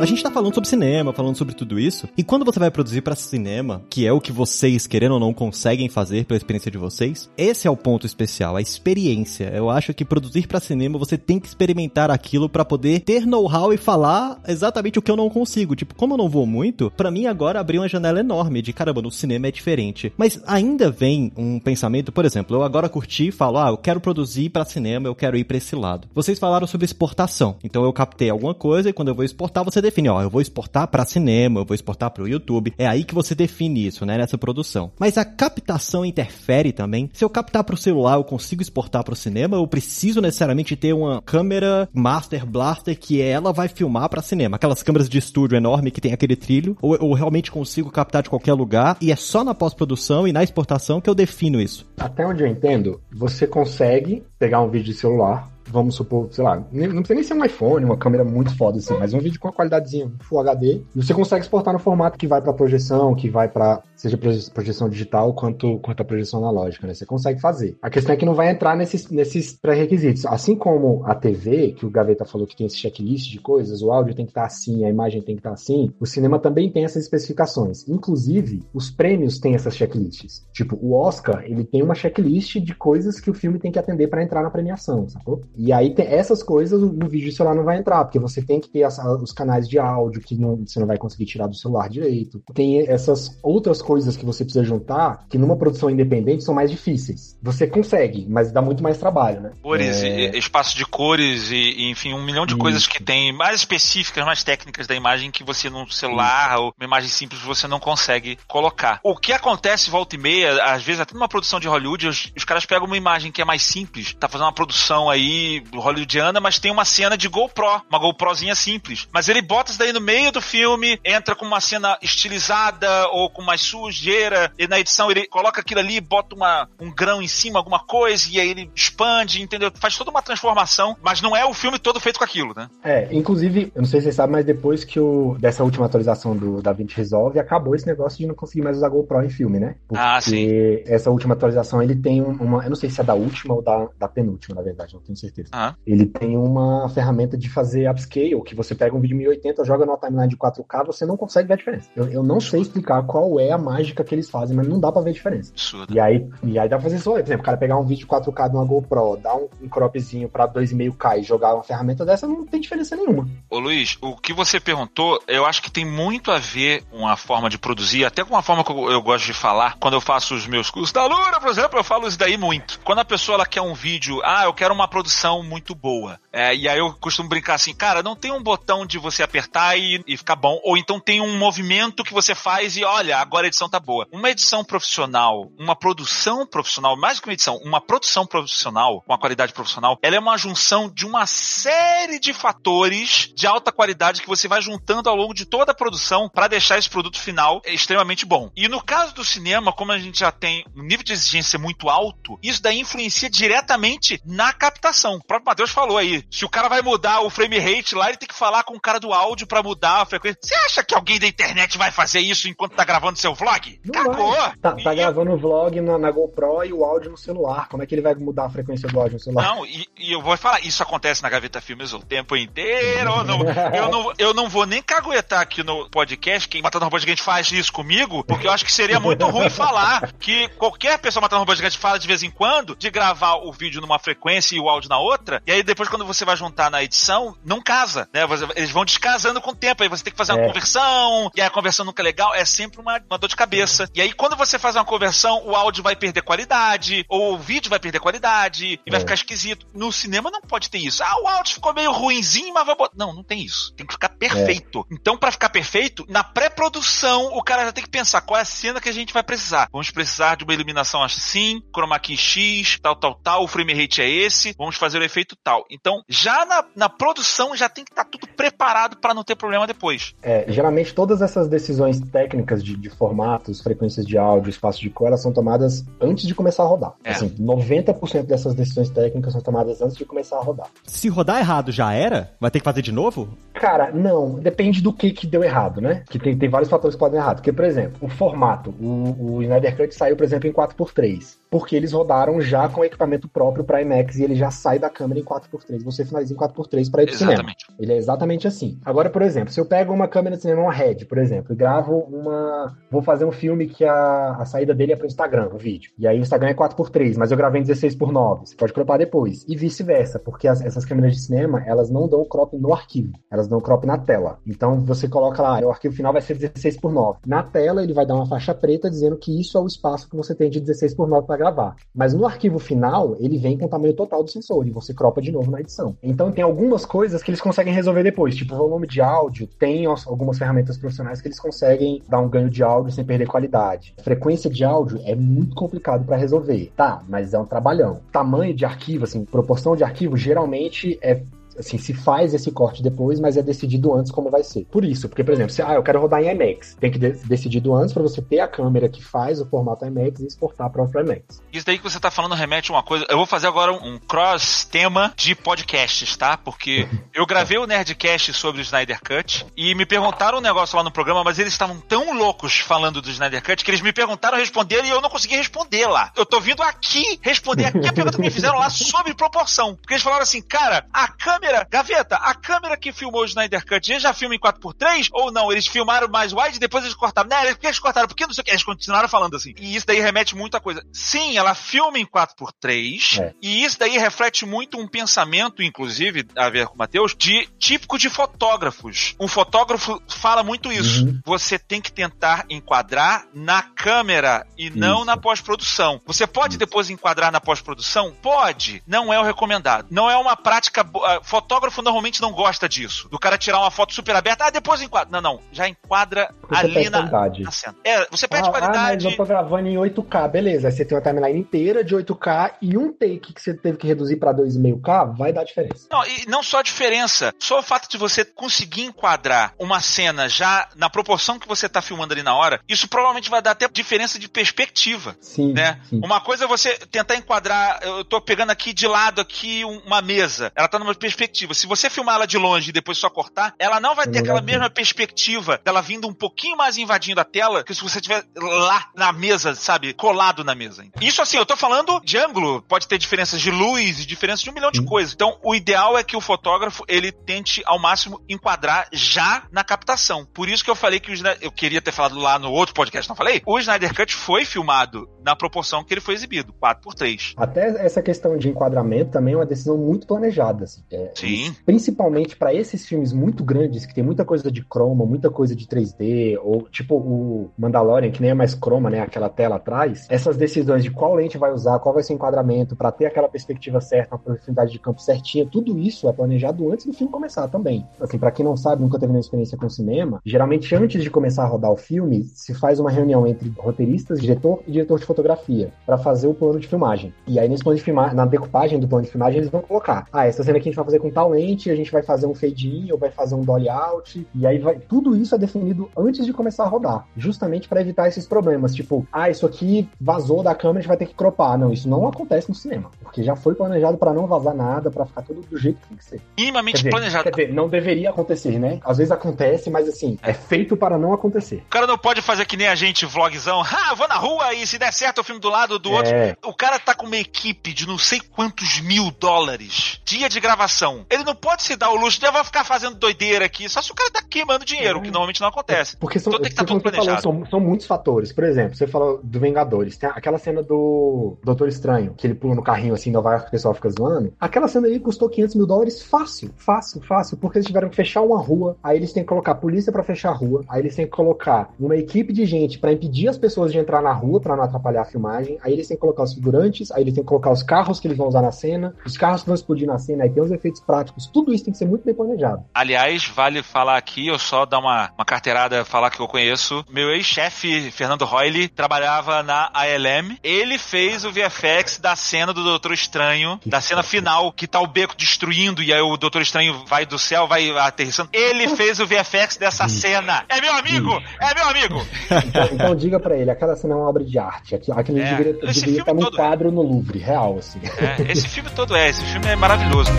A 0.00 0.06
gente 0.06 0.22
tá 0.22 0.30
falando 0.30 0.54
sobre 0.54 0.68
cinema, 0.68 1.12
falando 1.12 1.36
sobre 1.36 1.54
tudo 1.54 1.78
isso. 1.78 2.08
E 2.16 2.22
quando 2.22 2.44
você 2.44 2.60
vai 2.60 2.70
produzir 2.70 3.00
pra 3.00 3.16
cinema, 3.16 3.82
que 3.90 4.06
é 4.06 4.12
o 4.12 4.20
que 4.20 4.30
vocês, 4.30 4.86
querendo 4.86 5.14
ou 5.14 5.20
não, 5.20 5.34
conseguem 5.34 5.88
fazer 5.88 6.24
pela 6.24 6.38
experiência 6.38 6.70
de 6.70 6.78
vocês, 6.78 7.28
esse 7.36 7.66
é 7.66 7.70
o 7.70 7.76
ponto 7.76 8.06
especial, 8.06 8.54
a 8.54 8.62
experiência. 8.62 9.50
Eu 9.52 9.68
acho 9.68 9.92
que 9.92 10.04
produzir 10.04 10.46
pra 10.46 10.60
cinema, 10.60 10.98
você 10.98 11.18
tem 11.18 11.40
que 11.40 11.48
experimentar 11.48 12.12
aquilo 12.12 12.48
pra 12.48 12.64
poder 12.64 13.00
ter 13.00 13.26
know-how 13.26 13.72
e 13.72 13.76
falar 13.76 14.40
exatamente 14.46 15.00
o 15.00 15.02
que 15.02 15.10
eu 15.10 15.16
não 15.16 15.28
consigo. 15.28 15.74
Tipo, 15.74 15.96
como 15.96 16.14
eu 16.14 16.18
não 16.18 16.28
vou 16.28 16.46
muito, 16.46 16.92
pra 16.96 17.10
mim 17.10 17.26
agora 17.26 17.58
abriu 17.58 17.82
uma 17.82 17.88
janela 17.88 18.20
enorme 18.20 18.62
de 18.62 18.72
caramba, 18.72 19.02
no 19.02 19.10
cinema 19.10 19.48
é 19.48 19.50
diferente. 19.50 20.12
Mas 20.16 20.40
ainda 20.46 20.92
vem 20.92 21.32
um 21.36 21.58
pensamento, 21.58 22.12
por 22.12 22.24
exemplo, 22.24 22.56
eu 22.56 22.62
agora 22.62 22.88
curti 22.88 23.28
e 23.28 23.32
falo, 23.32 23.58
ah, 23.58 23.70
eu 23.70 23.76
quero 23.76 24.00
produzir 24.00 24.50
pra 24.50 24.64
cinema, 24.64 25.08
eu 25.08 25.14
quero 25.14 25.36
ir 25.36 25.42
pra 25.42 25.56
esse 25.56 25.74
lado. 25.74 26.06
Vocês 26.14 26.38
falaram 26.38 26.68
sobre 26.68 26.84
exportação. 26.84 27.56
Então 27.64 27.82
eu 27.82 27.92
captei 27.92 28.30
alguma 28.30 28.54
coisa 28.54 28.88
e 28.88 28.92
quando 28.92 29.08
eu 29.08 29.14
vou 29.14 29.24
exportar, 29.24 29.64
você 29.64 29.87
define, 29.88 30.08
ó, 30.08 30.22
eu 30.22 30.30
vou 30.30 30.40
exportar 30.40 30.86
pra 30.88 31.04
cinema, 31.04 31.60
eu 31.60 31.64
vou 31.64 31.74
exportar 31.74 32.10
pro 32.10 32.28
YouTube. 32.28 32.72
É 32.78 32.86
aí 32.86 33.04
que 33.04 33.14
você 33.14 33.34
define 33.34 33.86
isso, 33.86 34.04
né, 34.04 34.16
nessa 34.18 34.38
produção. 34.38 34.92
Mas 34.98 35.16
a 35.16 35.24
captação 35.24 36.04
interfere 36.04 36.72
também. 36.72 37.10
Se 37.12 37.24
eu 37.24 37.30
captar 37.30 37.64
pro 37.64 37.76
celular, 37.76 38.16
eu 38.16 38.24
consigo 38.24 38.62
exportar 38.62 39.02
pro 39.02 39.16
cinema, 39.16 39.56
eu 39.56 39.66
preciso 39.66 40.20
necessariamente 40.20 40.76
ter 40.76 40.92
uma 40.92 41.22
câmera 41.22 41.88
Master 41.92 42.46
Blaster 42.46 42.98
que 42.98 43.20
ela 43.20 43.52
vai 43.52 43.68
filmar 43.68 44.08
pra 44.08 44.22
cinema. 44.22 44.56
Aquelas 44.56 44.82
câmeras 44.82 45.08
de 45.08 45.18
estúdio 45.18 45.56
enorme 45.56 45.90
que 45.90 46.00
tem 46.00 46.12
aquele 46.12 46.36
trilho, 46.36 46.76
ou 46.82 46.94
eu 46.94 47.12
realmente 47.12 47.50
consigo 47.50 47.90
captar 47.90 48.22
de 48.22 48.30
qualquer 48.30 48.52
lugar 48.52 48.96
e 49.00 49.10
é 49.10 49.16
só 49.16 49.42
na 49.42 49.54
pós-produção 49.54 50.28
e 50.28 50.32
na 50.32 50.42
exportação 50.42 51.00
que 51.00 51.08
eu 51.08 51.14
defino 51.14 51.60
isso. 51.60 51.86
Até 51.98 52.26
onde 52.26 52.42
eu 52.42 52.46
entendo, 52.46 53.00
você 53.10 53.46
consegue 53.46 54.22
pegar 54.38 54.60
um 54.60 54.68
vídeo 54.68 54.92
de 54.92 54.94
celular, 54.94 55.50
vamos 55.70 55.94
supor, 55.94 56.28
sei 56.32 56.44
lá, 56.44 56.56
não 56.56 57.02
precisa 57.02 57.14
nem 57.14 57.22
ser 57.22 57.34
um 57.34 57.44
iPhone, 57.44 57.84
uma 57.84 57.96
câmera 57.96 58.24
muito 58.24 58.56
foda 58.56 58.78
assim, 58.78 58.94
mas 58.98 59.14
um 59.14 59.18
vídeo 59.18 59.38
com 59.40 59.48
uma 59.48 59.54
qualidadezinha 59.54 60.10
Full 60.20 60.40
HD, 60.40 60.82
e 60.94 61.02
você 61.02 61.14
consegue 61.14 61.42
exportar 61.42 61.72
no 61.72 61.78
formato 61.80 62.18
que 62.18 62.26
vai 62.26 62.40
pra 62.40 62.52
projeção, 62.52 63.14
que 63.14 63.28
vai 63.28 63.48
pra 63.48 63.82
seja 63.96 64.16
proje- 64.16 64.50
projeção 64.50 64.88
digital 64.88 65.32
quanto 65.34 65.78
quanto 65.80 66.00
a 66.00 66.04
projeção 66.04 66.40
analógica, 66.40 66.86
né? 66.86 66.94
Você 66.94 67.04
consegue 67.06 67.40
fazer. 67.40 67.76
A 67.82 67.90
questão 67.90 68.14
é 68.14 68.16
que 68.16 68.24
não 68.26 68.34
vai 68.34 68.50
entrar 68.50 68.76
nesses 68.76 69.10
nesses 69.10 69.52
pré-requisitos. 69.52 70.24
Assim 70.26 70.56
como 70.56 71.02
a 71.04 71.14
TV, 71.14 71.72
que 71.72 71.84
o 71.86 71.90
Gaveta 71.90 72.24
falou 72.24 72.46
que 72.46 72.56
tem 72.56 72.66
esse 72.66 72.76
checklist 72.76 73.30
de 73.30 73.40
coisas, 73.40 73.82
o 73.82 73.90
áudio 73.92 74.14
tem 74.14 74.24
que 74.24 74.30
estar 74.30 74.44
assim, 74.44 74.84
a 74.84 74.88
imagem 74.90 75.20
tem 75.22 75.34
que 75.34 75.40
estar 75.40 75.52
assim, 75.52 75.92
o 76.00 76.06
cinema 76.06 76.38
também 76.38 76.70
tem 76.70 76.84
essas 76.84 77.02
especificações. 77.04 77.86
Inclusive, 77.88 78.62
os 78.72 78.90
prêmios 78.90 79.38
têm 79.38 79.54
essas 79.54 79.74
checklists. 79.76 80.46
Tipo, 80.52 80.76
o 80.80 80.94
Oscar, 80.94 81.44
ele 81.44 81.64
tem 81.64 81.82
uma 81.82 81.94
checklist 81.94 82.56
de 82.56 82.74
coisas 82.74 83.20
que 83.20 83.30
o 83.30 83.34
filme 83.34 83.58
tem 83.58 83.70
que 83.72 83.78
atender 83.78 84.08
pra 84.08 84.22
entrar 84.22 84.42
na 84.42 84.50
premiação, 84.50 85.08
sacou? 85.08 85.42
E 85.58 85.72
aí 85.72 85.92
tem 85.94 86.06
essas 86.06 86.42
coisas 86.42 86.80
no 86.80 87.08
vídeo 87.08 87.30
do 87.30 87.34
celular 87.34 87.54
não 87.56 87.64
vai 87.64 87.78
entrar, 87.78 88.04
porque 88.04 88.18
você 88.18 88.40
tem 88.40 88.60
que 88.60 88.68
ter 88.68 88.84
as- 88.84 88.98
os 89.20 89.32
canais 89.32 89.68
de 89.68 89.78
áudio 89.78 90.20
que 90.22 90.36
não- 90.36 90.64
você 90.64 90.78
não 90.78 90.86
vai 90.86 90.96
conseguir 90.96 91.26
tirar 91.26 91.48
do 91.48 91.54
celular 91.56 91.88
direito. 91.88 92.40
Tem 92.54 92.88
essas 92.88 93.36
outras 93.42 93.82
coisas 93.82 94.16
que 94.16 94.24
você 94.24 94.44
precisa 94.44 94.64
juntar 94.64 95.26
que 95.28 95.36
numa 95.36 95.56
produção 95.56 95.90
independente 95.90 96.44
são 96.44 96.54
mais 96.54 96.70
difíceis. 96.70 97.36
Você 97.42 97.66
consegue, 97.66 98.26
mas 98.28 98.52
dá 98.52 98.62
muito 98.62 98.82
mais 98.82 98.98
trabalho, 98.98 99.40
né? 99.40 99.52
Cores, 99.60 100.02
É. 100.02 100.30
e- 100.34 100.38
espaço 100.38 100.76
de 100.76 100.86
cores 100.86 101.50
e, 101.50 101.56
e, 101.56 101.90
enfim, 101.90 102.14
um 102.14 102.24
milhão 102.24 102.46
de 102.46 102.52
Isso. 102.52 102.60
coisas 102.60 102.86
que 102.86 103.02
tem, 103.02 103.32
mais 103.32 103.56
específicas, 103.56 104.24
mais 104.24 104.44
técnicas 104.44 104.86
da 104.86 104.94
imagem 104.94 105.30
que 105.30 105.42
você 105.42 105.68
no 105.68 105.90
celular 105.90 106.58
ou 106.58 106.72
uma 106.78 106.86
imagem 106.86 107.08
simples 107.10 107.40
você 107.42 107.66
não 107.66 107.80
consegue 107.80 108.38
colocar. 108.46 109.00
O 109.02 109.16
que 109.16 109.32
acontece 109.32 109.90
volta 109.90 110.14
e 110.14 110.18
meia, 110.18 110.62
às 110.64 110.82
vezes 110.82 111.00
até 111.00 111.14
numa 111.14 111.28
produção 111.28 111.58
de 111.58 111.66
Hollywood, 111.66 112.06
os, 112.06 112.32
os 112.36 112.44
caras 112.44 112.64
pegam 112.64 112.86
uma 112.86 112.96
imagem 112.96 113.32
que 113.32 113.42
é 113.42 113.44
mais 113.44 113.62
simples, 113.62 114.14
tá 114.14 114.28
fazendo 114.28 114.46
uma 114.46 114.52
produção 114.52 115.10
aí 115.10 115.47
hollywoodiana, 115.74 116.40
mas 116.40 116.58
tem 116.58 116.70
uma 116.70 116.84
cena 116.84 117.16
de 117.16 117.28
GoPro, 117.28 117.82
uma 117.88 117.98
GoProzinha 117.98 118.54
simples. 118.54 119.08
Mas 119.12 119.28
ele 119.28 119.42
bota 119.42 119.70
isso 119.70 119.78
daí 119.78 119.92
no 119.92 120.00
meio 120.00 120.30
do 120.32 120.40
filme, 120.40 120.98
entra 121.04 121.34
com 121.34 121.44
uma 121.44 121.60
cena 121.60 121.96
estilizada 122.02 123.08
ou 123.08 123.30
com 123.30 123.42
mais 123.42 123.60
sujeira, 123.62 124.52
e 124.58 124.66
na 124.66 124.78
edição 124.78 125.10
ele 125.10 125.26
coloca 125.26 125.60
aquilo 125.60 125.80
ali, 125.80 126.00
bota 126.00 126.34
uma, 126.34 126.68
um 126.80 126.90
grão 126.90 127.20
em 127.22 127.28
cima, 127.28 127.58
alguma 127.58 127.78
coisa, 127.80 128.28
e 128.30 128.38
aí 128.40 128.50
ele 128.50 128.70
expande, 128.74 129.42
entendeu? 129.42 129.70
Faz 129.74 129.96
toda 129.96 130.10
uma 130.10 130.22
transformação, 130.22 130.96
mas 131.02 131.20
não 131.20 131.36
é 131.36 131.44
o 131.44 131.54
filme 131.54 131.78
todo 131.78 132.00
feito 132.00 132.18
com 132.18 132.24
aquilo, 132.24 132.52
né? 132.54 132.68
É, 132.82 133.08
inclusive, 133.12 133.72
eu 133.74 133.82
não 133.82 133.88
sei 133.88 134.00
se 134.00 134.04
vocês 134.04 134.14
sabem, 134.16 134.32
mas 134.32 134.44
depois 134.44 134.84
que 134.84 135.00
o 135.00 135.36
dessa 135.38 135.64
última 135.64 135.86
atualização 135.86 136.36
do 136.36 136.60
DaVinci 136.62 136.94
Resolve, 136.96 137.38
acabou 137.38 137.74
esse 137.74 137.86
negócio 137.86 138.18
de 138.18 138.26
não 138.26 138.34
conseguir 138.34 138.62
mais 138.62 138.76
usar 138.76 138.88
GoPro 138.88 139.22
em 139.24 139.30
filme, 139.30 139.58
né? 139.58 139.76
Porque 139.86 140.02
Ah, 140.02 140.20
sim. 140.20 140.48
essa 140.86 141.10
última 141.10 141.34
atualização, 141.34 141.82
ele 141.82 141.94
tem 141.94 142.22
um- 142.22 142.36
uma, 142.38 142.62
eu 142.64 142.70
não 142.70 142.76
sei 142.76 142.90
se 142.90 143.00
é 143.00 143.04
da 143.04 143.14
última 143.14 143.54
ou 143.54 143.62
da, 143.62 143.88
da 143.98 144.08
penúltima, 144.08 144.54
na 144.56 144.62
verdade, 144.62 144.94
não 144.94 145.00
tenho 145.00 145.16
certeza. 145.16 145.27
Aham. 145.52 145.74
Ele 145.86 146.06
tem 146.06 146.36
uma 146.36 146.88
ferramenta 146.88 147.36
de 147.36 147.48
fazer 147.48 147.90
upscale, 147.90 148.42
que 148.42 148.54
você 148.54 148.74
pega 148.74 148.96
um 148.96 149.00
vídeo 149.00 149.16
1080, 149.16 149.64
joga 149.64 149.84
numa 149.84 149.98
timeline 149.98 150.28
de 150.28 150.36
4K, 150.36 150.86
você 150.86 151.04
não 151.04 151.16
consegue 151.16 151.48
ver 151.48 151.54
a 151.54 151.56
diferença. 151.56 151.88
Eu, 151.94 152.08
eu 152.08 152.22
não 152.22 152.40
sei 152.40 152.60
explicar 152.60 153.02
qual 153.04 153.38
é 153.38 153.50
a 153.50 153.58
mágica 153.58 154.02
que 154.02 154.14
eles 154.14 154.30
fazem, 154.30 154.56
mas 154.56 154.66
não 154.66 154.80
dá 154.80 154.90
pra 154.90 155.02
ver 155.02 155.10
a 155.10 155.12
diferença. 155.12 155.52
Absurdo. 155.52 155.94
E 155.94 156.00
aí, 156.00 156.26
e 156.42 156.58
aí 156.58 156.68
dá 156.68 156.76
pra 156.76 156.84
fazer 156.84 156.96
isso, 156.96 157.10
por 157.10 157.20
exemplo, 157.20 157.42
o 157.42 157.44
cara 157.44 157.56
pegar 157.56 157.76
um 157.78 157.84
vídeo 157.84 158.06
4K 158.06 158.50
de 158.50 158.56
uma 158.56 158.64
GoPro, 158.64 159.16
dar 159.16 159.34
um, 159.34 159.48
um 159.62 159.68
cropzinho 159.68 160.28
pra 160.28 160.48
2,5K 160.48 161.20
e 161.20 161.22
jogar 161.22 161.54
uma 161.54 161.62
ferramenta 161.62 162.04
dessa, 162.04 162.26
não 162.26 162.46
tem 162.46 162.60
diferença 162.60 162.96
nenhuma. 162.96 163.28
Ô 163.50 163.58
Luiz, 163.58 163.98
o 164.00 164.16
que 164.16 164.32
você 164.32 164.58
perguntou, 164.58 165.22
eu 165.26 165.44
acho 165.44 165.62
que 165.62 165.70
tem 165.70 165.84
muito 165.84 166.30
a 166.30 166.38
ver 166.38 166.82
com 166.90 167.06
a 167.06 167.16
forma 167.16 167.50
de 167.50 167.58
produzir, 167.58 168.04
até 168.04 168.24
com 168.24 168.36
a 168.36 168.42
forma 168.42 168.64
que 168.64 168.72
eu, 168.72 168.90
eu 168.90 169.02
gosto 169.02 169.26
de 169.26 169.32
falar. 169.32 169.76
Quando 169.78 169.94
eu 169.94 170.00
faço 170.00 170.34
os 170.34 170.46
meus 170.46 170.70
cursos 170.70 170.92
da 170.92 171.04
Lura, 171.04 171.40
por 171.40 171.50
exemplo, 171.50 171.78
eu 171.78 171.84
falo 171.84 172.06
isso 172.06 172.18
daí 172.18 172.36
muito. 172.36 172.80
Quando 172.84 173.00
a 173.00 173.04
pessoa 173.04 173.36
ela 173.36 173.46
quer 173.46 173.62
um 173.62 173.74
vídeo, 173.74 174.20
ah, 174.24 174.44
eu 174.44 174.52
quero 174.52 174.74
uma 174.74 174.88
produção 174.88 175.17
edição 175.18 175.42
muito 175.42 175.74
boa. 175.74 176.20
É, 176.32 176.54
e 176.54 176.68
aí 176.68 176.78
eu 176.78 176.92
costumo 176.94 177.28
brincar 177.28 177.54
assim, 177.54 177.74
cara, 177.74 178.02
não 178.02 178.14
tem 178.14 178.30
um 178.30 178.42
botão 178.42 178.86
de 178.86 178.98
você 178.98 179.22
apertar 179.22 179.76
e, 179.76 180.02
e 180.06 180.16
ficar 180.16 180.36
bom, 180.36 180.60
ou 180.62 180.76
então 180.76 181.00
tem 181.00 181.20
um 181.20 181.36
movimento 181.36 182.04
que 182.04 182.14
você 182.14 182.34
faz 182.34 182.76
e 182.76 182.84
olha, 182.84 183.18
agora 183.18 183.46
a 183.46 183.48
edição 183.48 183.68
tá 183.68 183.80
boa. 183.80 184.06
Uma 184.12 184.30
edição 184.30 184.64
profissional, 184.64 185.50
uma 185.58 185.74
produção 185.74 186.46
profissional, 186.46 186.96
mais 186.96 187.18
que 187.18 187.26
uma 187.26 187.32
edição, 187.32 187.56
uma 187.64 187.80
produção 187.80 188.24
profissional, 188.24 189.02
uma 189.08 189.18
qualidade 189.18 189.52
profissional, 189.52 189.98
ela 190.00 190.14
é 190.14 190.20
uma 190.20 190.38
junção 190.38 190.88
de 190.88 191.04
uma 191.04 191.26
série 191.26 192.20
de 192.20 192.32
fatores 192.32 193.32
de 193.34 193.46
alta 193.46 193.72
qualidade 193.72 194.22
que 194.22 194.28
você 194.28 194.46
vai 194.46 194.62
juntando 194.62 195.10
ao 195.10 195.16
longo 195.16 195.34
de 195.34 195.44
toda 195.44 195.72
a 195.72 195.74
produção 195.74 196.28
para 196.28 196.46
deixar 196.46 196.78
esse 196.78 196.88
produto 196.88 197.18
final 197.18 197.60
extremamente 197.64 198.24
bom. 198.24 198.50
E 198.56 198.68
no 198.68 198.82
caso 198.82 199.14
do 199.14 199.24
cinema, 199.24 199.72
como 199.72 199.90
a 199.90 199.98
gente 199.98 200.20
já 200.20 200.30
tem 200.30 200.64
um 200.76 200.82
nível 200.82 201.04
de 201.04 201.12
exigência 201.12 201.58
muito 201.58 201.88
alto, 201.88 202.38
isso 202.42 202.62
daí 202.62 202.78
influencia 202.78 203.28
diretamente 203.28 204.20
na 204.24 204.52
captação. 204.52 205.07
O 205.14 205.24
próprio 205.24 205.46
Matheus 205.46 205.70
falou 205.70 205.98
aí, 205.98 206.24
se 206.30 206.44
o 206.44 206.48
cara 206.48 206.68
vai 206.68 206.82
mudar 206.82 207.20
o 207.20 207.30
frame 207.30 207.58
rate 207.58 207.94
lá, 207.94 208.08
ele 208.08 208.18
tem 208.18 208.28
que 208.28 208.34
falar 208.34 208.62
com 208.64 208.74
o 208.74 208.80
cara 208.80 209.00
do 209.00 209.12
áudio 209.12 209.46
para 209.46 209.62
mudar 209.62 210.02
a 210.02 210.06
frequência. 210.06 210.38
Você 210.42 210.54
acha 210.54 210.84
que 210.84 210.94
alguém 210.94 211.18
da 211.18 211.26
internet 211.26 211.78
vai 211.78 211.90
fazer 211.90 212.20
isso 212.20 212.48
enquanto 212.48 212.74
tá 212.74 212.84
gravando 212.84 213.18
seu 213.18 213.34
vlog? 213.34 213.80
Não 213.84 213.92
Cagou! 213.92 214.34
Tá, 214.60 214.76
tá 214.76 214.94
gravando 214.94 215.32
o 215.32 215.38
vlog 215.38 215.80
na, 215.80 215.98
na 215.98 216.10
GoPro 216.10 216.64
e 216.64 216.72
o 216.72 216.84
áudio 216.84 217.10
no 217.10 217.16
celular. 217.16 217.68
Como 217.68 217.82
é 217.82 217.86
que 217.86 217.94
ele 217.94 218.02
vai 218.02 218.14
mudar 218.14 218.46
a 218.46 218.50
frequência 218.50 218.88
do 218.88 218.98
áudio 218.98 219.14
no 219.14 219.20
celular? 219.20 219.42
Não, 219.44 219.66
e, 219.66 219.86
e 219.98 220.12
eu 220.12 220.22
vou 220.22 220.36
falar, 220.36 220.60
isso 220.64 220.82
acontece 220.82 221.22
na 221.22 221.28
Gaveta 221.28 221.60
Filmes 221.60 221.92
o 221.92 222.00
tempo 222.00 222.36
inteiro. 222.36 223.10
Eu 223.10 223.24
não, 223.24 223.38
eu 223.74 223.88
não, 223.90 224.12
eu 224.18 224.34
não 224.34 224.48
vou 224.48 224.66
nem 224.66 224.82
caguetar 224.82 225.40
aqui 225.40 225.62
no 225.62 225.88
podcast, 225.90 226.48
quem 226.48 226.62
Matando 226.62 226.84
Robô 226.84 226.98
Gigante 226.98 227.22
faz 227.22 227.50
isso 227.52 227.72
comigo, 227.72 228.24
porque 228.24 228.46
eu 228.46 228.52
acho 228.52 228.64
que 228.64 228.72
seria 228.72 229.00
muito 229.00 229.26
ruim 229.26 229.50
falar 229.50 230.12
que 230.18 230.48
qualquer 230.50 230.98
pessoa 230.98 231.22
Matando 231.22 231.40
Robô 231.40 231.54
Gigante 231.54 231.78
fala 231.78 231.98
de 231.98 232.06
vez 232.06 232.22
em 232.22 232.30
quando 232.30 232.76
de 232.76 232.90
gravar 232.90 233.36
o 233.36 233.52
vídeo 233.52 233.80
numa 233.80 233.98
frequência 233.98 234.56
e 234.56 234.60
o 234.60 234.68
áudio 234.68 234.88
na 234.88 234.97
outra, 234.98 235.42
e 235.46 235.52
aí 235.52 235.62
depois 235.62 235.88
quando 235.88 236.04
você 236.06 236.24
vai 236.24 236.36
juntar 236.36 236.70
na 236.70 236.82
edição, 236.82 237.36
não 237.44 237.60
casa, 237.62 238.08
né? 238.12 238.22
Eles 238.56 238.70
vão 238.70 238.84
descasando 238.84 239.40
com 239.40 239.50
o 239.50 239.56
tempo, 239.56 239.82
aí 239.82 239.88
você 239.88 240.04
tem 240.04 240.12
que 240.12 240.16
fazer 240.16 240.32
uma 240.32 240.42
É. 240.44 240.46
conversão, 240.46 241.30
e 241.34 241.40
a 241.40 241.50
conversão 241.50 241.84
nunca 241.84 242.02
é 242.02 242.04
legal, 242.04 242.34
é 242.34 242.44
sempre 242.44 242.80
uma, 242.80 243.00
uma 243.08 243.18
dor 243.18 243.28
de 243.28 243.36
cabeça. 243.36 243.88
E 243.94 244.00
aí 244.00 244.12
quando 244.12 244.36
você 244.36 244.58
faz 244.58 244.76
uma 244.76 244.84
conversão, 244.84 245.42
o 245.46 245.54
áudio 245.54 245.82
vai 245.82 245.96
perder 245.96 246.22
qualidade, 246.22 247.04
ou 247.08 247.34
o 247.34 247.38
vídeo 247.38 247.70
vai 247.70 247.78
perder 247.78 248.00
qualidade, 248.00 248.80
e 248.86 248.90
vai 248.90 248.98
É. 248.98 249.00
ficar 249.00 249.14
esquisito. 249.14 249.66
No 249.74 249.92
cinema 249.92 250.30
não 250.30 250.40
pode 250.40 250.70
ter 250.70 250.78
isso. 250.78 251.02
Ah, 251.02 251.16
o 251.22 251.28
áudio 251.28 251.54
ficou 251.54 251.72
meio 251.74 251.92
ruinzinho, 251.92 252.52
mas 252.54 252.66
botar. 252.66 252.96
Não, 252.96 253.12
não 253.12 253.22
tem 253.22 253.42
isso. 253.42 253.72
Tem 253.74 253.86
que 253.86 253.92
ficar 253.92 254.08
perfeito. 254.10 254.86
Então, 254.90 255.16
pra 255.16 255.30
ficar 255.30 255.48
perfeito, 255.50 256.04
na 256.08 256.22
pré-produção, 256.24 257.26
o 257.34 257.42
cara 257.42 257.64
já 257.64 257.72
tem 257.72 257.84
que 257.84 257.90
pensar 257.90 258.20
qual 258.22 258.38
é 258.38 258.42
a 258.42 258.44
cena 258.44 258.80
que 258.80 258.88
a 258.88 258.92
gente 258.92 259.12
vai 259.12 259.22
precisar. 259.22 259.68
Vamos 259.70 259.90
precisar 259.90 260.36
de 260.36 260.44
uma 260.44 260.52
iluminação 260.54 261.02
assim, 261.02 261.62
chroma 261.74 261.98
key 261.98 262.16
X, 262.16 262.78
tal, 262.82 262.96
tal, 262.96 263.14
tal, 263.14 263.44
o 263.44 263.48
frame 263.48 263.74
rate 263.74 264.00
é 264.02 264.08
esse, 264.08 264.54
vamos 264.58 264.76
fazer 264.76 264.87
o 264.94 265.02
efeito 265.02 265.36
tal. 265.42 265.64
Então, 265.70 266.02
já 266.08 266.44
na, 266.44 266.64
na 266.74 266.88
produção, 266.88 267.56
já 267.56 267.68
tem 267.68 267.84
que 267.84 267.92
estar 267.92 268.04
tudo 268.04 268.26
preparado 268.26 268.96
pra 268.98 269.14
não 269.14 269.24
ter 269.24 269.36
problema 269.36 269.66
depois. 269.66 270.14
É, 270.22 270.44
geralmente 270.48 270.94
todas 270.94 271.22
essas 271.22 271.48
decisões 271.48 272.00
técnicas 272.00 272.62
de, 272.62 272.76
de 272.76 272.90
formatos, 272.90 273.60
frequências 273.60 274.06
de 274.06 274.16
áudio, 274.16 274.50
espaço 274.50 274.80
de 274.80 274.90
cor, 274.90 275.08
elas 275.08 275.22
são 275.22 275.32
tomadas 275.32 275.84
antes 276.00 276.26
de 276.26 276.34
começar 276.34 276.62
a 276.62 276.66
rodar. 276.66 276.94
É. 277.04 277.12
Assim, 277.12 277.28
90% 277.30 278.24
dessas 278.24 278.54
decisões 278.54 278.90
técnicas 278.90 279.32
são 279.32 279.42
tomadas 279.42 279.80
antes 279.82 279.96
de 279.96 280.04
começar 280.04 280.36
a 280.36 280.42
rodar. 280.42 280.68
Se 280.84 281.08
rodar 281.08 281.38
errado 281.38 281.72
já 281.72 281.92
era? 281.92 282.32
Vai 282.40 282.50
ter 282.50 282.60
que 282.60 282.64
fazer 282.64 282.82
de 282.82 282.92
novo? 282.92 283.28
Cara, 283.54 283.90
não, 283.92 284.38
depende 284.38 284.80
do 284.80 284.92
que 284.92 285.10
que 285.10 285.26
deu 285.26 285.42
errado, 285.42 285.80
né? 285.80 286.02
Que 286.08 286.18
tem, 286.18 286.36
tem 286.36 286.48
vários 286.48 286.70
fatores 286.70 286.94
que 286.94 287.00
podem 287.00 287.18
dar 287.18 287.24
errado. 287.24 287.36
Porque, 287.36 287.52
por 287.52 287.64
exemplo, 287.64 287.98
o 288.00 288.08
formato, 288.08 288.70
o, 288.80 289.36
o 289.36 289.42
Snyder 289.42 289.76
Cut 289.76 289.94
saiu, 289.94 290.16
por 290.16 290.24
exemplo, 290.24 290.48
em 290.48 290.52
4x3. 290.52 291.36
Porque 291.50 291.74
eles 291.74 291.92
rodaram 291.92 292.40
já 292.40 292.68
com 292.68 292.84
equipamento 292.84 293.28
próprio 293.28 293.64
para 293.64 293.82
IMAX 293.82 294.16
e 294.16 294.22
ele 294.22 294.34
já 294.34 294.50
sai 294.50 294.77
da 294.78 294.90
câmera 294.90 295.20
em 295.20 295.24
4x3. 295.24 295.82
Você 295.84 296.04
finaliza 296.04 296.32
em 296.32 296.36
4x3 296.36 296.90
para 296.90 297.02
ir 297.02 297.06
pro 297.06 297.14
cinema. 297.16 297.32
Exatamente. 297.34 297.66
Ele 297.78 297.92
é 297.92 297.96
exatamente 297.96 298.46
assim. 298.48 298.78
Agora, 298.84 299.10
por 299.10 299.22
exemplo, 299.22 299.52
se 299.52 299.60
eu 299.60 299.66
pego 299.66 299.92
uma 299.92 300.08
câmera 300.08 300.36
de 300.36 300.42
cinema, 300.42 300.62
uma 300.62 300.72
Red, 300.72 301.04
por 301.06 301.18
exemplo, 301.18 301.52
e 301.52 301.56
gravo 301.56 301.98
uma. 302.10 302.76
Vou 302.90 303.02
fazer 303.02 303.24
um 303.24 303.32
filme 303.32 303.66
que 303.68 303.84
a, 303.84 304.36
a 304.38 304.44
saída 304.44 304.74
dele 304.74 304.92
é 304.92 304.96
pro 304.96 305.06
Instagram, 305.06 305.48
o 305.52 305.58
vídeo. 305.58 305.90
E 305.98 306.06
aí 306.06 306.18
o 306.18 306.22
Instagram 306.22 306.50
é 306.50 306.54
4x3, 306.54 307.16
mas 307.16 307.30
eu 307.30 307.36
gravei 307.36 307.60
em 307.60 307.64
16x9. 307.64 308.40
Você 308.46 308.56
pode 308.56 308.72
cropar 308.72 308.98
depois. 308.98 309.44
E 309.48 309.56
vice-versa, 309.56 310.18
porque 310.18 310.46
as- 310.48 310.60
essas 310.60 310.84
câmeras 310.84 311.12
de 311.12 311.20
cinema, 311.20 311.62
elas 311.66 311.90
não 311.90 312.08
dão 312.08 312.24
crop 312.24 312.54
no 312.56 312.72
arquivo. 312.72 313.12
Elas 313.30 313.48
dão 313.48 313.60
crop 313.60 313.84
na 313.86 313.98
tela. 313.98 314.38
Então 314.46 314.80
você 314.80 315.08
coloca 315.08 315.42
lá, 315.42 315.60
o 315.60 315.70
arquivo 315.70 315.94
final 315.94 316.12
vai 316.12 316.22
ser 316.22 316.36
16x9. 316.36 317.16
Na 317.26 317.42
tela, 317.42 317.82
ele 317.82 317.92
vai 317.92 318.06
dar 318.06 318.14
uma 318.14 318.26
faixa 318.26 318.54
preta 318.54 318.90
dizendo 318.90 319.16
que 319.16 319.40
isso 319.40 319.56
é 319.56 319.60
o 319.60 319.66
espaço 319.66 320.08
que 320.08 320.16
você 320.16 320.34
tem 320.34 320.50
de 320.50 320.60
16x9 320.60 321.26
para 321.26 321.36
gravar. 321.36 321.76
Mas 321.94 322.14
no 322.14 322.26
arquivo 322.26 322.58
final, 322.58 323.16
ele 323.18 323.38
vem 323.38 323.56
com 323.58 323.66
o 323.66 323.68
tamanho 323.68 323.94
total 323.94 324.22
do 324.22 324.30
sensor 324.30 324.66
e 324.68 324.72
você 324.72 324.94
cropa 324.94 325.20
de 325.20 325.32
novo 325.32 325.50
na 325.50 325.60
edição. 325.60 325.96
Então 326.02 326.30
tem 326.30 326.44
algumas 326.44 326.84
coisas 326.84 327.22
que 327.22 327.30
eles 327.30 327.40
conseguem 327.40 327.72
resolver 327.74 328.02
depois, 328.02 328.36
tipo 328.36 328.54
volume 328.56 328.86
de 328.86 329.00
áudio, 329.00 329.46
tem 329.58 329.86
as- 329.86 330.06
algumas 330.06 330.38
ferramentas 330.38 330.76
profissionais 330.76 331.20
que 331.20 331.28
eles 331.28 331.40
conseguem 331.40 332.02
dar 332.08 332.20
um 332.20 332.28
ganho 332.28 332.50
de 332.50 332.62
áudio 332.62 332.92
sem 332.92 333.04
perder 333.04 333.26
qualidade. 333.26 333.94
Frequência 334.02 334.48
de 334.50 334.64
áudio 334.64 335.00
é 335.04 335.14
muito 335.14 335.54
complicado 335.54 336.04
para 336.04 336.16
resolver. 336.16 336.70
Tá, 336.76 337.02
mas 337.08 337.34
é 337.34 337.38
um 337.38 337.44
trabalhão. 337.44 338.00
Tamanho 338.12 338.54
de 338.54 338.64
arquivo, 338.64 339.04
assim, 339.04 339.24
proporção 339.24 339.74
de 339.74 339.84
arquivo, 339.84 340.16
geralmente 340.16 340.98
é 341.02 341.20
assim, 341.58 341.78
se 341.78 341.92
faz 341.94 342.34
esse 342.34 342.50
corte 342.50 342.82
depois, 342.82 343.20
mas 343.20 343.36
é 343.36 343.42
decidido 343.42 343.94
antes 343.94 344.12
como 344.12 344.30
vai 344.30 344.42
ser. 344.42 344.64
Por 344.66 344.84
isso, 344.84 345.08
porque, 345.08 345.24
por 345.24 345.34
exemplo, 345.34 345.52
se, 345.52 345.62
ah, 345.62 345.74
eu 345.74 345.82
quero 345.82 346.00
rodar 346.00 346.22
em 346.22 346.30
IMAX, 346.30 346.76
tem 346.78 346.90
que 346.90 346.98
de 346.98 347.12
decidido 347.26 347.74
antes 347.74 347.92
para 347.92 348.02
você 348.02 348.20
ter 348.22 348.40
a 348.40 348.48
câmera 348.48 348.88
que 348.88 349.02
faz 349.02 349.40
o 349.40 349.46
formato 349.46 349.84
IMAX 349.84 350.20
e 350.20 350.26
exportar 350.26 350.70
para 350.70 350.82
o 350.82 351.00
IMAX. 351.00 351.42
Isso 351.52 351.66
daí 351.66 351.78
que 351.78 351.84
você 351.84 351.98
tá 351.98 352.10
falando 352.10 352.34
remete 352.34 352.70
a 352.70 352.74
uma 352.74 352.82
coisa. 352.82 353.06
Eu 353.08 353.16
vou 353.16 353.26
fazer 353.26 353.46
agora 353.46 353.72
um, 353.72 353.94
um 353.94 353.98
cross-tema 353.98 355.12
de 355.16 355.34
podcasts, 355.34 356.16
tá? 356.16 356.36
Porque 356.36 356.88
eu 357.14 357.26
gravei 357.26 357.58
o 357.58 357.66
Nerdcast 357.66 358.32
sobre 358.32 358.60
o 358.60 358.62
Snyder 358.62 359.00
Cut 359.00 359.46
e 359.56 359.74
me 359.74 359.86
perguntaram 359.86 360.38
um 360.38 360.42
negócio 360.42 360.76
lá 360.76 360.82
no 360.82 360.90
programa, 360.90 361.24
mas 361.24 361.38
eles 361.38 361.52
estavam 361.52 361.80
tão 361.80 362.16
loucos 362.16 362.58
falando 362.58 363.00
do 363.00 363.10
Snyder 363.10 363.42
Cut 363.42 363.64
que 363.64 363.70
eles 363.70 363.80
me 363.80 363.92
perguntaram, 363.92 364.38
responderam 364.38 364.86
e 364.86 364.90
eu 364.90 365.00
não 365.00 365.10
consegui 365.10 365.36
responder 365.36 365.86
lá. 365.86 366.12
Eu 366.16 366.26
tô 366.26 366.40
vindo 366.40 366.62
aqui 366.62 367.18
responder 367.22 367.66
aqui 367.66 367.86
a 367.86 367.92
pergunta 367.92 368.16
que 368.16 368.22
me 368.22 368.30
fizeram 368.30 368.58
lá 368.58 368.70
sobre 368.70 369.14
proporção. 369.14 369.76
Porque 369.76 369.94
eles 369.94 370.02
falaram 370.02 370.22
assim, 370.22 370.42
cara, 370.42 370.86
a 370.92 371.08
câmera, 371.08 371.47
gaveta, 371.70 372.16
a 372.16 372.34
câmera 372.34 372.76
que 372.76 372.92
filmou 372.92 373.22
o 373.22 373.24
Snyder 373.24 373.64
Cut, 373.66 373.90
eles 373.90 374.02
já 374.02 374.12
filma 374.12 374.34
em 374.34 374.38
4x3 374.38 375.08
ou 375.12 375.30
não? 375.32 375.50
Eles 375.52 375.66
filmaram 375.66 376.08
mais 376.08 376.32
wide 376.32 376.56
e 376.56 376.60
depois 376.60 376.84
eles 376.84 376.94
cortaram. 376.96 377.28
Né, 377.28 377.52
por 377.54 377.58
que 377.58 377.66
eles 377.66 377.78
cortaram? 377.78 378.08
Porque 378.08 378.26
não 378.26 378.32
sei 378.34 378.42
o 378.42 378.44
que. 378.44 378.50
Eles 378.50 378.62
continuaram 378.64 379.08
falando 379.08 379.36
assim. 379.36 379.54
E 379.58 379.74
isso 379.76 379.86
daí 379.86 380.00
remete 380.00 380.34
muito 380.36 380.56
a 380.56 380.60
coisa. 380.60 380.82
Sim, 380.92 381.36
ela 381.36 381.54
filma 381.54 381.98
em 381.98 382.06
4x3 382.06 383.20
É. 383.20 383.34
e 383.42 383.64
isso 383.64 383.78
daí 383.78 383.98
reflete 383.98 384.44
muito 384.46 384.78
um 384.78 384.86
pensamento, 384.88 385.62
inclusive, 385.62 386.26
a 386.36 386.48
ver 386.48 386.66
com 386.66 386.74
o 386.74 386.78
Matheus, 386.78 387.14
de 387.16 387.46
típico 387.58 387.98
de 387.98 388.08
fotógrafos. 388.08 389.14
Um 389.20 389.28
fotógrafo 389.28 390.00
fala 390.08 390.42
muito 390.42 390.72
isso. 390.72 391.04
Uhum. 391.04 391.20
Você 391.24 391.58
tem 391.58 391.80
que 391.80 391.92
tentar 391.92 392.46
enquadrar 392.48 393.26
na 393.34 393.62
câmera 393.62 394.46
e 394.56 394.70
não 394.70 394.98
Isso. 394.98 395.04
na 395.06 395.16
pós-produção. 395.16 396.00
Você 396.06 396.26
pode 396.26 396.52
Isso. 396.54 396.58
depois 396.58 396.90
enquadrar 396.90 397.30
na 397.32 397.40
pós-produção? 397.40 398.14
Pode. 398.22 398.82
Não 398.86 399.12
é 399.12 399.18
o 399.18 399.22
recomendado. 399.22 399.86
Não 399.90 400.10
é 400.10 400.16
uma 400.16 400.36
prática. 400.36 400.86
ah, 401.04 401.20
Fotógrafo 401.38 401.80
normalmente 401.82 402.20
não 402.20 402.32
gosta 402.32 402.68
disso. 402.68 403.08
Do 403.08 403.18
cara 403.18 403.38
tirar 403.38 403.60
uma 403.60 403.70
foto 403.70 403.94
super 403.94 404.14
aberta. 404.16 404.44
Ah, 404.46 404.50
depois 404.50 404.82
enquadra. 404.82 405.08
Não, 405.12 405.20
não. 405.20 405.40
Já 405.52 405.68
enquadra 405.68 406.34
você 406.48 406.56
ali 406.66 406.90
na, 406.90 406.98
qualidade. 407.08 407.42
na 407.44 407.50
cena. 407.52 407.76
É, 407.84 408.06
você 408.10 408.26
perde 408.26 408.48
Ah, 408.48 408.50
ah, 408.50 408.52
mas 408.52 408.60
qualidade. 408.68 409.06
eu 409.06 409.16
tô 409.16 409.24
gravando 409.24 409.68
em 409.68 409.76
8K, 409.76 410.28
beleza. 410.28 410.66
Aí 410.68 410.72
você 410.72 410.84
tem 410.84 410.98
uma 410.98 411.02
timeline 411.04 411.38
inteira 411.38 411.84
de 411.84 411.94
8K 411.94 412.54
e 412.60 412.76
um 412.76 412.92
take 412.92 413.32
que 413.32 413.40
você 413.40 413.54
teve 413.54 413.78
que 413.78 413.86
reduzir 413.86 414.16
pra 414.16 414.32
2,5K, 414.34 415.16
vai 415.16 415.32
dar 415.32 415.44
diferença. 415.44 415.86
Não, 415.90 416.04
e 416.04 416.26
não 416.26 416.42
só 416.42 416.58
a 416.58 416.62
diferença, 416.62 417.32
só 417.38 417.60
o 417.60 417.62
fato 417.62 417.88
de 417.88 417.96
você 417.96 418.24
conseguir 418.24 418.82
enquadrar 418.82 419.54
uma 419.60 419.80
cena 419.80 420.28
já 420.28 420.68
na 420.74 420.90
proporção 420.90 421.38
que 421.38 421.46
você 421.46 421.68
tá 421.68 421.80
filmando 421.80 422.12
ali 422.14 422.22
na 422.24 422.34
hora, 422.34 422.60
isso 422.68 422.88
provavelmente 422.88 423.30
vai 423.30 423.40
dar 423.40 423.52
até 423.52 423.68
diferença 423.68 424.18
de 424.18 424.28
perspectiva. 424.28 425.16
Sim, 425.20 425.52
né? 425.52 425.80
sim. 425.88 426.00
Uma 426.02 426.20
coisa 426.20 426.44
é 426.44 426.48
você 426.48 426.76
tentar 426.90 427.14
enquadrar, 427.14 427.78
eu 427.82 428.04
tô 428.04 428.20
pegando 428.20 428.50
aqui 428.50 428.72
de 428.72 428.88
lado 428.88 429.20
aqui 429.20 429.64
um- 429.64 429.78
uma 429.86 430.02
mesa, 430.02 430.50
ela 430.56 430.66
tá 430.66 430.78
numa 430.80 430.94
perspectiva. 430.94 431.27
Se 431.32 431.66
você 431.66 431.90
filmar 431.90 432.16
ela 432.16 432.26
de 432.26 432.38
longe 432.38 432.70
e 432.70 432.72
depois 432.72 432.98
só 432.98 433.10
cortar, 433.10 433.54
ela 433.58 433.80
não 433.80 433.94
vai 433.94 434.06
Não 434.06 434.12
ter 434.12 434.20
aquela 434.20 434.40
mesma 434.40 434.70
perspectiva 434.70 435.60
dela 435.64 435.82
vindo 435.82 436.08
um 436.08 436.14
pouquinho 436.14 436.56
mais 436.56 436.78
invadindo 436.78 437.20
a 437.20 437.24
tela 437.24 437.64
que 437.64 437.74
se 437.74 437.82
você 437.82 438.00
tiver 438.00 438.24
lá 438.36 438.88
na 438.94 439.12
mesa, 439.12 439.54
sabe, 439.54 439.92
colado 439.94 440.44
na 440.44 440.54
mesa. 440.54 440.84
Isso 441.00 441.22
assim, 441.22 441.36
eu 441.36 441.46
tô 441.46 441.56
falando 441.56 442.00
de 442.04 442.16
ângulo, 442.16 442.62
pode 442.62 442.86
ter 442.86 442.98
diferenças 442.98 443.40
de 443.40 443.50
luz 443.50 444.00
e 444.00 444.06
diferenças 444.06 444.42
de 444.42 444.50
um 444.50 444.54
milhão 444.54 444.70
de 444.70 444.82
coisas. 444.82 445.14
Então, 445.14 445.38
o 445.42 445.54
ideal 445.54 445.98
é 445.98 446.04
que 446.04 446.16
o 446.16 446.20
fotógrafo 446.20 446.84
ele 446.88 447.12
tente 447.12 447.62
ao 447.66 447.78
máximo 447.78 448.20
enquadrar 448.28 448.88
já 448.92 449.42
na 449.50 449.64
captação. 449.64 450.24
Por 450.24 450.48
isso 450.48 450.64
que 450.64 450.70
eu 450.70 450.76
falei 450.76 451.00
que 451.00 451.10
o 451.10 451.14
Snyder, 451.14 451.38
eu 451.42 451.50
queria 451.50 451.80
ter 451.80 451.92
falado 451.92 452.18
lá 452.18 452.38
no 452.38 452.50
outro 452.52 452.74
podcast, 452.74 453.08
não 453.08 453.16
falei? 453.16 453.42
O 453.46 453.58
Snyder 453.58 453.94
Cut 453.94 454.14
foi 454.14 454.44
filmado 454.44 455.08
na 455.22 455.34
proporção 455.34 455.84
que 455.84 455.92
ele 455.92 456.00
foi 456.00 456.14
exibido, 456.14 456.54
4x3. 456.62 457.34
Até 457.36 457.84
essa 457.84 458.02
questão 458.02 458.36
de 458.36 458.48
enquadramento 458.48 459.10
também 459.10 459.34
é 459.34 459.36
uma 459.36 459.46
decisão 459.46 459.76
muito 459.76 460.06
planejada. 460.06 460.64
assim. 460.64 460.82
É, 460.90 460.98
É, 460.98 461.12
Sim. 461.20 461.54
Principalmente 461.64 462.36
para 462.36 462.54
esses 462.54 462.86
filmes 462.86 463.12
muito 463.12 463.44
grandes, 463.44 463.84
que 463.84 463.94
tem 463.94 464.04
muita 464.04 464.24
coisa 464.24 464.50
de 464.50 464.62
chroma, 464.62 465.04
muita 465.04 465.30
coisa 465.30 465.54
de 465.54 465.66
3D, 465.66 466.38
ou 466.42 466.62
tipo 466.70 466.96
o 466.96 467.50
Mandalorian, 467.58 468.10
que 468.10 468.20
nem 468.20 468.30
é 468.30 468.34
mais 468.34 468.54
chroma, 468.54 468.90
né? 468.90 469.00
Aquela 469.00 469.28
tela 469.28 469.56
atrás. 469.56 470.06
Essas 470.08 470.36
decisões 470.36 470.82
de 470.82 470.90
qual 470.90 471.14
lente 471.14 471.38
vai 471.38 471.52
usar, 471.52 471.78
qual 471.78 471.94
vai 471.94 472.02
ser 472.02 472.12
o 472.12 472.16
enquadramento, 472.16 472.76
para 472.76 472.92
ter 472.92 473.06
aquela 473.06 473.28
perspectiva 473.28 473.80
certa, 473.80 474.14
uma 474.14 474.18
profundidade 474.18 474.72
de 474.72 474.78
campo 474.78 475.00
certinha, 475.00 475.46
tudo 475.46 475.78
isso 475.78 476.08
é 476.08 476.12
planejado 476.12 476.70
antes 476.72 476.86
do 476.86 476.92
filme 476.92 477.12
começar 477.12 477.48
também. 477.48 477.86
Assim, 478.00 478.18
para 478.18 478.30
quem 478.30 478.44
não 478.44 478.56
sabe, 478.56 478.82
nunca 478.82 478.98
teve 478.98 479.12
uma 479.12 479.20
experiência 479.20 479.56
com 479.56 479.68
cinema, 479.68 480.20
geralmente 480.24 480.74
antes 480.74 481.02
de 481.02 481.10
começar 481.10 481.44
a 481.44 481.46
rodar 481.46 481.70
o 481.70 481.76
filme, 481.76 482.24
se 482.24 482.54
faz 482.54 482.78
uma 482.80 482.90
reunião 482.90 483.26
entre 483.26 483.52
roteiristas, 483.58 484.20
diretor 484.20 484.62
e 484.66 484.72
diretor 484.72 484.98
de 484.98 485.04
fotografia 485.04 485.72
para 485.84 485.98
fazer 485.98 486.26
o 486.28 486.34
plano 486.34 486.58
de 486.58 486.68
filmagem. 486.68 487.12
E 487.26 487.38
aí 487.38 487.48
nesse 487.48 487.62
plano 487.62 487.76
de 487.78 487.82
filmagem, 487.84 488.16
na 488.16 488.26
decupagem 488.26 488.78
do 488.78 488.88
plano 488.88 489.04
de 489.04 489.10
filmagem, 489.10 489.38
eles 489.38 489.50
vão 489.50 489.60
colocar: 489.60 490.06
"Ah, 490.12 490.26
essa 490.26 490.42
cena 490.42 490.58
aqui 490.58 490.68
a 490.68 490.70
gente 490.70 490.76
vai 490.76 490.84
fazer 490.84 490.97
com 490.98 491.10
tal 491.10 491.30
lente, 491.30 491.70
a 491.70 491.76
gente 491.76 491.90
vai 491.90 492.02
fazer 492.02 492.26
um 492.26 492.34
fade 492.34 492.68
in 492.68 492.92
ou 492.92 492.98
vai 492.98 493.10
fazer 493.10 493.34
um 493.34 493.42
dolly 493.42 493.68
out". 493.68 494.26
E 494.34 494.46
aí 494.46 494.58
vai 494.58 494.78
tudo 494.78 495.16
isso 495.16 495.34
é 495.34 495.38
definido 495.38 495.90
antes 495.96 496.24
de 496.24 496.32
começar 496.32 496.64
a 496.64 496.68
rodar, 496.68 497.06
justamente 497.16 497.68
para 497.68 497.80
evitar 497.80 498.08
esses 498.08 498.26
problemas, 498.26 498.74
tipo, 498.74 499.06
ah, 499.12 499.28
isso 499.30 499.46
aqui 499.46 499.88
vazou 500.00 500.42
da 500.42 500.54
câmera, 500.54 500.78
a 500.78 500.82
gente 500.82 500.88
vai 500.88 500.96
ter 500.96 501.06
que 501.06 501.14
cropar. 501.14 501.58
Não, 501.58 501.72
isso 501.72 501.88
não 501.88 502.06
acontece 502.06 502.48
no 502.48 502.54
cinema, 502.54 502.90
porque 503.02 503.22
já 503.22 503.36
foi 503.36 503.54
planejado 503.54 503.98
para 503.98 504.12
não 504.12 504.26
vazar 504.26 504.54
nada, 504.54 504.90
para 504.90 505.06
ficar 505.06 505.22
tudo 505.22 505.40
do 505.42 505.58
jeito 505.58 505.80
que 505.80 505.88
tem 505.88 505.96
que 505.96 506.04
ser. 506.04 506.20
Minimamente 506.36 506.76
Quer 506.76 506.78
dizer, 506.78 506.90
planejado. 506.90 507.24
quer 507.24 507.30
dizer, 507.30 507.52
não 507.52 507.68
deveria 507.68 508.10
acontecer, 508.10 508.58
né? 508.58 508.80
Às 508.84 508.98
vezes 508.98 509.10
acontece, 509.10 509.70
mas 509.70 509.88
assim, 509.88 510.18
é 510.22 510.32
feito 510.32 510.76
para 510.76 510.98
não 510.98 511.12
acontecer. 511.12 511.62
O 511.66 511.70
cara 511.70 511.86
não 511.86 511.98
pode 511.98 512.22
fazer 512.22 512.44
que 512.44 512.56
nem 512.56 512.66
a 512.66 512.74
gente, 512.74 513.06
vlogzão. 513.06 513.62
Ah, 513.62 513.94
vou 513.94 514.08
na 514.08 514.16
rua 514.16 514.54
e 514.54 514.66
se 514.66 514.78
der 514.78 514.92
certo 514.92 515.20
o 515.20 515.24
filme 515.24 515.40
do 515.40 515.48
lado 515.48 515.78
do 515.78 515.90
outro. 515.90 516.12
É. 516.12 516.36
O 516.44 516.54
cara 516.54 516.78
tá 516.78 516.94
com 516.94 517.06
uma 517.06 517.16
equipe 517.16 517.72
de 517.72 517.86
não 517.86 517.98
sei 517.98 518.20
quantos 518.20 518.80
mil 518.80 519.10
dólares. 519.10 520.00
Dia 520.04 520.28
de 520.28 520.40
gravação. 520.40 520.87
Ele 521.10 521.24
não 521.24 521.34
pode 521.34 521.62
se 521.62 521.76
dar 521.76 521.90
o 521.90 521.96
luxo 521.96 522.20
de 522.20 522.26
eu 522.26 522.32
vou 522.32 522.44
ficar 522.44 522.64
fazendo 522.64 522.96
doideira 522.96 523.44
aqui. 523.44 523.68
Só 523.68 523.80
se 523.82 523.90
o 523.90 523.94
cara 523.94 524.10
tá 524.10 524.22
queimando 524.22 524.64
dinheiro, 524.64 524.98
o 524.98 525.02
que 525.02 525.10
normalmente 525.10 525.40
não 525.40 525.48
acontece. 525.48 525.96
Porque 525.96 526.18
são, 526.18 526.30
Então 526.32 526.42
tem 526.42 526.50
que 526.50 526.54
estar 526.54 526.66
como 526.66 526.80
tudo 526.80 526.90
você 526.90 526.96
falou, 526.96 527.06
planejado. 527.20 527.22
são, 527.22 527.50
são 527.50 527.60
muitos 527.60 527.86
fatores. 527.86 528.32
Por 528.32 528.44
exemplo, 528.44 528.76
você 528.76 528.86
falou 528.86 529.20
do 529.22 529.40
Vingadores. 529.40 529.96
Tem 529.96 530.08
aquela 530.08 530.38
cena 530.38 530.62
do 530.62 531.36
Doutor 531.44 531.68
Estranho, 531.68 532.14
que 532.16 532.26
ele 532.26 532.34
pula 532.34 532.54
no 532.54 532.62
carrinho 532.62 532.94
assim, 532.94 533.10
Nova 533.10 533.32
York, 533.32 533.48
o 533.48 533.50
pessoal 533.50 533.74
fica 533.74 533.90
zoando. 533.90 534.32
Aquela 534.40 534.68
cena 534.68 534.86
ali 534.86 534.98
custou 535.00 535.28
500 535.28 535.54
mil 535.56 535.66
dólares 535.66 536.02
fácil, 536.02 536.50
fácil, 536.56 537.00
fácil. 537.02 537.36
Porque 537.36 537.58
eles 537.58 537.66
tiveram 537.66 537.88
que 537.88 537.96
fechar 537.96 538.22
uma 538.22 538.38
rua, 538.40 538.76
aí 538.82 538.96
eles 538.96 539.12
têm 539.12 539.22
que 539.22 539.28
colocar 539.28 539.54
polícia 539.56 539.92
pra 539.92 540.02
fechar 540.02 540.30
a 540.30 540.34
rua, 540.34 540.64
aí 540.68 540.80
eles 540.80 540.94
têm 540.94 541.04
que 541.04 541.10
colocar 541.10 541.70
uma 541.78 541.96
equipe 541.96 542.32
de 542.32 542.44
gente 542.46 542.78
pra 542.78 542.92
impedir 542.92 543.28
as 543.28 543.38
pessoas 543.38 543.72
de 543.72 543.78
entrar 543.78 544.02
na 544.02 544.12
rua, 544.12 544.40
pra 544.40 544.56
não 544.56 544.64
atrapalhar 544.64 545.02
a 545.02 545.04
filmagem, 545.04 545.58
aí 545.62 545.72
eles 545.72 545.88
têm 545.88 545.96
que 545.96 546.00
colocar 546.00 546.22
os 546.22 546.34
figurantes, 546.34 546.90
aí 546.92 547.02
eles 547.02 547.14
têm 547.14 547.22
que 547.22 547.28
colocar 547.28 547.50
os 547.50 547.62
carros 547.62 548.00
que 548.00 548.06
eles 548.06 548.16
vão 548.16 548.28
usar 548.28 548.42
na 548.42 548.52
cena, 548.52 548.94
os 549.04 549.16
carros 549.16 549.42
que 549.42 549.46
vão 549.48 549.54
explodir 549.54 549.86
na 549.86 549.98
cena, 549.98 550.24
aí 550.24 550.30
tem 550.30 550.42
os 550.42 550.50
efeitos 550.50 550.77
práticos. 550.80 551.26
Tudo 551.32 551.52
isso 551.52 551.64
tem 551.64 551.72
que 551.72 551.78
ser 551.78 551.86
muito 551.86 552.04
bem 552.04 552.14
planejado. 552.14 552.64
Aliás, 552.74 553.24
vale 553.26 553.62
falar 553.62 553.96
aqui, 553.96 554.26
eu 554.28 554.38
só 554.38 554.64
dar 554.66 554.78
uma, 554.78 555.10
uma 555.16 555.24
carteirada, 555.24 555.84
falar 555.84 556.10
que 556.10 556.20
eu 556.20 556.28
conheço. 556.28 556.84
Meu 556.90 557.10
ex-chefe, 557.10 557.90
Fernando 557.90 558.24
Royle, 558.24 558.68
trabalhava 558.68 559.42
na 559.42 559.70
ALM. 559.74 560.36
Ele 560.42 560.78
fez 560.78 561.24
o 561.24 561.30
VFX 561.30 561.98
da 561.98 562.14
cena 562.16 562.52
do 562.52 562.62
Doutor 562.62 562.92
Estranho, 562.92 563.60
da 563.66 563.80
cena 563.80 564.02
final, 564.02 564.52
que 564.52 564.66
tá 564.66 564.80
o 564.80 564.86
beco 564.86 565.16
destruindo 565.16 565.82
e 565.82 565.92
aí 565.92 566.00
o 566.00 566.16
Doutor 566.16 566.42
Estranho 566.42 566.84
vai 566.86 567.04
do 567.06 567.18
céu, 567.18 567.46
vai 567.46 567.70
aterrissando. 567.70 568.28
Ele 568.32 568.68
fez 568.76 568.98
o 569.00 569.06
VFX 569.06 569.56
dessa 569.56 569.88
cena. 569.88 570.44
É 570.48 570.60
meu 570.60 570.72
amigo! 570.74 571.10
É 571.40 571.54
meu 571.54 571.68
amigo! 571.68 572.06
Então, 572.46 572.68
então 572.72 572.94
diga 572.96 573.18
pra 573.20 573.36
ele, 573.36 573.50
aquela 573.50 573.76
cena 573.76 573.94
é 573.94 573.96
uma 573.96 574.08
obra 574.08 574.24
de 574.24 574.38
arte. 574.38 574.74
Aqui- 574.74 574.92
Aquilo 574.92 575.18
É, 575.18 575.30
deveria, 575.30 575.52
deveria 575.54 576.00
estar 576.00 576.14
num 576.14 576.20
todo- 576.20 576.36
quadro 576.36 576.70
no 576.72 576.82
Louvre, 576.82 577.18
real, 577.18 577.56
assim. 577.58 577.80
É, 577.98 578.32
esse 578.32 578.48
filme 578.48 578.68
todo 578.70 578.96
é, 578.96 579.08
esse 579.08 579.22
filme 579.24 579.46
é 579.46 579.56
maravilhoso. 579.56 580.10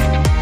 Bye. 0.00 0.39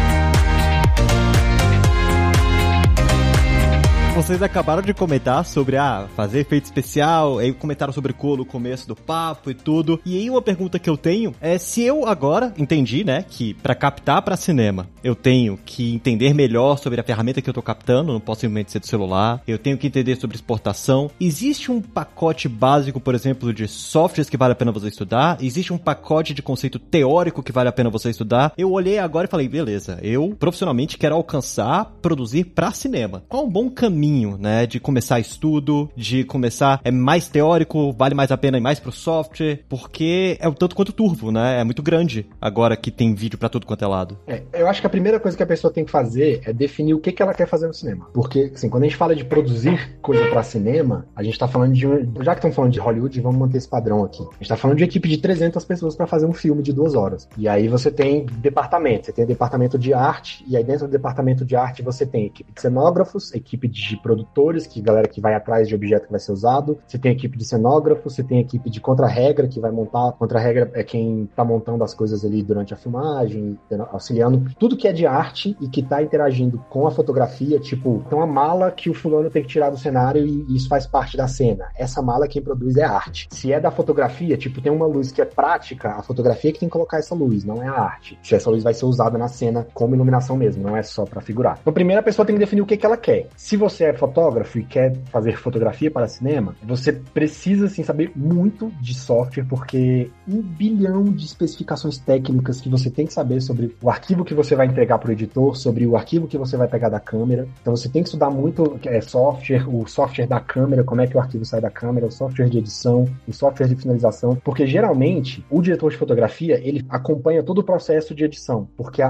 Vocês 4.19 4.43
acabaram 4.43 4.81
de 4.81 4.93
comentar 4.93 5.45
sobre 5.45 5.77
ah, 5.77 6.05
fazer 6.13 6.41
efeito 6.41 6.65
especial, 6.65 7.39
aí 7.39 7.53
comentaram 7.53 7.93
sobre 7.93 8.11
cor 8.11 8.37
no 8.37 8.45
começo 8.45 8.85
do 8.85 8.93
papo 8.93 9.49
e 9.49 9.53
tudo. 9.53 9.97
E 10.05 10.17
aí 10.17 10.29
uma 10.29 10.41
pergunta 10.41 10.77
que 10.77 10.89
eu 10.89 10.97
tenho 10.97 11.33
é 11.39 11.57
se 11.57 11.83
eu 11.83 12.05
agora 12.05 12.53
entendi, 12.57 13.05
né, 13.05 13.23
que 13.27 13.53
pra 13.53 13.73
captar 13.73 14.21
pra 14.21 14.35
cinema, 14.35 14.89
eu 15.01 15.15
tenho 15.15 15.57
que 15.65 15.95
entender 15.95 16.33
melhor 16.33 16.77
sobre 16.77 16.99
a 16.99 17.03
ferramenta 17.03 17.41
que 17.41 17.49
eu 17.49 17.53
tô 17.53 17.61
captando, 17.61 18.11
não 18.11 18.19
posso 18.19 18.41
simplesmente 18.41 18.73
ser 18.73 18.79
do 18.79 18.87
celular. 18.87 19.41
Eu 19.47 19.57
tenho 19.57 19.77
que 19.77 19.87
entender 19.87 20.17
sobre 20.17 20.35
exportação. 20.35 21.09
Existe 21.17 21.71
um 21.71 21.81
pacote 21.81 22.49
básico, 22.49 22.99
por 22.99 23.15
exemplo, 23.15 23.53
de 23.53 23.69
softwares 23.69 24.29
que 24.29 24.35
vale 24.35 24.51
a 24.51 24.55
pena 24.55 24.73
você 24.73 24.89
estudar? 24.89 25.37
Existe 25.41 25.71
um 25.71 25.77
pacote 25.77 26.33
de 26.33 26.41
conceito 26.41 26.77
teórico 26.77 27.41
que 27.41 27.53
vale 27.53 27.69
a 27.69 27.71
pena 27.71 27.89
você 27.89 28.09
estudar? 28.09 28.51
Eu 28.57 28.69
olhei 28.73 28.99
agora 28.99 29.27
e 29.27 29.31
falei, 29.31 29.47
beleza, 29.47 29.97
eu 30.03 30.35
profissionalmente 30.37 30.97
quero 30.97 31.15
alcançar, 31.15 31.85
produzir 32.01 32.43
pra 32.43 32.73
cinema. 32.73 33.23
Qual 33.29 33.45
um 33.45 33.49
bom 33.49 33.69
caminho, 33.69 34.08
né, 34.13 34.65
de 34.65 34.79
começar 34.79 35.19
estudo, 35.19 35.89
de 35.95 36.23
começar 36.23 36.79
é 36.83 36.91
mais 36.91 37.27
teórico, 37.27 37.91
vale 37.93 38.15
mais 38.15 38.31
a 38.31 38.37
pena 38.37 38.57
ir 38.57 38.61
mais 38.61 38.79
pro 38.79 38.91
software, 38.91 39.59
porque 39.69 40.37
é 40.39 40.47
o 40.47 40.53
tanto 40.53 40.75
quanto 40.75 40.91
turvo, 40.93 41.31
né? 41.31 41.59
É 41.59 41.63
muito 41.63 41.81
grande 41.83 42.25
agora 42.41 42.75
que 42.75 42.91
tem 42.91 43.13
vídeo 43.13 43.37
pra 43.37 43.49
tudo 43.49 43.65
quanto 43.65 43.83
é 43.83 43.87
lado. 43.87 44.17
É, 44.27 44.41
eu 44.53 44.67
acho 44.67 44.81
que 44.81 44.87
a 44.87 44.89
primeira 44.89 45.19
coisa 45.19 45.35
que 45.35 45.43
a 45.43 45.47
pessoa 45.47 45.71
tem 45.71 45.85
que 45.85 45.91
fazer 45.91 46.41
é 46.45 46.53
definir 46.53 46.93
o 46.93 46.99
que, 46.99 47.11
que 47.11 47.21
ela 47.21 47.33
quer 47.33 47.47
fazer 47.47 47.67
no 47.67 47.73
cinema. 47.73 48.07
Porque, 48.13 48.51
assim, 48.53 48.69
quando 48.69 48.83
a 48.83 48.85
gente 48.87 48.97
fala 48.97 49.15
de 49.15 49.23
produzir 49.25 49.97
coisa 50.01 50.25
pra 50.27 50.43
cinema, 50.43 51.05
a 51.15 51.23
gente 51.23 51.37
tá 51.37 51.47
falando 51.47 51.73
de. 51.73 51.87
um- 51.87 52.13
Já 52.21 52.33
que 52.33 52.39
estamos 52.39 52.55
falando 52.55 52.71
de 52.71 52.79
Hollywood, 52.79 53.21
vamos 53.21 53.39
manter 53.39 53.57
esse 53.57 53.67
padrão 53.67 54.03
aqui. 54.03 54.21
A 54.23 54.33
gente 54.35 54.47
tá 54.47 54.57
falando 54.57 54.77
de 54.77 54.83
equipe 54.83 55.07
de 55.07 55.17
300 55.17 55.63
pessoas 55.65 55.95
pra 55.95 56.07
fazer 56.07 56.25
um 56.25 56.33
filme 56.33 56.61
de 56.63 56.73
duas 56.73 56.95
horas. 56.95 57.27
E 57.37 57.47
aí 57.47 57.67
você 57.67 57.91
tem 57.91 58.25
departamento. 58.25 59.05
Você 59.07 59.11
tem 59.13 59.25
departamento 59.25 59.77
de 59.77 59.93
arte, 59.93 60.43
e 60.47 60.55
aí 60.57 60.63
dentro 60.63 60.87
do 60.87 60.91
departamento 60.91 61.45
de 61.45 61.55
arte 61.55 61.81
você 61.81 62.05
tem 62.05 62.25
equipe 62.25 62.51
de 62.53 62.61
cenógrafos, 62.61 63.33
equipe 63.33 63.67
de 63.67 63.98
produtores, 64.01 64.65
que 64.65 64.81
galera 64.81 65.07
que 65.07 65.21
vai 65.21 65.33
atrás 65.33 65.67
de 65.67 65.75
objeto 65.75 66.05
que 66.05 66.11
vai 66.11 66.19
ser 66.19 66.31
usado. 66.31 66.79
Você 66.87 66.97
tem 66.97 67.11
equipe 67.11 67.37
de 67.37 67.45
cenógrafos, 67.45 68.13
você 68.13 68.23
tem 68.23 68.39
equipe 68.39 68.69
de 68.69 68.79
contra-regra, 68.79 69.47
que 69.47 69.59
vai 69.59 69.71
montar. 69.71 70.13
Contra-regra 70.13 70.71
é 70.73 70.83
quem 70.83 71.29
tá 71.35 71.43
montando 71.43 71.83
as 71.83 71.93
coisas 71.93 72.23
ali 72.25 72.41
durante 72.41 72.73
a 72.73 72.77
filmagem, 72.77 73.57
auxiliando. 73.91 74.51
Tudo 74.57 74.77
que 74.77 74.87
é 74.87 74.93
de 74.93 75.05
arte 75.05 75.57
e 75.61 75.67
que 75.67 75.83
tá 75.83 76.01
interagindo 76.01 76.63
com 76.69 76.87
a 76.87 76.91
fotografia, 76.91 77.59
tipo, 77.59 78.03
tem 78.09 78.17
uma 78.17 78.27
mala 78.27 78.71
que 78.71 78.89
o 78.89 78.93
fulano 78.93 79.29
tem 79.29 79.41
que 79.41 79.49
tirar 79.49 79.69
do 79.69 79.77
cenário 79.77 80.25
e 80.25 80.55
isso 80.55 80.67
faz 80.67 80.85
parte 80.85 81.17
da 81.17 81.27
cena. 81.27 81.69
Essa 81.75 82.01
mala 82.01 82.27
quem 82.27 82.41
produz 82.41 82.75
é 82.77 82.83
a 82.83 82.91
arte. 82.91 83.27
Se 83.31 83.51
é 83.51 83.59
da 83.59 83.71
fotografia, 83.71 84.37
tipo, 84.37 84.61
tem 84.61 84.71
uma 84.71 84.85
luz 84.85 85.11
que 85.11 85.21
é 85.21 85.25
prática, 85.25 85.91
a 85.91 86.03
fotografia 86.03 86.49
é 86.49 86.53
que 86.53 86.59
tem 86.59 86.69
que 86.69 86.73
colocar 86.73 86.97
essa 86.97 87.15
luz, 87.15 87.43
não 87.43 87.61
é 87.61 87.67
a 87.67 87.79
arte. 87.79 88.17
Se 88.23 88.35
essa 88.35 88.49
luz 88.49 88.63
vai 88.63 88.73
ser 88.73 88.85
usada 88.85 89.17
na 89.17 89.27
cena 89.27 89.67
como 89.73 89.95
iluminação 89.95 90.37
mesmo, 90.37 90.63
não 90.63 90.75
é 90.75 90.83
só 90.83 91.05
pra 91.05 91.21
figurar. 91.21 91.57
Então, 91.61 91.73
primeiro 91.73 91.99
a 91.99 92.03
pessoa 92.03 92.25
tem 92.25 92.35
que 92.35 92.39
definir 92.39 92.61
o 92.61 92.65
que, 92.65 92.77
que 92.77 92.85
ela 92.85 92.97
quer. 92.97 93.27
Se 93.35 93.57
você 93.57 93.78
é 93.83 93.93
fotógrafo 93.93 94.59
e 94.59 94.63
quer 94.63 94.95
fazer 95.11 95.37
fotografia 95.37 95.89
para 95.89 96.07
cinema, 96.07 96.55
você 96.63 96.91
precisa 96.91 97.65
assim, 97.65 97.83
saber 97.83 98.11
muito 98.15 98.71
de 98.81 98.93
software, 98.93 99.45
porque 99.45 100.09
um 100.27 100.41
bilhão 100.41 101.03
de 101.03 101.25
especificações 101.25 101.97
técnicas 101.97 102.61
que 102.61 102.69
você 102.69 102.89
tem 102.89 103.05
que 103.05 103.13
saber 103.13 103.41
sobre 103.41 103.75
o 103.81 103.89
arquivo 103.89 104.25
que 104.25 104.33
você 104.33 104.55
vai 104.55 104.67
entregar 104.67 104.97
para 104.97 105.09
o 105.09 105.13
editor, 105.13 105.55
sobre 105.55 105.85
o 105.85 105.95
arquivo 105.95 106.27
que 106.27 106.37
você 106.37 106.57
vai 106.57 106.67
pegar 106.67 106.89
da 106.89 106.99
câmera. 106.99 107.47
Então 107.61 107.75
você 107.75 107.89
tem 107.89 108.01
que 108.03 108.09
estudar 108.09 108.29
muito 108.29 108.79
é, 108.85 109.01
software, 109.01 109.67
o 109.67 109.87
software 109.87 110.27
da 110.27 110.39
câmera, 110.39 110.83
como 110.83 111.01
é 111.01 111.07
que 111.07 111.17
o 111.17 111.19
arquivo 111.19 111.45
sai 111.45 111.61
da 111.61 111.69
câmera, 111.69 112.07
o 112.07 112.11
software 112.11 112.49
de 112.49 112.57
edição, 112.57 113.05
o 113.27 113.33
software 113.33 113.67
de 113.67 113.75
finalização, 113.75 114.35
porque 114.43 114.65
geralmente 114.65 115.45
o 115.49 115.61
diretor 115.61 115.91
de 115.91 115.97
fotografia 115.97 116.59
ele 116.63 116.85
acompanha 116.89 117.43
todo 117.43 117.59
o 117.59 117.63
processo 117.63 118.13
de 118.13 118.23
edição, 118.23 118.67
porque 118.75 119.01
a, 119.01 119.09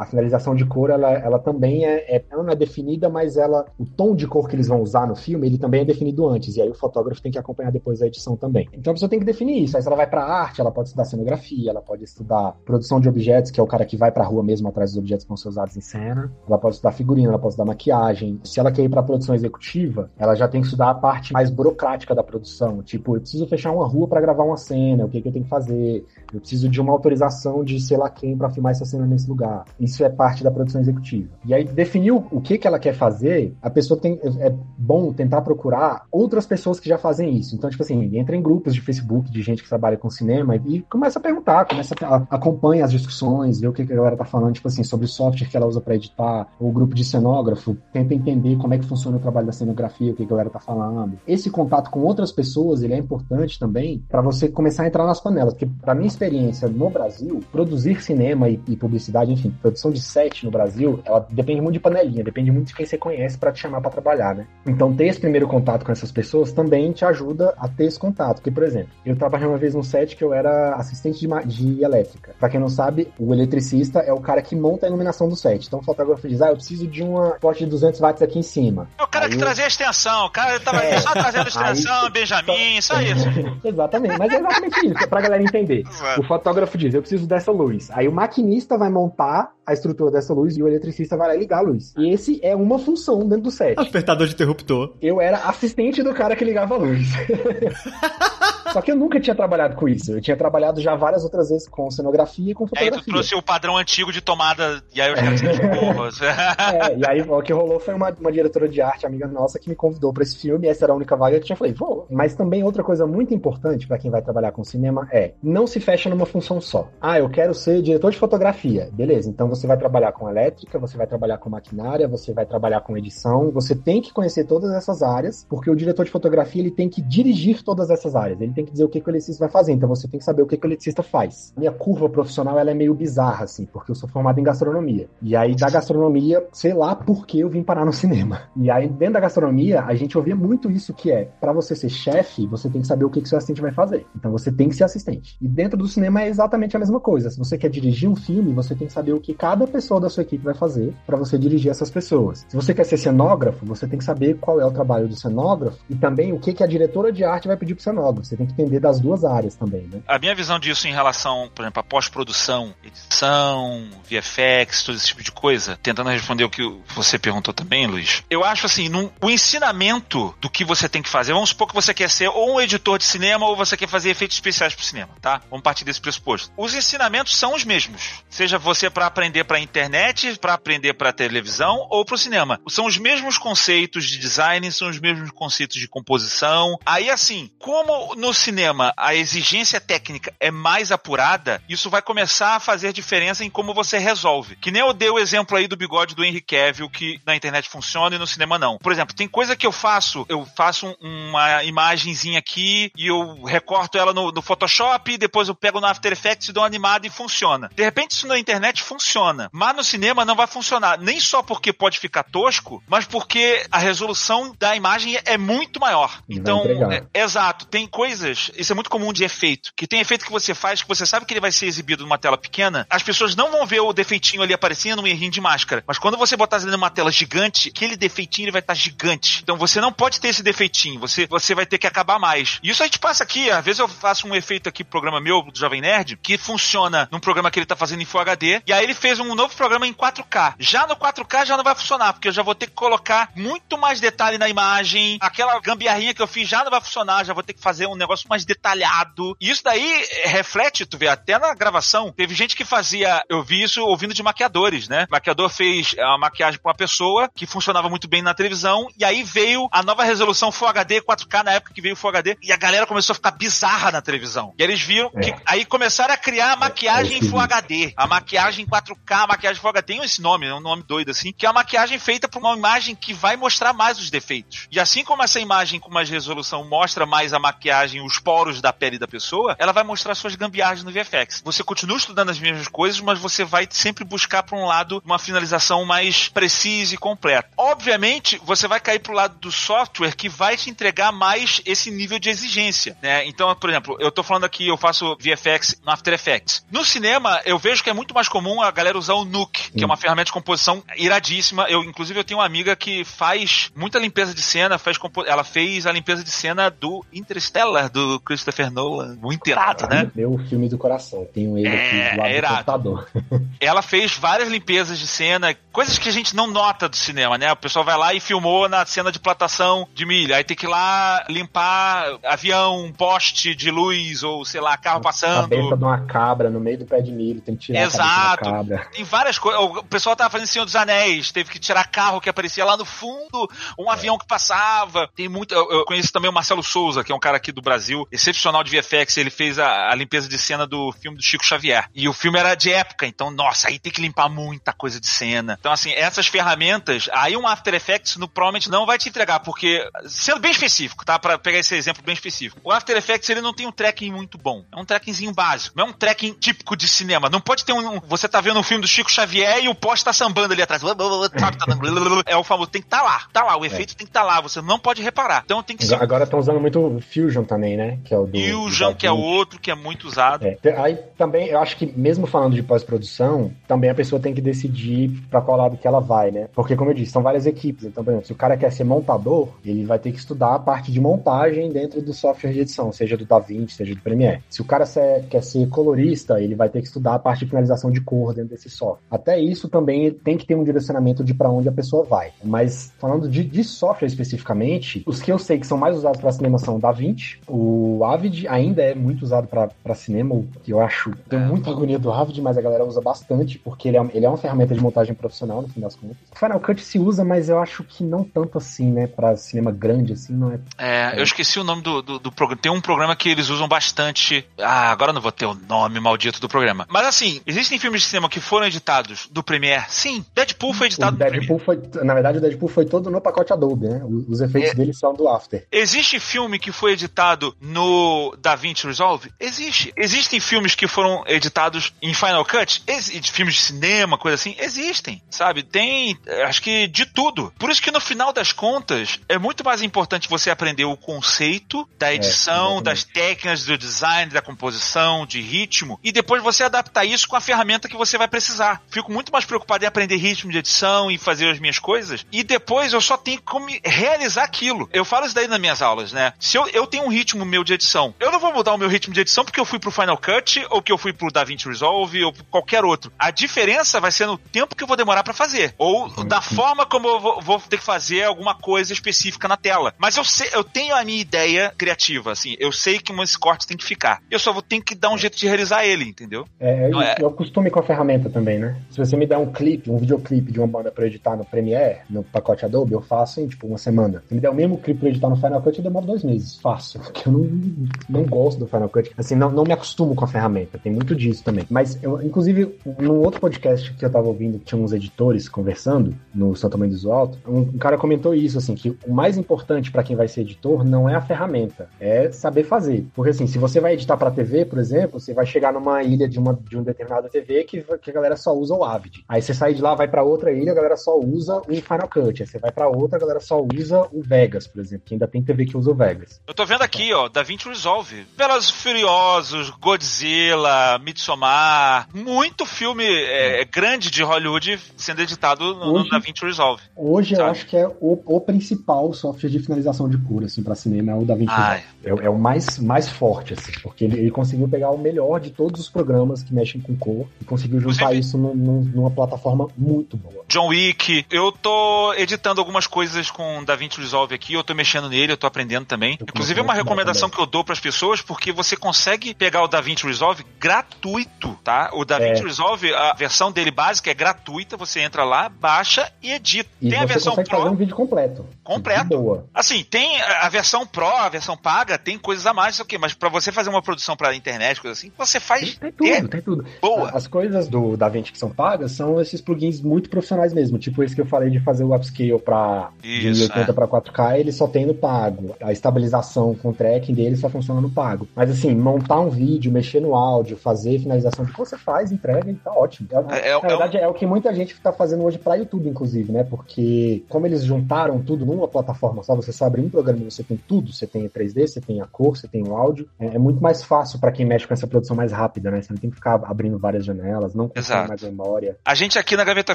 a 0.00 0.06
finalização 0.06 0.54
de 0.54 0.64
cor 0.64 0.90
ela, 0.90 1.12
ela 1.12 1.38
também 1.38 1.84
é, 1.84 2.16
é, 2.16 2.24
ela 2.30 2.42
não 2.42 2.52
é 2.52 2.56
definida, 2.56 3.08
mas 3.08 3.36
ela 3.36 3.66
o 3.78 3.84
tom 3.84 4.05
de 4.14 4.26
cor 4.26 4.48
que 4.48 4.56
eles 4.56 4.68
vão 4.68 4.80
usar 4.80 5.06
no 5.06 5.16
filme 5.16 5.46
ele 5.46 5.58
também 5.58 5.82
é 5.82 5.84
definido 5.84 6.28
antes 6.28 6.56
e 6.56 6.62
aí 6.62 6.68
o 6.68 6.74
fotógrafo 6.74 7.22
tem 7.22 7.32
que 7.32 7.38
acompanhar 7.38 7.70
depois 7.70 8.02
a 8.02 8.06
edição 8.06 8.36
também. 8.36 8.68
Então 8.72 8.90
a 8.90 8.94
pessoa 8.94 9.08
tem 9.08 9.18
que 9.18 9.24
definir 9.24 9.64
isso. 9.64 9.76
Aí 9.76 9.82
se 9.82 9.88
ela 9.88 9.96
vai 9.96 10.06
para 10.06 10.24
arte, 10.24 10.60
ela 10.60 10.70
pode 10.70 10.88
estudar 10.88 11.04
cenografia, 11.04 11.70
ela 11.70 11.80
pode 11.80 12.04
estudar 12.04 12.56
produção 12.64 13.00
de 13.00 13.08
objetos, 13.08 13.50
que 13.50 13.60
é 13.60 13.62
o 13.62 13.66
cara 13.66 13.84
que 13.84 13.96
vai 13.96 14.10
para 14.10 14.24
rua 14.24 14.42
mesmo 14.42 14.68
atrás 14.68 14.90
dos 14.90 14.98
objetos 14.98 15.24
que 15.24 15.28
vão 15.28 15.36
ser 15.36 15.48
usados 15.48 15.76
em 15.76 15.80
cena. 15.80 16.32
Ela 16.46 16.58
pode 16.58 16.76
estudar 16.76 16.92
figurino, 16.92 17.28
ela 17.28 17.38
pode 17.38 17.54
estudar 17.54 17.66
maquiagem. 17.66 18.40
Se 18.44 18.60
ela 18.60 18.70
quer 18.70 18.82
ir 18.82 18.88
para 18.88 19.02
produção 19.02 19.34
executiva, 19.34 20.10
ela 20.18 20.34
já 20.34 20.48
tem 20.48 20.60
que 20.60 20.66
estudar 20.66 20.90
a 20.90 20.94
parte 20.94 21.32
mais 21.32 21.50
burocrática 21.50 22.14
da 22.14 22.22
produção. 22.22 22.82
Tipo, 22.82 23.16
eu 23.16 23.20
preciso 23.20 23.46
fechar 23.46 23.72
uma 23.72 23.86
rua 23.86 24.06
para 24.08 24.20
gravar 24.20 24.44
uma 24.44 24.56
cena, 24.56 25.04
o 25.04 25.08
que, 25.08 25.20
que 25.20 25.28
eu 25.28 25.32
tenho 25.32 25.44
que 25.44 25.50
fazer? 25.50 26.04
Eu 26.32 26.40
preciso 26.40 26.68
de 26.68 26.80
uma 26.80 26.92
autorização 26.92 27.64
de 27.64 27.80
sei 27.80 27.96
lá 27.96 28.10
quem 28.10 28.36
para 28.36 28.50
filmar 28.50 28.72
essa 28.72 28.84
cena 28.84 29.06
nesse 29.06 29.28
lugar. 29.28 29.64
Isso 29.78 30.04
é 30.04 30.08
parte 30.08 30.42
da 30.42 30.50
produção 30.50 30.80
executiva. 30.80 31.28
E 31.44 31.54
aí, 31.54 31.64
definir 31.64 32.12
o 32.12 32.40
que, 32.40 32.58
que 32.58 32.66
ela 32.66 32.78
quer 32.78 32.94
fazer, 32.94 33.54
a 33.62 33.70
pessoa 33.70 33.95
pessoa 33.96 34.00
tem, 34.00 34.20
é 34.40 34.54
bom 34.78 35.12
tentar 35.12 35.42
procurar 35.42 36.06
outras 36.10 36.46
pessoas 36.46 36.78
que 36.78 36.88
já 36.88 36.98
fazem 36.98 37.34
isso. 37.34 37.54
Então, 37.54 37.68
tipo 37.70 37.82
assim, 37.82 38.16
entra 38.16 38.36
em 38.36 38.42
grupos 38.42 38.74
de 38.74 38.80
Facebook 38.80 39.30
de 39.30 39.42
gente 39.42 39.62
que 39.62 39.68
trabalha 39.68 39.96
com 39.96 40.10
cinema 40.10 40.56
e 40.56 40.82
começa 40.82 41.18
a 41.18 41.22
perguntar, 41.22 41.64
começa 41.64 41.94
a, 42.02 42.26
acompanha 42.30 42.84
as 42.84 42.92
discussões, 42.92 43.60
vê 43.60 43.68
o 43.68 43.72
que 43.72 43.82
a 43.82 43.84
galera 43.84 44.16
tá 44.16 44.24
falando, 44.24 44.54
tipo 44.54 44.68
assim, 44.68 44.84
sobre 44.84 45.06
o 45.06 45.08
software 45.08 45.48
que 45.48 45.56
ela 45.56 45.66
usa 45.66 45.80
para 45.80 45.94
editar, 45.94 46.48
o 46.60 46.70
grupo 46.70 46.94
de 46.94 47.04
cenógrafo, 47.04 47.76
tenta 47.92 48.14
entender 48.14 48.56
como 48.56 48.74
é 48.74 48.78
que 48.78 48.86
funciona 48.86 49.16
o 49.16 49.20
trabalho 49.20 49.46
da 49.46 49.52
cenografia, 49.52 50.12
o 50.12 50.14
que 50.14 50.22
a 50.22 50.26
galera 50.26 50.50
tá 50.50 50.60
falando. 50.60 51.18
Esse 51.26 51.50
contato 51.50 51.90
com 51.90 52.00
outras 52.00 52.30
pessoas, 52.30 52.82
ele 52.82 52.94
é 52.94 52.98
importante 52.98 53.58
também 53.58 54.04
para 54.08 54.20
você 54.20 54.48
começar 54.48 54.84
a 54.84 54.86
entrar 54.86 55.06
nas 55.06 55.20
panelas, 55.20 55.54
porque 55.54 55.68
pra 55.80 55.94
minha 55.94 56.06
experiência 56.06 56.68
no 56.68 56.90
Brasil, 56.90 57.40
produzir 57.50 58.02
cinema 58.02 58.48
e, 58.48 58.60
e 58.68 58.76
publicidade, 58.76 59.32
enfim, 59.32 59.54
produção 59.62 59.90
de 59.90 60.00
set 60.00 60.44
no 60.44 60.50
Brasil, 60.50 61.00
ela 61.04 61.26
depende 61.30 61.60
muito 61.60 61.74
de 61.74 61.80
panelinha, 61.80 62.24
depende 62.24 62.50
muito 62.50 62.68
de 62.68 62.74
quem 62.74 62.86
você 62.86 62.98
conhece 62.98 63.38
para 63.38 63.52
te 63.52 63.60
chamar 63.60 63.80
para 63.90 64.02
trabalhar, 64.02 64.34
né? 64.34 64.46
Então, 64.66 64.94
ter 64.94 65.06
esse 65.06 65.20
primeiro 65.20 65.46
contato 65.46 65.84
com 65.84 65.92
essas 65.92 66.10
pessoas 66.10 66.52
também 66.52 66.92
te 66.92 67.04
ajuda 67.04 67.54
a 67.58 67.68
ter 67.68 67.84
esse 67.84 67.98
contato. 67.98 68.36
Porque, 68.36 68.50
por 68.50 68.62
exemplo, 68.62 68.90
eu 69.04 69.16
trabalhei 69.16 69.46
uma 69.46 69.58
vez 69.58 69.74
num 69.74 69.82
set 69.82 70.16
que 70.16 70.24
eu 70.24 70.32
era 70.32 70.74
assistente 70.74 71.20
de, 71.20 71.28
de 71.46 71.82
elétrica. 71.82 72.34
Pra 72.38 72.48
quem 72.48 72.60
não 72.60 72.68
sabe, 72.68 73.12
o 73.18 73.32
eletricista 73.32 74.00
é 74.00 74.12
o 74.12 74.20
cara 74.20 74.42
que 74.42 74.56
monta 74.56 74.86
a 74.86 74.88
iluminação 74.88 75.28
do 75.28 75.36
set. 75.36 75.66
Então, 75.66 75.78
o 75.80 75.82
fotógrafo 75.82 76.28
diz, 76.28 76.42
ah, 76.42 76.48
eu 76.48 76.56
preciso 76.56 76.86
de 76.86 77.02
uma 77.02 77.30
pote 77.40 77.64
de 77.64 77.70
200 77.70 78.00
watts 78.00 78.22
aqui 78.22 78.38
em 78.38 78.42
cima. 78.42 78.88
É 78.98 79.02
o 79.02 79.06
cara 79.06 79.26
aí 79.26 79.30
que 79.30 79.38
trazia 79.38 79.64
a 79.64 79.68
extensão, 79.68 80.26
o 80.26 80.30
cara 80.30 80.58
tava 80.60 80.82
é. 80.82 80.98
só 81.00 81.12
trazendo 81.12 81.48
extensão, 81.48 82.04
aí... 82.04 82.10
Benjamin, 82.10 82.80
só 82.80 83.00
isso. 83.00 83.26
exatamente, 83.64 84.18
mas 84.18 84.32
é 84.32 84.36
exatamente 84.36 84.86
isso, 84.86 85.08
pra 85.08 85.20
galera 85.20 85.42
entender. 85.42 85.84
Exato. 85.88 86.20
O 86.20 86.24
fotógrafo 86.24 86.76
diz, 86.78 86.94
eu 86.94 87.00
preciso 87.00 87.26
dessa 87.26 87.52
luz. 87.52 87.90
Aí 87.92 88.08
o 88.08 88.12
maquinista 88.12 88.76
vai 88.76 88.90
montar 88.90 89.52
a 89.66 89.72
estrutura 89.72 90.10
dessa 90.10 90.32
luz 90.32 90.56
e 90.56 90.62
o 90.62 90.68
eletricista 90.68 91.16
vai 91.16 91.28
lá 91.28 91.34
ligar 91.34 91.58
a 91.58 91.62
luz. 91.62 91.92
E 91.98 92.10
esse 92.10 92.40
é 92.42 92.54
uma 92.54 92.78
função 92.78 93.20
dentro 93.20 93.44
do 93.44 93.50
set. 93.50 93.75
Apertador 93.76 94.26
de 94.26 94.34
interruptor. 94.34 94.94
Eu 95.00 95.20
era 95.20 95.38
assistente 95.38 96.02
do 96.02 96.14
cara 96.14 96.34
que 96.34 96.44
ligava 96.44 96.74
a 96.74 96.78
luz. 96.78 97.08
Só 98.72 98.80
que 98.80 98.90
eu 98.90 98.96
nunca 98.96 99.20
tinha 99.20 99.34
trabalhado 99.34 99.76
com 99.76 99.88
isso. 99.88 100.12
Eu 100.12 100.20
tinha 100.20 100.36
trabalhado 100.36 100.80
já 100.80 100.94
várias 100.94 101.24
outras 101.24 101.48
vezes 101.50 101.68
com 101.68 101.90
cenografia 101.90 102.52
e 102.52 102.54
com 102.54 102.66
fotografia. 102.66 102.92
E 102.92 102.98
aí 102.98 103.04
tu 103.04 103.10
trouxe 103.10 103.34
o 103.34 103.42
padrão 103.42 103.76
antigo 103.76 104.12
de 104.12 104.20
tomada, 104.20 104.82
e 104.94 105.00
aí 105.00 105.10
eu 105.10 105.16
já 105.16 105.36
sei 105.36 105.48
é, 105.56 106.96
e 106.96 107.06
aí 107.06 107.22
o 107.22 107.42
que 107.42 107.52
rolou 107.52 107.78
foi 107.78 107.94
uma, 107.94 108.10
uma 108.20 108.32
diretora 108.32 108.68
de 108.68 108.80
arte, 108.80 109.06
amiga 109.06 109.26
nossa, 109.26 109.58
que 109.58 109.68
me 109.68 109.76
convidou 109.76 110.12
para 110.12 110.22
esse 110.22 110.36
filme, 110.36 110.66
e 110.66 110.70
essa 110.70 110.84
era 110.84 110.92
a 110.92 110.96
única 110.96 111.16
vaga 111.16 111.36
que 111.36 111.42
eu 111.42 111.46
tinha. 111.46 111.56
Falei, 111.56 111.72
vou. 111.72 112.06
Mas 112.10 112.34
também 112.34 112.62
outra 112.62 112.82
coisa 112.82 113.06
muito 113.06 113.34
importante 113.34 113.86
para 113.86 113.98
quem 113.98 114.10
vai 114.10 114.22
trabalhar 114.22 114.52
com 114.52 114.64
cinema 114.64 115.08
é, 115.12 115.32
não 115.42 115.66
se 115.66 115.80
fecha 115.80 116.08
numa 116.10 116.26
função 116.26 116.60
só. 116.60 116.88
Ah, 117.00 117.18
eu 117.18 117.28
quero 117.28 117.54
ser 117.54 117.82
diretor 117.82 118.10
de 118.10 118.18
fotografia. 118.18 118.88
Beleza, 118.92 119.28
então 119.28 119.48
você 119.48 119.66
vai 119.66 119.76
trabalhar 119.76 120.12
com 120.12 120.28
elétrica, 120.28 120.78
você 120.78 120.96
vai 120.96 121.06
trabalhar 121.06 121.38
com 121.38 121.50
maquinária, 121.50 122.08
você 122.08 122.32
vai 122.32 122.46
trabalhar 122.46 122.80
com 122.80 122.96
edição, 122.96 123.50
você 123.50 123.74
tem 123.74 124.00
que 124.00 124.12
conhecer 124.12 124.44
todas 124.44 124.70
essas 124.72 125.02
áreas, 125.02 125.46
porque 125.48 125.70
o 125.70 125.76
diretor 125.76 126.04
de 126.04 126.10
fotografia 126.10 126.60
ele 126.60 126.70
tem 126.70 126.88
que 126.88 127.00
dirigir 127.02 127.62
todas 127.62 127.90
essas 127.90 128.14
áreas. 128.14 128.40
Ele 128.40 128.52
tem 128.56 128.64
que 128.64 128.72
dizer 128.72 128.84
o 128.84 128.88
que, 128.88 129.00
que 129.00 129.08
o 129.08 129.10
eletricista 129.10 129.44
vai 129.44 129.52
fazer, 129.52 129.72
então 129.72 129.88
você 129.88 130.08
tem 130.08 130.18
que 130.18 130.24
saber 130.24 130.42
o 130.42 130.46
que, 130.46 130.56
que 130.56 130.66
o 130.66 130.68
eletricista 130.68 131.02
faz. 131.02 131.52
Minha 131.56 131.70
curva 131.70 132.08
profissional 132.08 132.58
ela 132.58 132.70
é 132.70 132.74
meio 132.74 132.94
bizarra, 132.94 133.44
assim, 133.44 133.66
porque 133.66 133.90
eu 133.90 133.94
sou 133.94 134.08
formado 134.08 134.40
em 134.40 134.42
gastronomia. 134.42 135.08
E 135.20 135.36
aí, 135.36 135.54
da 135.54 135.68
gastronomia, 135.68 136.44
sei 136.52 136.72
lá 136.72 136.96
por 136.96 137.26
que 137.26 137.40
eu 137.40 137.50
vim 137.50 137.62
parar 137.62 137.84
no 137.84 137.92
cinema. 137.92 138.40
E 138.58 138.70
aí, 138.70 138.88
dentro 138.88 139.14
da 139.14 139.20
gastronomia, 139.20 139.82
a 139.82 139.94
gente 139.94 140.16
ouvia 140.16 140.34
muito 140.34 140.70
isso 140.70 140.94
que 140.94 141.10
é, 141.10 141.28
para 141.40 141.52
você 141.52 141.76
ser 141.76 141.90
chefe, 141.90 142.46
você 142.46 142.70
tem 142.70 142.80
que 142.80 142.86
saber 142.86 143.04
o 143.04 143.10
que, 143.10 143.20
que 143.20 143.28
seu 143.28 143.36
assistente 143.36 143.60
vai 143.60 143.70
fazer. 143.70 144.06
Então 144.16 144.32
você 144.32 144.50
tem 144.50 144.68
que 144.68 144.74
ser 144.74 144.84
assistente. 144.84 145.36
E 145.40 145.46
dentro 145.46 145.76
do 145.76 145.86
cinema 145.86 146.22
é 146.22 146.28
exatamente 146.28 146.74
a 146.74 146.78
mesma 146.78 146.98
coisa. 146.98 147.28
Se 147.28 147.38
você 147.38 147.58
quer 147.58 147.68
dirigir 147.68 148.08
um 148.08 148.16
filme, 148.16 148.52
você 148.54 148.74
tem 148.74 148.86
que 148.86 148.92
saber 148.92 149.12
o 149.12 149.20
que 149.20 149.34
cada 149.34 149.66
pessoa 149.66 150.00
da 150.00 150.08
sua 150.08 150.22
equipe 150.22 150.42
vai 150.42 150.54
fazer 150.54 150.94
para 151.06 151.16
você 151.16 151.38
dirigir 151.38 151.70
essas 151.70 151.90
pessoas. 151.90 152.46
Se 152.48 152.56
você 152.56 152.72
quer 152.72 152.84
ser 152.84 152.96
cenógrafo, 152.96 153.66
você 153.66 153.86
tem 153.86 153.98
que 153.98 154.04
saber 154.04 154.38
qual 154.38 154.58
é 154.58 154.64
o 154.64 154.70
trabalho 154.70 155.06
do 155.06 155.14
cenógrafo 155.14 155.78
e 155.88 155.94
também 155.94 156.32
o 156.32 156.40
que, 156.40 156.54
que 156.54 156.64
a 156.64 156.66
diretora 156.66 157.12
de 157.12 157.24
arte 157.24 157.46
vai 157.46 157.56
pedir 157.56 157.74
pro 157.74 157.84
cenógrafo. 157.84 158.26
Você 158.26 158.36
tem 158.36 158.45
que 158.46 158.52
entender 158.52 158.80
das 158.80 159.00
duas 159.00 159.24
áreas 159.24 159.54
também, 159.54 159.82
né? 159.82 160.00
A 160.06 160.18
minha 160.18 160.34
visão 160.34 160.58
disso 160.58 160.88
em 160.88 160.92
relação, 160.92 161.50
por 161.54 161.62
exemplo, 161.62 161.80
a 161.80 161.84
pós-produção, 161.84 162.74
edição, 162.84 163.88
VFX, 164.08 164.82
todo 164.82 164.96
esse 164.96 165.06
tipo 165.06 165.22
de 165.22 165.32
coisa, 165.32 165.78
tentando 165.82 166.10
responder 166.10 166.44
o 166.44 166.50
que 166.50 166.62
você 166.94 167.18
perguntou 167.18 167.52
também, 167.52 167.86
Luiz. 167.86 168.22
Eu 168.30 168.44
acho 168.44 168.66
assim, 168.66 168.88
num, 168.88 169.10
o 169.20 169.30
ensinamento 169.30 170.34
do 170.40 170.48
que 170.48 170.64
você 170.64 170.88
tem 170.88 171.02
que 171.02 171.08
fazer, 171.08 171.32
vamos 171.32 171.50
supor 171.50 171.68
que 171.68 171.74
você 171.74 171.92
quer 171.92 172.10
ser 172.10 172.28
ou 172.28 172.54
um 172.54 172.60
editor 172.60 172.98
de 172.98 173.04
cinema 173.04 173.46
ou 173.46 173.56
você 173.56 173.76
quer 173.76 173.88
fazer 173.88 174.10
efeitos 174.10 174.36
especiais 174.36 174.74
pro 174.74 174.84
cinema, 174.84 175.10
tá? 175.20 175.40
Vamos 175.50 175.62
partir 175.62 175.84
desse 175.84 176.00
pressuposto. 176.00 176.50
Os 176.56 176.74
ensinamentos 176.74 177.36
são 177.36 177.54
os 177.54 177.64
mesmos. 177.64 178.22
Seja 178.28 178.58
você 178.58 178.88
para 178.90 179.06
aprender 179.06 179.44
para 179.44 179.60
internet, 179.60 180.38
para 180.38 180.54
aprender 180.54 180.94
para 180.94 181.12
televisão 181.12 181.86
ou 181.90 182.04
para 182.04 182.14
o 182.14 182.18
cinema. 182.18 182.60
São 182.68 182.86
os 182.86 182.98
mesmos 182.98 183.38
conceitos 183.38 184.04
de 184.04 184.18
design, 184.18 184.70
são 184.70 184.88
os 184.88 185.00
mesmos 185.00 185.30
conceitos 185.30 185.76
de 185.76 185.88
composição. 185.88 186.78
Aí 186.84 187.10
assim, 187.10 187.50
como 187.58 188.14
no 188.16 188.32
cinema 188.36 188.66
cinema 188.66 188.92
a 188.96 189.14
exigência 189.14 189.80
técnica 189.80 190.32
é 190.40 190.50
mais 190.50 190.90
apurada, 190.90 191.62
isso 191.68 191.90
vai 191.90 192.00
começar 192.00 192.56
a 192.56 192.60
fazer 192.60 192.92
diferença 192.92 193.44
em 193.44 193.50
como 193.50 193.74
você 193.74 193.98
resolve. 193.98 194.56
Que 194.56 194.70
nem 194.70 194.82
eu 194.82 194.92
dei 194.92 195.10
o 195.10 195.18
exemplo 195.18 195.56
aí 195.56 195.68
do 195.68 195.76
bigode 195.76 196.14
do 196.14 196.24
Henry 196.24 196.40
Cavill, 196.40 196.90
que 196.90 197.20
na 197.24 197.36
internet 197.36 197.68
funciona 197.68 198.16
e 198.16 198.18
no 198.18 198.26
cinema 198.26 198.58
não. 198.58 198.78
Por 198.78 198.92
exemplo, 198.92 199.14
tem 199.14 199.28
coisa 199.28 199.54
que 199.54 199.66
eu 199.66 199.72
faço, 199.72 200.24
eu 200.28 200.46
faço 200.56 200.96
uma 201.00 201.62
imagenzinha 201.64 202.38
aqui 202.38 202.90
e 202.96 203.06
eu 203.06 203.44
recorto 203.44 203.98
ela 203.98 204.12
no, 204.12 204.32
no 204.32 204.42
Photoshop, 204.42 205.16
depois 205.18 205.48
eu 205.48 205.54
pego 205.54 205.80
no 205.80 205.86
After 205.86 206.12
Effects 206.12 206.48
e 206.48 206.52
dou 206.52 206.62
uma 206.62 206.66
animada 206.66 207.06
e 207.06 207.10
funciona. 207.10 207.70
De 207.74 207.82
repente 207.82 208.12
isso 208.12 208.26
na 208.26 208.38
internet 208.38 208.82
funciona, 208.82 209.50
mas 209.52 209.76
no 209.76 209.84
cinema 209.84 210.24
não 210.24 210.34
vai 210.34 210.46
funcionar. 210.46 210.98
Nem 210.98 211.20
só 211.20 211.42
porque 211.42 211.72
pode 211.72 211.98
ficar 211.98 212.22
tosco, 212.22 212.82
mas 212.88 213.04
porque 213.04 213.64
a 213.70 213.78
resolução 213.78 214.54
da 214.58 214.74
imagem 214.74 215.18
é 215.24 215.36
muito 215.36 215.78
maior. 215.78 216.22
então, 216.28 216.64
é, 216.90 217.04
exato, 217.22 217.66
tem 217.66 217.86
coisas, 217.86 218.25
isso 218.30 218.72
é 218.72 218.74
muito 218.74 218.90
comum 218.90 219.12
de 219.12 219.24
efeito. 219.24 219.72
Que 219.76 219.86
tem 219.86 220.00
efeito 220.00 220.24
que 220.24 220.32
você 220.32 220.54
faz, 220.54 220.82
que 220.82 220.88
você 220.88 221.06
sabe 221.06 221.26
que 221.26 221.32
ele 221.32 221.40
vai 221.40 221.52
ser 221.52 221.66
exibido 221.66 222.02
numa 222.02 222.18
tela 222.18 222.38
pequena, 222.38 222.86
as 222.88 223.02
pessoas 223.02 223.34
não 223.34 223.50
vão 223.50 223.66
ver 223.66 223.80
o 223.80 223.92
defeitinho 223.92 224.42
ali 224.42 224.52
aparecendo, 224.52 225.02
um 225.02 225.06
errinho 225.06 225.30
de 225.30 225.40
máscara. 225.40 225.84
Mas 225.86 225.98
quando 225.98 226.16
você 226.16 226.36
botar 226.36 226.58
ele 226.58 226.70
numa 226.70 226.90
tela 226.90 227.10
gigante, 227.10 227.68
aquele 227.68 227.96
defeitinho 227.96 228.46
ele 228.46 228.52
vai 228.52 228.60
estar 228.60 228.74
tá 228.74 228.78
gigante. 228.78 229.40
Então 229.42 229.56
você 229.56 229.80
não 229.80 229.92
pode 229.92 230.20
ter 230.20 230.28
esse 230.28 230.42
defeitinho, 230.42 231.00
você, 231.00 231.26
você 231.26 231.54
vai 231.54 231.66
ter 231.66 231.78
que 231.78 231.86
acabar 231.86 232.18
mais. 232.18 232.58
E 232.62 232.70
isso 232.70 232.82
a 232.82 232.86
gente 232.86 232.98
passa 232.98 233.24
aqui, 233.24 233.50
às 233.50 233.64
vezes 233.64 233.78
eu 233.78 233.88
faço 233.88 234.26
um 234.26 234.34
efeito 234.34 234.68
aqui, 234.68 234.84
programa 234.84 235.20
meu, 235.20 235.42
do 235.42 235.58
Jovem 235.58 235.80
Nerd, 235.80 236.16
que 236.22 236.38
funciona 236.38 237.08
num 237.10 237.20
programa 237.20 237.50
que 237.50 237.58
ele 237.58 237.66
tá 237.66 237.76
fazendo 237.76 238.02
em 238.02 238.04
Full 238.04 238.20
HD, 238.20 238.62
e 238.66 238.72
aí 238.72 238.82
ele 238.82 238.94
fez 238.94 239.18
um 239.18 239.34
novo 239.34 239.54
programa 239.54 239.86
em 239.86 239.92
4K. 239.92 240.54
Já 240.58 240.86
no 240.86 240.96
4K 240.96 241.46
já 241.46 241.56
não 241.56 241.64
vai 241.64 241.74
funcionar, 241.74 242.12
porque 242.12 242.28
eu 242.28 242.32
já 242.32 242.42
vou 242.42 242.54
ter 242.54 242.66
que 242.66 242.72
colocar 242.72 243.30
muito 243.34 243.76
mais 243.76 244.00
detalhe 244.00 244.38
na 244.38 244.48
imagem, 244.48 245.18
aquela 245.20 245.58
gambiarrinha 245.60 246.14
que 246.14 246.22
eu 246.22 246.26
fiz 246.26 246.48
já 246.48 246.62
não 246.64 246.70
vai 246.70 246.80
funcionar, 246.80 247.24
já 247.24 247.34
vou 247.34 247.42
ter 247.42 247.52
que 247.52 247.60
fazer 247.60 247.86
um 247.86 247.94
negócio 247.96 248.15
mais 248.28 248.44
detalhado. 248.44 249.36
E 249.40 249.50
isso 249.50 249.62
daí 249.64 250.06
reflete, 250.24 250.86
tu 250.86 250.98
vê, 250.98 251.08
até 251.08 251.38
na 251.38 251.54
gravação. 251.54 252.12
Teve 252.12 252.34
gente 252.34 252.56
que 252.56 252.64
fazia, 252.64 253.22
eu 253.28 253.42
vi 253.42 253.62
isso 253.62 253.82
ouvindo 253.82 254.14
de 254.14 254.22
maquiadores, 254.22 254.88
né? 254.88 255.06
O 255.08 255.12
maquiador 255.12 255.50
fez 255.50 255.94
uma 255.98 256.18
maquiagem 256.18 256.60
pra 256.60 256.70
uma 256.70 256.76
pessoa 256.76 257.30
que 257.34 257.46
funcionava 257.46 257.88
muito 257.88 258.08
bem 258.08 258.22
na 258.22 258.34
televisão, 258.34 258.88
e 258.98 259.04
aí 259.04 259.22
veio 259.22 259.68
a 259.70 259.82
nova 259.82 260.04
resolução 260.04 260.52
Full 260.52 260.68
HD 260.68 261.00
4K 261.02 261.44
na 261.44 261.52
época 261.52 261.74
que 261.74 261.80
veio 261.80 261.94
o 261.94 261.96
Full 261.96 262.10
HD, 262.10 262.36
e 262.42 262.52
a 262.52 262.56
galera 262.56 262.86
começou 262.86 263.12
a 263.12 263.16
ficar 263.16 263.32
bizarra 263.32 263.90
na 263.90 264.02
televisão. 264.02 264.54
E 264.58 264.62
eles 264.62 264.80
viram 264.80 265.10
é. 265.14 265.20
que 265.20 265.34
aí 265.44 265.64
começaram 265.64 266.14
a 266.14 266.16
criar 266.16 266.52
a 266.52 266.56
maquiagem 266.56 267.20
é, 267.20 267.24
é 267.24 267.28
Full 267.28 267.40
HD. 267.40 267.92
A 267.96 268.06
maquiagem 268.06 268.66
4K, 268.66 269.24
a 269.24 269.26
maquiagem 269.26 269.60
Full 269.60 269.70
HD 269.70 269.86
tem 269.86 270.02
esse 270.02 270.20
nome, 270.20 270.46
é 270.46 270.54
um 270.54 270.60
nome 270.60 270.82
doido 270.82 271.10
assim, 271.10 271.32
que 271.32 271.46
é 271.46 271.48
a 271.48 271.52
maquiagem 271.52 271.98
feita 271.98 272.28
por 272.28 272.40
uma 272.40 272.56
imagem 272.56 272.94
que 272.94 273.14
vai 273.14 273.36
mostrar 273.36 273.72
mais 273.72 273.98
os 273.98 274.10
defeitos. 274.10 274.66
E 274.70 274.80
assim 274.80 275.04
como 275.04 275.22
essa 275.22 275.38
imagem 275.38 275.78
com 275.78 275.90
mais 275.90 276.10
resolução 276.10 276.64
mostra 276.68 277.06
mais 277.06 277.32
a 277.32 277.38
maquiagem, 277.38 278.02
os 278.06 278.18
poros 278.18 278.60
da 278.60 278.72
pele 278.72 278.98
da 278.98 279.08
pessoa, 279.08 279.56
ela 279.58 279.72
vai 279.72 279.84
mostrar 279.84 280.14
suas 280.14 280.34
gambiarras 280.34 280.82
no 280.82 280.90
VFX. 280.90 281.42
Você 281.44 281.62
continua 281.62 281.96
estudando 281.96 282.30
as 282.30 282.38
mesmas 282.38 282.68
coisas, 282.68 283.00
mas 283.00 283.18
você 283.18 283.44
vai 283.44 283.66
sempre 283.70 284.04
buscar 284.04 284.42
para 284.42 284.56
um 284.56 284.66
lado 284.66 285.02
uma 285.04 285.18
finalização 285.18 285.84
mais 285.84 286.28
precisa 286.28 286.94
e 286.94 286.98
completa. 286.98 287.50
Obviamente, 287.56 288.40
você 288.44 288.68
vai 288.68 288.80
cair 288.80 289.00
para 289.00 289.12
o 289.12 289.14
lado 289.14 289.38
do 289.38 289.52
software 289.52 290.14
que 290.14 290.28
vai 290.28 290.56
te 290.56 290.70
entregar 290.70 291.12
mais 291.12 291.60
esse 291.64 291.90
nível 291.90 292.18
de 292.18 292.30
exigência, 292.30 292.96
né? 293.02 293.26
Então, 293.26 293.54
por 293.54 293.70
exemplo, 293.70 293.96
eu 294.00 294.08
estou 294.08 294.24
falando 294.24 294.44
aqui, 294.44 294.66
eu 294.66 294.76
faço 294.76 295.16
VFX 295.20 295.80
no 295.84 295.90
After 295.90 296.14
Effects. 296.14 296.64
No 296.70 296.84
cinema, 296.84 297.40
eu 297.44 297.58
vejo 297.58 297.82
que 297.82 297.90
é 297.90 297.92
muito 297.92 298.14
mais 298.14 298.28
comum 298.28 298.60
a 298.62 298.70
galera 298.70 298.98
usar 298.98 299.14
o 299.14 299.24
Nuke, 299.24 299.72
que 299.72 299.82
é 299.82 299.86
uma 299.86 299.96
ferramenta 299.96 300.26
de 300.26 300.32
composição 300.32 300.82
iradíssima. 300.96 301.66
Eu, 301.68 301.82
inclusive, 301.84 302.18
eu 302.18 302.24
tenho 302.24 302.40
uma 302.40 302.46
amiga 302.46 302.76
que 302.76 303.04
faz 303.04 303.70
muita 303.74 303.98
limpeza 303.98 304.34
de 304.34 304.42
cena, 304.42 304.78
faz 304.78 304.98
ela 305.26 305.44
fez 305.44 305.86
a 305.86 305.92
limpeza 305.92 306.22
de 306.22 306.30
cena 306.30 306.70
do 306.70 307.04
Interstellar, 307.12 307.88
do 307.96 308.20
Christopher 308.20 308.70
Nolan. 308.70 309.16
Muito 309.20 309.48
irado, 309.48 309.86
né? 309.88 310.10
Meu 310.14 310.36
filme 310.48 310.68
do 310.68 310.76
coração. 310.76 311.26
Tenho 311.32 311.56
ele 311.56 311.66
É, 311.68 312.08
aqui 312.08 312.14
do 312.14 312.18
lado 312.20 312.28
é 312.28 312.32
do 312.32 312.36
irado. 312.36 312.56
computador. 312.56 313.08
Ela 313.60 313.80
fez 313.82 314.16
várias 314.16 314.48
limpezas 314.48 314.98
de 314.98 315.06
cena, 315.06 315.56
coisas 315.72 315.96
que 315.98 316.08
a 316.08 316.12
gente 316.12 316.36
não 316.36 316.46
nota 316.46 316.88
do 316.88 316.96
cinema, 316.96 317.38
né? 317.38 317.50
O 317.52 317.56
pessoal 317.56 317.84
vai 317.84 317.96
lá 317.96 318.12
e 318.12 318.20
filmou 318.20 318.68
na 318.68 318.84
cena 318.84 319.10
de 319.10 319.18
plantação 319.18 319.88
de 319.94 320.04
milho. 320.04 320.34
Aí 320.34 320.44
tem 320.44 320.56
que 320.56 320.66
ir 320.66 320.68
lá 320.68 321.24
limpar 321.28 322.18
avião, 322.24 322.92
poste 322.96 323.54
de 323.54 323.70
luz, 323.70 324.22
ou 324.22 324.44
sei 324.44 324.60
lá, 324.60 324.76
carro 324.76 325.00
passando. 325.00 325.48
Cabeça 325.48 325.76
de 325.76 325.84
uma 325.84 325.98
cabra 326.00 326.50
no 326.50 326.60
meio 326.60 326.78
do 326.78 326.84
pé 326.84 327.00
de 327.00 327.10
milho, 327.12 327.40
tem 327.40 327.56
que 327.56 327.66
tirar 327.66 327.80
a 327.80 327.82
Exato. 327.84 328.44
da 328.44 328.50
cabra. 328.50 328.86
Tem 328.92 329.04
várias 329.04 329.38
coisas. 329.38 329.60
O 329.60 329.82
pessoal 329.84 330.14
tava 330.14 330.30
fazendo 330.30 330.46
Senhor 330.48 330.64
dos 330.64 330.76
Anéis, 330.76 331.32
teve 331.32 331.50
que 331.50 331.58
tirar 331.58 331.84
carro 331.88 332.20
que 332.20 332.28
aparecia 332.28 332.64
lá 332.64 332.76
no 332.76 332.84
fundo, 332.84 333.48
um 333.78 333.90
avião 333.90 334.18
que 334.18 334.26
passava. 334.26 335.08
Tem 335.16 335.28
muito. 335.28 335.54
Eu, 335.54 335.70
eu 335.70 335.84
conheço 335.84 336.12
também 336.12 336.30
o 336.30 336.34
Marcelo 336.34 336.62
Souza, 336.62 337.02
que 337.02 337.12
é 337.12 337.14
um 337.14 337.18
cara 337.20 337.36
aqui 337.36 337.52
do 337.52 337.62
Brasil, 337.62 337.85
excepcional 338.10 338.62
de 338.64 338.70
VFX. 338.76 339.16
Ele 339.16 339.30
fez 339.30 339.58
a, 339.58 339.90
a 339.90 339.94
limpeza 339.94 340.28
de 340.28 340.38
cena 340.38 340.66
do 340.66 340.92
filme 340.92 341.16
do 341.16 341.22
Chico 341.22 341.44
Xavier. 341.44 341.88
E 341.94 342.08
o 342.08 342.12
filme 342.12 342.38
era 342.38 342.54
de 342.54 342.72
época, 342.72 343.06
então, 343.06 343.30
nossa, 343.30 343.68
aí 343.68 343.78
tem 343.78 343.92
que 343.92 344.00
limpar 344.00 344.28
muita 344.28 344.72
coisa 344.72 345.00
de 345.00 345.06
cena. 345.06 345.56
Então, 345.58 345.72
assim, 345.72 345.92
essas 345.92 346.26
ferramentas, 346.26 347.08
aí 347.12 347.36
um 347.36 347.46
After 347.46 347.74
Effects 347.74 348.16
no, 348.16 348.28
provavelmente 348.28 348.70
não 348.70 348.86
vai 348.86 348.98
te 348.98 349.08
entregar, 349.08 349.40
porque, 349.40 349.88
sendo 350.06 350.40
bem 350.40 350.50
específico, 350.50 351.04
tá? 351.04 351.18
Pra 351.18 351.38
pegar 351.38 351.58
esse 351.58 351.74
exemplo 351.74 352.02
bem 352.02 352.14
específico. 352.14 352.60
O 352.64 352.72
After 352.72 352.96
Effects, 352.96 353.28
ele 353.30 353.40
não 353.40 353.52
tem 353.54 353.66
um 353.66 353.72
tracking 353.72 354.10
muito 354.10 354.38
bom. 354.38 354.64
É 354.72 354.76
um 354.76 354.84
trackingzinho 354.84 355.32
básico. 355.32 355.76
Não 355.76 355.86
é 355.86 355.88
um 355.90 355.92
tracking 355.92 356.32
típico 356.34 356.76
de 356.76 356.88
cinema. 356.88 357.28
Não 357.28 357.40
pode 357.40 357.64
ter 357.64 357.72
um. 357.72 357.96
um- 357.96 358.00
você 358.00 358.28
tá 358.28 358.40
vendo 358.40 358.58
um 358.58 358.62
filme 358.62 358.82
do 358.82 358.88
Chico 358.88 359.10
Xavier 359.10 359.64
e 359.64 359.68
o 359.68 359.74
poste 359.74 360.04
tá 360.04 360.12
sambando 360.12 360.52
ali 360.52 360.62
atrás. 360.62 360.82
Tá 360.82 360.88
É 362.26 362.36
o 362.36 362.44
famoso, 362.44 362.70
tem 362.70 362.82
que 362.82 362.88
tá 362.88 363.02
lá. 363.02 363.26
Tá 363.32 363.42
lá, 363.44 363.56
o 363.56 363.64
efeito 363.64 363.96
tem 363.96 364.06
que 364.06 364.12
tá 364.12 364.22
lá. 364.22 364.40
Você 364.40 364.60
não 364.60 364.78
pode 364.78 365.02
reparar. 365.02 365.42
Então 365.44 365.62
tem 365.62 365.76
que 365.76 365.86
ser 365.86 365.94
Agora 365.96 366.24
estão 366.24 366.38
usando 366.38 366.60
muito 366.60 367.00
Fusion 367.12 367.44
também, 367.44 367.75
né? 367.76 367.98
Que 368.04 368.14
é 368.14 368.18
o 368.18 368.26
do. 368.26 368.38
Fusion, 368.38 368.94
que 368.94 369.06
é 369.06 369.12
outro 369.12 369.60
que 369.60 369.70
é 369.70 369.74
muito 369.74 370.06
usado. 370.06 370.46
É, 370.46 370.58
aí 370.76 370.98
também, 371.16 371.48
eu 371.48 371.58
acho 371.58 371.76
que 371.76 371.86
mesmo 371.96 372.26
falando 372.26 372.54
de 372.54 372.62
pós-produção, 372.62 373.50
também 373.66 373.90
a 373.90 373.94
pessoa 373.94 374.20
tem 374.20 374.34
que 374.34 374.40
decidir 374.40 375.10
pra 375.30 375.40
qual 375.40 375.56
lado 375.56 375.76
que 375.76 375.86
ela 375.86 376.00
vai, 376.00 376.30
né? 376.30 376.48
Porque, 376.54 376.76
como 376.76 376.90
eu 376.90 376.94
disse, 376.94 377.12
são 377.12 377.22
várias 377.22 377.46
equipes. 377.46 377.84
Então, 377.84 378.04
por 378.04 378.10
exemplo, 378.10 378.26
se 378.26 378.32
o 378.32 378.36
cara 378.36 378.56
quer 378.56 378.72
ser 378.72 378.84
montador, 378.84 379.48
ele 379.64 379.84
vai 379.84 379.98
ter 379.98 380.12
que 380.12 380.18
estudar 380.18 380.54
a 380.54 380.58
parte 380.58 380.90
de 380.90 381.00
montagem 381.00 381.70
dentro 381.70 382.00
do 382.00 382.12
software 382.12 382.52
de 382.52 382.60
edição, 382.60 382.92
seja 382.92 383.16
do 383.16 383.24
DaVinci, 383.24 383.76
seja 383.76 383.94
do 383.94 384.00
Premiere. 384.00 384.42
Se 384.48 384.60
o 384.60 384.64
cara 384.64 384.84
quer 385.28 385.42
ser 385.42 385.68
colorista, 385.68 386.40
ele 386.40 386.54
vai 386.54 386.68
ter 386.68 386.80
que 386.80 386.86
estudar 386.86 387.14
a 387.14 387.18
parte 387.18 387.40
de 387.40 387.50
finalização 387.50 387.90
de 387.90 388.00
cor 388.00 388.34
dentro 388.34 388.50
desse 388.50 388.70
software. 388.70 389.02
Até 389.10 389.38
isso 389.38 389.68
também 389.68 390.10
tem 390.10 390.36
que 390.36 390.46
ter 390.46 390.54
um 390.54 390.64
direcionamento 390.64 391.24
de 391.24 391.34
pra 391.34 391.50
onde 391.50 391.68
a 391.68 391.72
pessoa 391.72 392.04
vai. 392.04 392.32
Mas 392.42 392.92
falando 392.98 393.28
de, 393.28 393.44
de 393.44 393.64
software 393.64 394.08
especificamente, 394.08 395.02
os 395.06 395.20
que 395.20 395.30
eu 395.30 395.38
sei 395.38 395.58
que 395.58 395.66
são 395.66 395.78
mais 395.78 395.96
usados 395.96 396.20
para 396.20 396.32
cinema 396.32 396.58
são 396.58 396.76
o 396.76 396.80
DaVinci, 396.80 397.38
o 397.46 397.55
Avid 398.04 398.46
ainda 398.48 398.82
é 398.82 398.94
muito 398.94 399.22
usado 399.22 399.46
para 399.48 399.94
cinema, 399.94 400.34
o 400.34 400.46
que 400.62 400.72
eu 400.72 400.80
acho 400.80 401.10
tenho 401.28 401.42
É. 401.42 401.46
muita 401.46 401.70
agonia 401.70 401.98
do 401.98 402.12
Avid, 402.12 402.40
mas 402.40 402.56
a 402.58 402.60
galera 402.62 402.84
usa 402.84 403.00
bastante 403.00 403.58
porque 403.58 403.88
ele 403.88 403.96
é, 403.96 404.06
ele 404.14 404.26
é 404.26 404.28
uma 404.28 404.36
ferramenta 404.38 404.74
de 404.74 404.80
montagem 404.80 405.14
profissional 405.14 405.62
no 405.62 405.68
fim 405.68 405.80
das 405.80 405.94
contas. 405.94 406.16
O 406.34 406.38
Final 406.38 406.60
Cut 406.60 406.80
se 406.82 406.98
usa, 406.98 407.24
mas 407.24 407.48
eu 407.48 407.58
acho 407.58 407.82
que 407.84 408.04
não 408.04 408.24
tanto 408.24 408.58
assim, 408.58 408.90
né, 408.92 409.06
para 409.06 409.36
cinema 409.36 409.70
grande 409.72 410.12
assim, 410.12 410.32
não 410.32 410.52
é. 410.52 410.58
É, 410.78 411.18
eu 411.18 411.22
esqueci 411.22 411.58
o 411.58 411.64
nome 411.64 411.82
do, 411.82 412.02
do, 412.02 412.18
do 412.18 412.32
programa. 412.32 412.60
Tem 412.60 412.72
um 412.72 412.80
programa 412.80 413.16
que 413.16 413.28
eles 413.28 413.48
usam 413.48 413.66
bastante. 413.68 414.46
Ah, 414.58 414.90
agora 414.90 415.10
eu 415.10 415.14
não 415.14 415.20
vou 415.20 415.32
ter 415.32 415.46
o 415.46 415.54
nome 415.54 415.98
maldito 416.00 416.40
do 416.40 416.48
programa. 416.48 416.86
Mas 416.88 417.06
assim, 417.06 417.40
existem 417.46 417.78
filmes 417.78 418.02
de 418.02 418.08
cinema 418.08 418.28
que 418.28 418.40
foram 418.40 418.66
editados 418.66 419.28
do 419.30 419.42
Premiere? 419.42 419.84
Sim. 419.88 420.24
Deadpool 420.34 420.72
foi 420.74 420.86
O 420.86 420.88
editado 420.88 421.16
do 421.16 421.18
Premiere. 421.18 421.46
Deadpool 421.46 421.58
foi, 421.58 422.04
na 422.04 422.14
verdade, 422.14 422.38
o 422.38 422.40
Deadpool 422.40 422.68
foi 422.68 422.84
todo 422.84 423.10
no 423.10 423.20
pacote 423.20 423.52
Adobe, 423.52 423.88
né? 423.88 424.02
Os 424.04 424.26
os 424.36 424.40
efeitos 424.40 424.72
É. 424.72 424.74
dele 424.74 424.92
são 424.92 425.14
do 425.14 425.28
After. 425.28 425.64
Existe 425.70 426.18
filme 426.20 426.58
que 426.58 426.70
foi 426.72 426.92
editado 426.92 427.45
no 427.60 428.34
DaVinci 428.38 428.86
Resolve? 428.86 429.32
Existe. 429.38 429.92
Existem 429.96 430.40
filmes 430.40 430.74
que 430.74 430.86
foram 430.86 431.22
editados 431.26 431.92
em 432.00 432.14
Final 432.14 432.44
Cut? 432.44 432.82
Exi 432.86 433.20
filmes 433.22 433.54
de 433.54 433.60
cinema, 433.60 434.18
coisa 434.18 434.34
assim? 434.34 434.54
Existem, 434.58 435.22
sabe? 435.30 435.62
Tem, 435.62 436.16
eh, 436.26 436.42
acho 436.44 436.62
que 436.62 436.86
de 436.86 437.06
tudo. 437.06 437.52
Por 437.58 437.70
isso 437.70 437.82
que 437.82 437.90
no 437.90 438.00
final 438.00 438.32
das 438.32 438.52
contas, 438.52 439.20
é 439.28 439.38
muito 439.38 439.64
mais 439.64 439.82
importante 439.82 440.28
você 440.28 440.50
aprender 440.50 440.84
o 440.84 440.96
conceito 440.96 441.88
da 441.98 442.12
edição, 442.12 442.76
exatamente. 442.76 442.84
das 442.84 443.04
técnicas 443.04 443.64
do 443.64 443.78
design, 443.78 444.32
da 444.32 444.42
composição, 444.42 445.26
de 445.26 445.40
ritmo, 445.40 445.98
e 446.02 446.12
depois 446.12 446.42
você 446.42 446.64
adaptar 446.64 447.04
isso 447.04 447.28
com 447.28 447.36
a 447.36 447.40
ferramenta 447.40 447.88
que 447.88 447.96
você 447.96 448.16
vai 448.16 448.28
precisar. 448.28 448.82
Fico 448.88 449.12
muito 449.12 449.32
mais 449.32 449.44
preocupado 449.44 449.84
em 449.84 449.88
aprender 449.88 450.16
ritmo 450.16 450.50
de 450.50 450.58
edição 450.58 451.10
e 451.10 451.18
fazer 451.18 451.50
as 451.50 451.58
minhas 451.58 451.78
coisas, 451.78 452.24
e 452.32 452.42
depois 452.42 452.92
eu 452.92 453.00
só 453.00 453.16
tenho 453.16 453.40
como 453.42 453.66
realizar 453.84 454.44
aquilo. 454.44 454.88
Eu 454.92 455.04
falo 455.04 455.26
isso 455.26 455.34
daí 455.34 455.48
nas 455.48 455.60
minhas 455.60 455.82
aulas, 455.82 456.12
né? 456.12 456.32
Se 456.38 456.56
eu, 456.56 456.66
eu 456.68 456.86
tenho 456.86 457.04
um 457.04 457.08
ritmo 457.08 457.35
meu 457.44 457.64
de 457.64 457.74
edição, 457.74 458.14
eu 458.20 458.30
não 458.32 458.38
vou 458.40 458.52
mudar 458.52 458.72
o 458.74 458.78
meu 458.78 458.88
ritmo 458.88 459.12
de 459.12 459.20
edição 459.20 459.44
porque 459.44 459.60
eu 459.60 459.64
fui 459.64 459.78
pro 459.78 459.90
Final 459.90 460.16
Cut, 460.18 460.64
ou 460.70 460.80
que 460.80 460.92
eu 460.92 460.98
fui 460.98 461.12
pro 461.12 461.30
DaVinci 461.32 461.68
Resolve, 461.68 462.24
ou 462.24 462.32
qualquer 462.50 462.84
outro. 462.84 463.12
A 463.18 463.30
diferença 463.30 464.00
vai 464.00 464.10
ser 464.12 464.26
no 464.26 464.38
tempo 464.38 464.74
que 464.74 464.82
eu 464.82 464.88
vou 464.88 464.96
demorar 464.96 465.22
pra 465.22 465.34
fazer, 465.34 465.74
ou 465.78 466.08
da 466.24 466.40
forma 466.40 466.86
como 466.86 467.08
eu 467.08 467.20
vou, 467.20 467.40
vou 467.40 467.60
ter 467.60 467.78
que 467.78 467.84
fazer 467.84 468.22
alguma 468.24 468.54
coisa 468.54 468.92
específica 468.92 469.48
na 469.48 469.56
tela. 469.56 469.94
Mas 469.98 470.16
eu 470.16 470.24
sei, 470.24 470.48
eu 470.52 470.62
tenho 470.64 470.94
a 470.94 471.04
minha 471.04 471.20
ideia 471.20 471.72
criativa, 471.76 472.32
assim, 472.32 472.56
eu 472.58 472.72
sei 472.72 472.98
que 472.98 473.12
esse 473.26 473.38
corte 473.38 473.66
tem 473.66 473.76
que 473.76 473.84
ficar. 473.84 474.22
Eu 474.30 474.38
só 474.38 474.52
vou 474.52 474.62
ter 474.62 474.80
que 474.80 474.94
dar 474.94 475.10
um 475.10 475.18
jeito 475.18 475.36
de 475.36 475.46
realizar 475.46 475.84
ele, 475.84 476.04
entendeu? 476.04 476.46
É, 476.60 476.88
Não 476.88 477.02
e 477.02 477.04
é- 477.04 477.16
eu 477.18 477.30
costume 477.30 477.70
com 477.70 477.80
a 477.80 477.82
ferramenta 477.82 478.30
também, 478.30 478.58
né? 478.58 478.76
Se 478.90 478.98
você 478.98 479.16
me 479.16 479.26
der 479.26 479.38
um 479.38 479.50
clipe, 479.52 479.90
um 479.90 479.98
videoclipe 479.98 480.52
de 480.52 480.58
uma 480.60 480.66
banda 480.68 480.90
pra 480.92 481.04
eu 481.04 481.08
editar 481.08 481.34
no 481.36 481.44
Premiere, 481.44 482.00
no 482.08 482.22
pacote 482.22 482.64
Adobe, 482.64 482.92
eu 482.92 483.00
faço 483.02 483.40
em, 483.40 483.48
tipo, 483.48 483.66
uma 483.66 483.78
semana. 483.78 484.22
Se 484.28 484.34
me 484.34 484.40
der 484.40 484.50
o 484.50 484.54
mesmo 484.54 484.78
clipe 484.78 485.00
pra 485.00 485.08
eu 485.08 485.12
editar 485.12 485.28
no 485.28 485.36
Final 485.36 485.60
Cut, 485.62 485.78
eu 485.78 485.84
demoro 485.84 486.06
dois 486.06 486.22
meses. 486.22 486.56
Fácil. 486.60 487.00
Porque 487.00 487.25
eu 487.28 487.32
não, 487.32 487.88
não 488.08 488.24
gosto 488.24 488.58
do 488.58 488.66
Final 488.66 488.88
Cut. 488.88 489.12
Assim, 489.16 489.34
não, 489.34 489.50
não 489.50 489.64
me 489.64 489.72
acostumo 489.72 490.14
com 490.14 490.24
a 490.24 490.28
ferramenta. 490.28 490.78
Tem 490.78 490.92
muito 490.92 491.14
disso 491.14 491.42
também. 491.44 491.64
Mas, 491.70 492.02
eu, 492.02 492.22
inclusive, 492.22 492.76
num 492.98 493.20
outro 493.20 493.40
podcast 493.40 493.92
que 493.94 494.04
eu 494.04 494.10
tava 494.10 494.26
ouvindo, 494.26 494.58
que 494.58 494.64
tinha 494.64 494.80
uns 494.80 494.92
editores 494.92 495.48
conversando 495.48 496.14
no 496.34 496.54
Santo 496.56 496.78
Mãe 496.78 496.88
do 496.88 497.12
Alto, 497.12 497.38
um, 497.46 497.60
um 497.60 497.78
cara 497.78 497.98
comentou 497.98 498.34
isso, 498.34 498.58
assim, 498.58 498.74
que 498.74 498.96
o 499.06 499.12
mais 499.12 499.36
importante 499.36 499.90
pra 499.90 500.02
quem 500.02 500.16
vai 500.16 500.28
ser 500.28 500.42
editor 500.42 500.84
não 500.84 501.08
é 501.08 501.14
a 501.14 501.20
ferramenta, 501.20 501.88
é 502.00 502.30
saber 502.30 502.64
fazer. 502.64 503.06
Porque, 503.14 503.30
assim, 503.30 503.46
se 503.46 503.58
você 503.58 503.80
vai 503.80 503.94
editar 503.94 504.16
pra 504.16 504.30
TV, 504.30 504.64
por 504.64 504.78
exemplo, 504.78 505.20
você 505.20 505.32
vai 505.32 505.46
chegar 505.46 505.72
numa 505.72 506.02
ilha 506.02 506.28
de 506.28 506.38
uma 506.38 506.58
de 506.68 506.76
um 506.76 506.82
determinada 506.82 507.28
TV 507.28 507.64
que, 507.64 507.84
que 508.00 508.10
a 508.10 508.14
galera 508.14 508.36
só 508.36 508.52
usa 508.52 508.74
o 508.74 508.84
Avid. 508.84 509.24
Aí 509.28 509.42
você 509.42 509.54
sai 509.54 509.74
de 509.74 509.82
lá, 509.82 509.94
vai 509.94 510.08
pra 510.08 510.22
outra 510.22 510.52
ilha, 510.52 510.72
a 510.72 510.74
galera 510.74 510.96
só 510.96 511.18
usa 511.18 511.60
o 511.68 511.74
Final 511.74 512.08
Cut. 512.08 512.42
Aí 512.42 512.46
você 512.46 512.58
vai 512.58 512.72
pra 512.72 512.88
outra, 512.88 513.16
a 513.16 513.20
galera 513.20 513.40
só 513.40 513.60
usa 513.62 514.06
o 514.12 514.22
Vegas, 514.22 514.66
por 514.66 514.80
exemplo, 514.80 515.04
que 515.06 515.14
ainda 515.14 515.26
tem 515.26 515.42
TV 515.42 515.66
que 515.66 515.76
usa 515.76 515.90
o 515.90 515.94
Vegas. 515.94 516.40
Eu 516.46 516.54
tô 516.54 516.64
vendo 516.64 516.82
aqui, 516.82 517.12
ó, 517.16 517.28
DaVinci 517.28 517.68
Resolve. 517.68 518.26
Velozes 518.36 518.70
e 518.70 518.72
Furiosos, 518.72 519.70
Godzilla, 519.80 520.98
Midsommar, 520.98 522.08
muito 522.14 522.64
filme 522.66 523.04
é, 523.04 523.64
grande 523.64 524.10
de 524.10 524.22
Hollywood 524.22 524.78
sendo 524.96 525.22
editado 525.22 525.74
no, 525.74 525.92
no 525.92 526.00
Hoje- 526.00 526.32
Resolve. 526.42 526.82
Hoje 526.96 527.34
eu 527.34 527.38
Sabe? 527.38 527.50
acho 527.50 527.66
que 527.66 527.76
é 527.76 527.86
o, 527.86 528.22
o 528.24 528.40
principal 528.40 529.12
software 529.12 529.50
de 529.50 529.58
finalização 529.60 530.08
de 530.08 530.16
cor, 530.18 530.44
assim, 530.44 530.62
pra 530.62 530.74
cinema, 530.74 531.12
é 531.12 531.14
o 531.14 531.24
DaVinci 531.24 531.52
Ai. 531.54 531.84
Resolve. 532.02 532.22
É, 532.22 532.26
é 532.26 532.30
o 532.30 532.38
mais, 532.38 532.78
mais 532.78 533.08
forte, 533.08 533.54
assim, 533.54 533.72
porque 533.82 534.04
ele, 534.04 534.18
ele 534.18 534.30
conseguiu 534.30 534.68
pegar 534.68 534.90
o 534.90 534.98
melhor 534.98 535.40
de 535.40 535.50
todos 535.50 535.80
os 535.80 535.88
programas 535.88 536.42
que 536.42 536.52
mexem 536.54 536.80
com 536.80 536.96
cor 536.96 537.26
e 537.40 537.44
conseguiu 537.44 537.80
juntar 537.80 538.04
Inclusive- 538.06 538.20
isso 538.20 538.38
num- 538.38 538.54
num- 538.54 538.84
numa 538.94 539.10
plataforma 539.10 539.68
muito 539.76 540.16
boa. 540.16 540.44
John 540.48 540.68
Wick. 540.68 541.26
Eu 541.30 541.50
tô 541.52 542.14
editando 542.14 542.60
algumas 542.60 542.86
coisas 542.86 543.30
com 543.30 543.64
DaVinci 543.64 544.00
Resolve 544.00 544.34
aqui, 544.34 544.54
eu 544.54 544.62
tô 544.62 544.74
mexendo 544.74 545.08
nele, 545.08 545.32
eu 545.32 545.36
tô 545.36 545.46
aprendendo 545.46 545.84
também. 545.86 546.16
Eu 546.20 546.26
Inclusive 546.28 546.60
é 546.60 546.62
uma 546.62 546.72
conheço 546.74 546.86
recomendação 547.06 547.28
também. 547.30 547.36
que 547.36 547.42
eu 547.42 547.46
dou 547.50 547.64
pras 547.64 547.80
pessoas, 547.80 548.20
porque 548.20 548.52
você 548.52 548.76
consegue 548.76 549.34
pegar 549.34 549.62
o 549.62 549.68
DaVinci 549.68 550.06
Resolve 550.06 550.44
gratuito, 550.58 551.58
tá? 551.64 551.90
O 551.92 552.04
DaVinci 552.04 552.42
É. 552.42 552.44
Resolve, 552.44 552.92
a 552.94 553.12
versão 553.14 553.50
dele 553.50 553.70
básica 553.70 554.10
é 554.10 554.14
gratuita, 554.14 554.76
você 554.76 555.00
entra 555.00 555.24
lá, 555.24 555.48
baixa 555.48 556.10
e 556.22 556.32
edita. 556.32 556.70
E 556.80 556.88
tem 556.90 556.98
a 556.98 557.04
versão 557.04 557.32
consegue 557.32 557.48
Pro. 557.48 557.58
fazer 557.58 557.70
um 557.70 557.76
vídeo 557.76 557.94
completo. 557.96 558.46
Completo. 558.62 559.08
Boa. 559.08 559.46
Assim, 559.54 559.82
tem 559.84 560.20
a 560.22 560.48
versão 560.48 560.86
Pro, 560.86 561.06
a 561.06 561.28
versão 561.28 561.56
paga, 561.56 561.98
tem 561.98 562.18
coisas 562.18 562.46
a 562.46 562.52
mais, 562.54 562.74
isso 562.74 562.82
aqui, 562.82 562.98
mas 562.98 563.14
pra 563.14 563.28
você 563.28 563.50
fazer 563.52 563.70
uma 563.70 563.82
produção 563.82 564.16
pra 564.16 564.34
internet, 564.34 564.80
coisa 564.80 564.92
assim, 564.98 565.10
você 565.16 565.40
faz 565.40 565.76
Tem 565.76 565.92
tudo, 565.92 566.08
é 566.08 566.22
tem 566.28 566.40
tudo. 566.42 566.64
boa. 566.80 567.10
As 567.10 567.26
coisas 567.26 567.68
do 567.68 567.96
DaVinci 567.96 568.32
que 568.32 568.38
são 568.38 568.50
pagas 568.50 568.92
são 568.92 569.20
esses 569.20 569.40
plugins 569.40 569.80
muito 569.80 570.08
profissionais 570.10 570.52
mesmo. 570.52 570.78
Tipo 570.78 571.02
esse 571.02 571.14
que 571.14 571.20
eu 571.20 571.26
falei 571.26 571.50
de 571.50 571.60
fazer 571.60 571.84
o 571.84 571.94
upscale 571.94 572.38
pra 572.38 572.90
de 573.00 573.08
Isso, 573.30 573.40
1080 573.40 573.70
é. 573.70 573.74
pra 573.74 573.86
4K, 573.88 574.38
ele 574.38 574.52
só 574.52 574.66
tem 574.66 574.86
no 574.86 574.94
pago. 574.94 575.54
A 575.62 575.72
estabilização 575.72 576.54
com 576.54 576.70
o 576.70 576.74
tracking 576.96 577.14
dele 577.14 577.36
só 577.36 577.48
funciona 577.48 577.80
no 577.80 577.90
pago. 577.90 578.28
Mas 578.34 578.50
assim, 578.50 578.74
montar 578.74 579.20
um 579.20 579.30
vídeo, 579.30 579.70
mexer 579.70 580.00
no 580.00 580.14
áudio, 580.14 580.56
fazer 580.56 580.98
finalização 580.98 581.44
de 581.44 581.52
cor, 581.52 581.66
você 581.66 581.76
faz, 581.76 582.10
entrega 582.10 582.50
e 582.50 582.54
tá 582.54 582.72
ótimo. 582.72 583.08
É- 583.30 583.50
é- 583.50 583.52
Na 583.52 583.68
verdade, 583.68 583.98
é 583.98 584.08
o 584.08 584.14
que 584.14 584.26
muita 584.26 584.54
gente 584.54 584.78
tá 584.80 584.92
fazendo 584.92 585.24
hoje 585.24 585.38
pra 585.38 585.54
YouTube, 585.56 585.88
inclusive, 585.88 586.32
né? 586.32 586.44
Porque 586.44 587.24
como 587.28 587.46
eles 587.46 587.64
juntaram 587.64 588.20
tudo 588.22 588.44
numa 588.46 588.68
plataforma 588.68 589.22
só, 589.22 589.34
você 589.34 589.52
só 589.52 589.66
abre 589.66 589.80
um 589.80 589.88
programa 589.88 590.22
e 590.22 590.30
você 590.30 590.42
tem 590.42 590.56
tudo, 590.56 590.92
você 590.92 591.06
tem 591.06 591.28
3D, 591.28 591.66
você 591.66 591.80
tem 591.80 592.00
a 592.00 592.06
cor, 592.06 592.36
você 592.36 592.48
tem 592.48 592.62
o 592.66 592.76
áudio, 592.76 593.08
é, 593.18 593.26
é 593.26 593.38
muito 593.38 593.62
mais 593.62 593.82
fácil 593.84 594.18
pra 594.18 594.32
quem 594.32 594.46
mexe 594.46 594.66
com 594.66 594.74
essa 594.74 594.86
produção 594.86 595.16
mais 595.16 595.32
rápida, 595.32 595.70
né? 595.70 595.82
Você 595.82 595.92
não 595.92 596.00
tem 596.00 596.10
que 596.10 596.16
ficar 596.16 596.34
abrindo 596.34 596.78
várias 596.78 597.04
janelas, 597.04 597.54
não 597.54 597.68
consome 597.68 598.08
mais 598.08 598.22
memória. 598.22 598.76
A 598.84 598.94
gente 598.94 599.18
aqui 599.18 599.36
na 599.36 599.44
Gaveta 599.44 599.74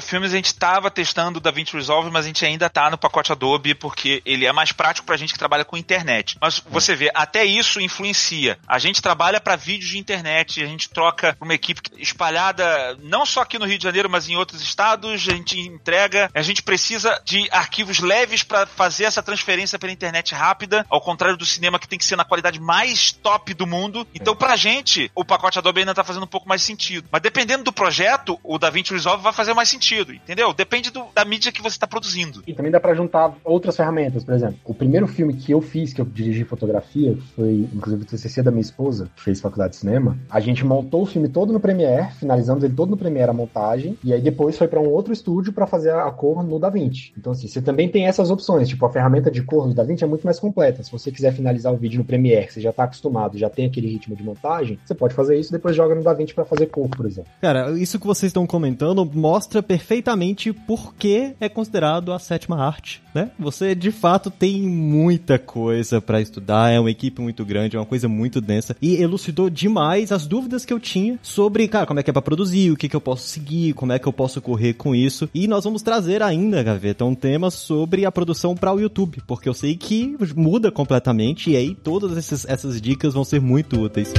Filmes, 0.00 0.32
a 0.32 0.36
gente 0.36 0.54
tava 0.54 0.90
testando 0.90 1.38
o 1.38 1.42
DaVinci 1.42 1.74
Resolve, 1.74 2.10
mas 2.10 2.24
a 2.24 2.28
gente 2.28 2.44
ainda 2.44 2.68
tá 2.68 2.90
no 2.90 2.98
pacote 2.98 3.32
Adobe, 3.32 3.74
porque 3.74 4.22
ele 4.24 4.46
é 4.46 4.52
mais 4.52 4.72
prático 4.72 5.06
pra 5.06 5.16
gente 5.16 5.32
que 5.32 5.38
trabalha 5.38 5.64
com 5.64 5.76
internet. 5.76 6.36
Mas 6.40 6.62
você 6.70 6.94
vê, 6.94 7.10
até 7.14 7.44
isso 7.44 7.80
influencia. 7.80 8.58
A 8.66 8.78
gente 8.78 9.02
trabalha 9.02 9.40
para 9.40 9.56
vídeos 9.56 9.90
de 9.90 9.98
internet, 9.98 10.62
a 10.62 10.66
gente 10.66 10.88
troca 10.88 11.36
uma 11.40 11.54
equipe 11.54 11.80
espalhada 11.98 12.96
não 13.02 13.24
só 13.24 13.42
aqui 13.42 13.58
no 13.58 13.66
Rio 13.66 13.78
de 13.78 13.84
Janeiro, 13.84 14.10
mas 14.10 14.28
em 14.28 14.36
outros 14.36 14.62
estados, 14.62 15.12
a 15.12 15.16
gente 15.16 15.58
entrega, 15.60 16.30
a 16.34 16.42
gente 16.42 16.62
precisa 16.62 17.20
de 17.24 17.48
arquivos 17.50 18.00
leves 18.00 18.42
para 18.42 18.66
fazer 18.66 19.04
essa 19.04 19.22
transferência 19.22 19.78
pela 19.78 19.92
internet 19.92 20.34
rápida, 20.34 20.84
ao 20.88 21.00
contrário 21.00 21.36
do 21.36 21.44
cinema 21.44 21.78
que 21.78 21.88
tem 21.88 21.98
que 21.98 22.04
ser 22.04 22.16
na 22.16 22.24
qualidade 22.24 22.60
mais 22.60 23.12
top 23.12 23.54
do 23.54 23.66
mundo. 23.66 24.06
Então, 24.14 24.34
pra 24.34 24.56
gente, 24.56 25.10
o 25.14 25.24
pacote 25.24 25.58
Adobe 25.58 25.80
ainda 25.80 25.94
tá 25.94 26.04
fazendo 26.04 26.24
um 26.24 26.28
pouco 26.28 26.48
mais 26.48 26.62
sentido. 26.62 27.08
Mas 27.10 27.22
dependendo 27.22 27.64
do 27.64 27.72
projeto, 27.72 28.38
o 28.42 28.58
DaVinci 28.58 28.92
Resolve 28.92 29.22
vai 29.22 29.32
fazer 29.32 29.54
mais 29.54 29.68
sentido, 29.68 30.12
entendeu? 30.12 30.52
Depende 30.52 30.90
do, 30.90 31.06
da 31.14 31.24
mídia 31.24 31.52
que 31.52 31.62
você 31.62 31.76
está 31.76 31.86
produzindo. 31.86 32.42
E 32.46 32.54
também 32.54 32.70
dá 32.70 32.80
para 32.80 32.94
juntar 32.94 33.34
outras 33.44 33.76
ferramentas, 33.76 34.24
por 34.24 34.34
exemplo. 34.34 34.58
O 34.64 34.74
primeiro 34.74 35.06
filme 35.06 35.34
que 35.34 35.52
eu 35.52 35.60
fiz, 35.60 35.92
que 35.92 36.00
eu 36.00 36.04
dirigi 36.04 36.44
fotografia, 36.44 36.91
foi 37.34 37.68
inclusive 37.72 38.02
o 38.02 38.06
TCC 38.06 38.42
da 38.42 38.50
minha 38.50 38.62
esposa, 38.62 39.08
que 39.14 39.22
fez 39.22 39.40
faculdade 39.40 39.72
de 39.72 39.78
cinema. 39.78 40.16
A 40.30 40.40
gente 40.40 40.64
montou 40.64 41.02
o 41.02 41.06
filme 41.06 41.28
todo 41.28 41.52
no 41.52 41.60
Premiere, 41.60 42.12
finalizamos 42.14 42.62
ele 42.64 42.74
todo 42.74 42.90
no 42.90 42.96
Premiere 42.96 43.30
a 43.30 43.34
montagem, 43.34 43.96
e 44.02 44.12
aí 44.12 44.20
depois 44.20 44.56
foi 44.56 44.68
para 44.68 44.80
um 44.80 44.88
outro 44.88 45.12
estúdio 45.12 45.52
para 45.52 45.66
fazer 45.66 45.92
a 45.92 46.10
cor 46.10 46.42
no 46.42 46.58
DaVinci. 46.58 47.12
Então 47.16 47.32
assim, 47.32 47.48
você 47.48 47.60
também 47.60 47.88
tem 47.88 48.06
essas 48.06 48.30
opções, 48.30 48.68
tipo 48.68 48.84
a 48.86 48.90
ferramenta 48.90 49.30
de 49.30 49.42
cor 49.42 49.68
do 49.68 49.74
DaVinci 49.74 50.04
é 50.04 50.06
muito 50.06 50.24
mais 50.24 50.38
completa. 50.38 50.82
Se 50.82 50.90
você 50.90 51.10
quiser 51.10 51.32
finalizar 51.32 51.72
o 51.72 51.76
vídeo 51.76 51.98
no 51.98 52.04
Premiere, 52.04 52.50
você 52.50 52.60
já 52.60 52.70
está 52.70 52.84
acostumado, 52.84 53.38
já 53.38 53.48
tem 53.48 53.66
aquele 53.66 53.88
ritmo 53.88 54.16
de 54.16 54.22
montagem, 54.22 54.78
você 54.84 54.94
pode 54.94 55.14
fazer 55.14 55.38
isso 55.38 55.52
depois 55.52 55.76
joga 55.76 55.94
no 55.94 56.02
DaVinci 56.02 56.34
para 56.34 56.44
fazer 56.44 56.66
cor, 56.66 56.88
por 56.88 57.06
exemplo. 57.06 57.30
Cara, 57.40 57.70
isso 57.78 57.98
que 57.98 58.06
vocês 58.06 58.30
estão 58.30 58.46
comentando 58.46 59.04
mostra 59.04 59.62
perfeitamente 59.62 60.52
por 60.52 60.94
que 60.94 61.34
é 61.40 61.48
considerado 61.48 62.12
a 62.12 62.18
sétima 62.18 62.64
arte, 62.64 63.02
né? 63.14 63.30
Você 63.38 63.74
de 63.74 63.90
fato 63.90 64.30
tem 64.30 64.62
muita 64.62 65.38
coisa 65.38 66.00
para 66.00 66.20
estudar, 66.20 66.70
é 66.70 66.81
uma 66.82 66.90
equipe 66.90 67.20
muito 67.20 67.44
grande, 67.44 67.76
é 67.76 67.78
uma 67.78 67.86
coisa 67.86 68.08
muito 68.08 68.40
densa 68.40 68.76
e 68.80 68.96
elucidou 68.96 69.48
demais 69.48 70.12
as 70.12 70.26
dúvidas 70.26 70.64
que 70.64 70.72
eu 70.72 70.80
tinha 70.80 71.18
sobre, 71.22 71.66
cara, 71.68 71.86
como 71.86 72.00
é 72.00 72.02
que 72.02 72.10
é 72.10 72.12
para 72.12 72.22
produzir, 72.22 72.70
o 72.70 72.76
que 72.76 72.88
que 72.88 72.96
eu 72.96 73.00
posso 73.00 73.26
seguir, 73.26 73.72
como 73.74 73.92
é 73.92 73.98
que 73.98 74.06
eu 74.06 74.12
posso 74.12 74.40
correr 74.40 74.74
com 74.74 74.94
isso. 74.94 75.28
E 75.34 75.46
nós 75.46 75.64
vamos 75.64 75.82
trazer 75.82 76.22
ainda, 76.22 76.62
Gaveta, 76.62 77.04
um 77.04 77.14
tema 77.14 77.50
sobre 77.50 78.04
a 78.04 78.12
produção 78.12 78.54
para 78.54 78.72
o 78.72 78.80
YouTube, 78.80 79.22
porque 79.26 79.48
eu 79.48 79.54
sei 79.54 79.76
que 79.76 80.16
muda 80.36 80.70
completamente 80.70 81.50
e 81.50 81.56
aí 81.56 81.74
todas 81.74 82.16
essas, 82.16 82.44
essas 82.48 82.80
dicas 82.80 83.14
vão 83.14 83.24
ser 83.24 83.40
muito 83.40 83.80
úteis. 83.80 84.12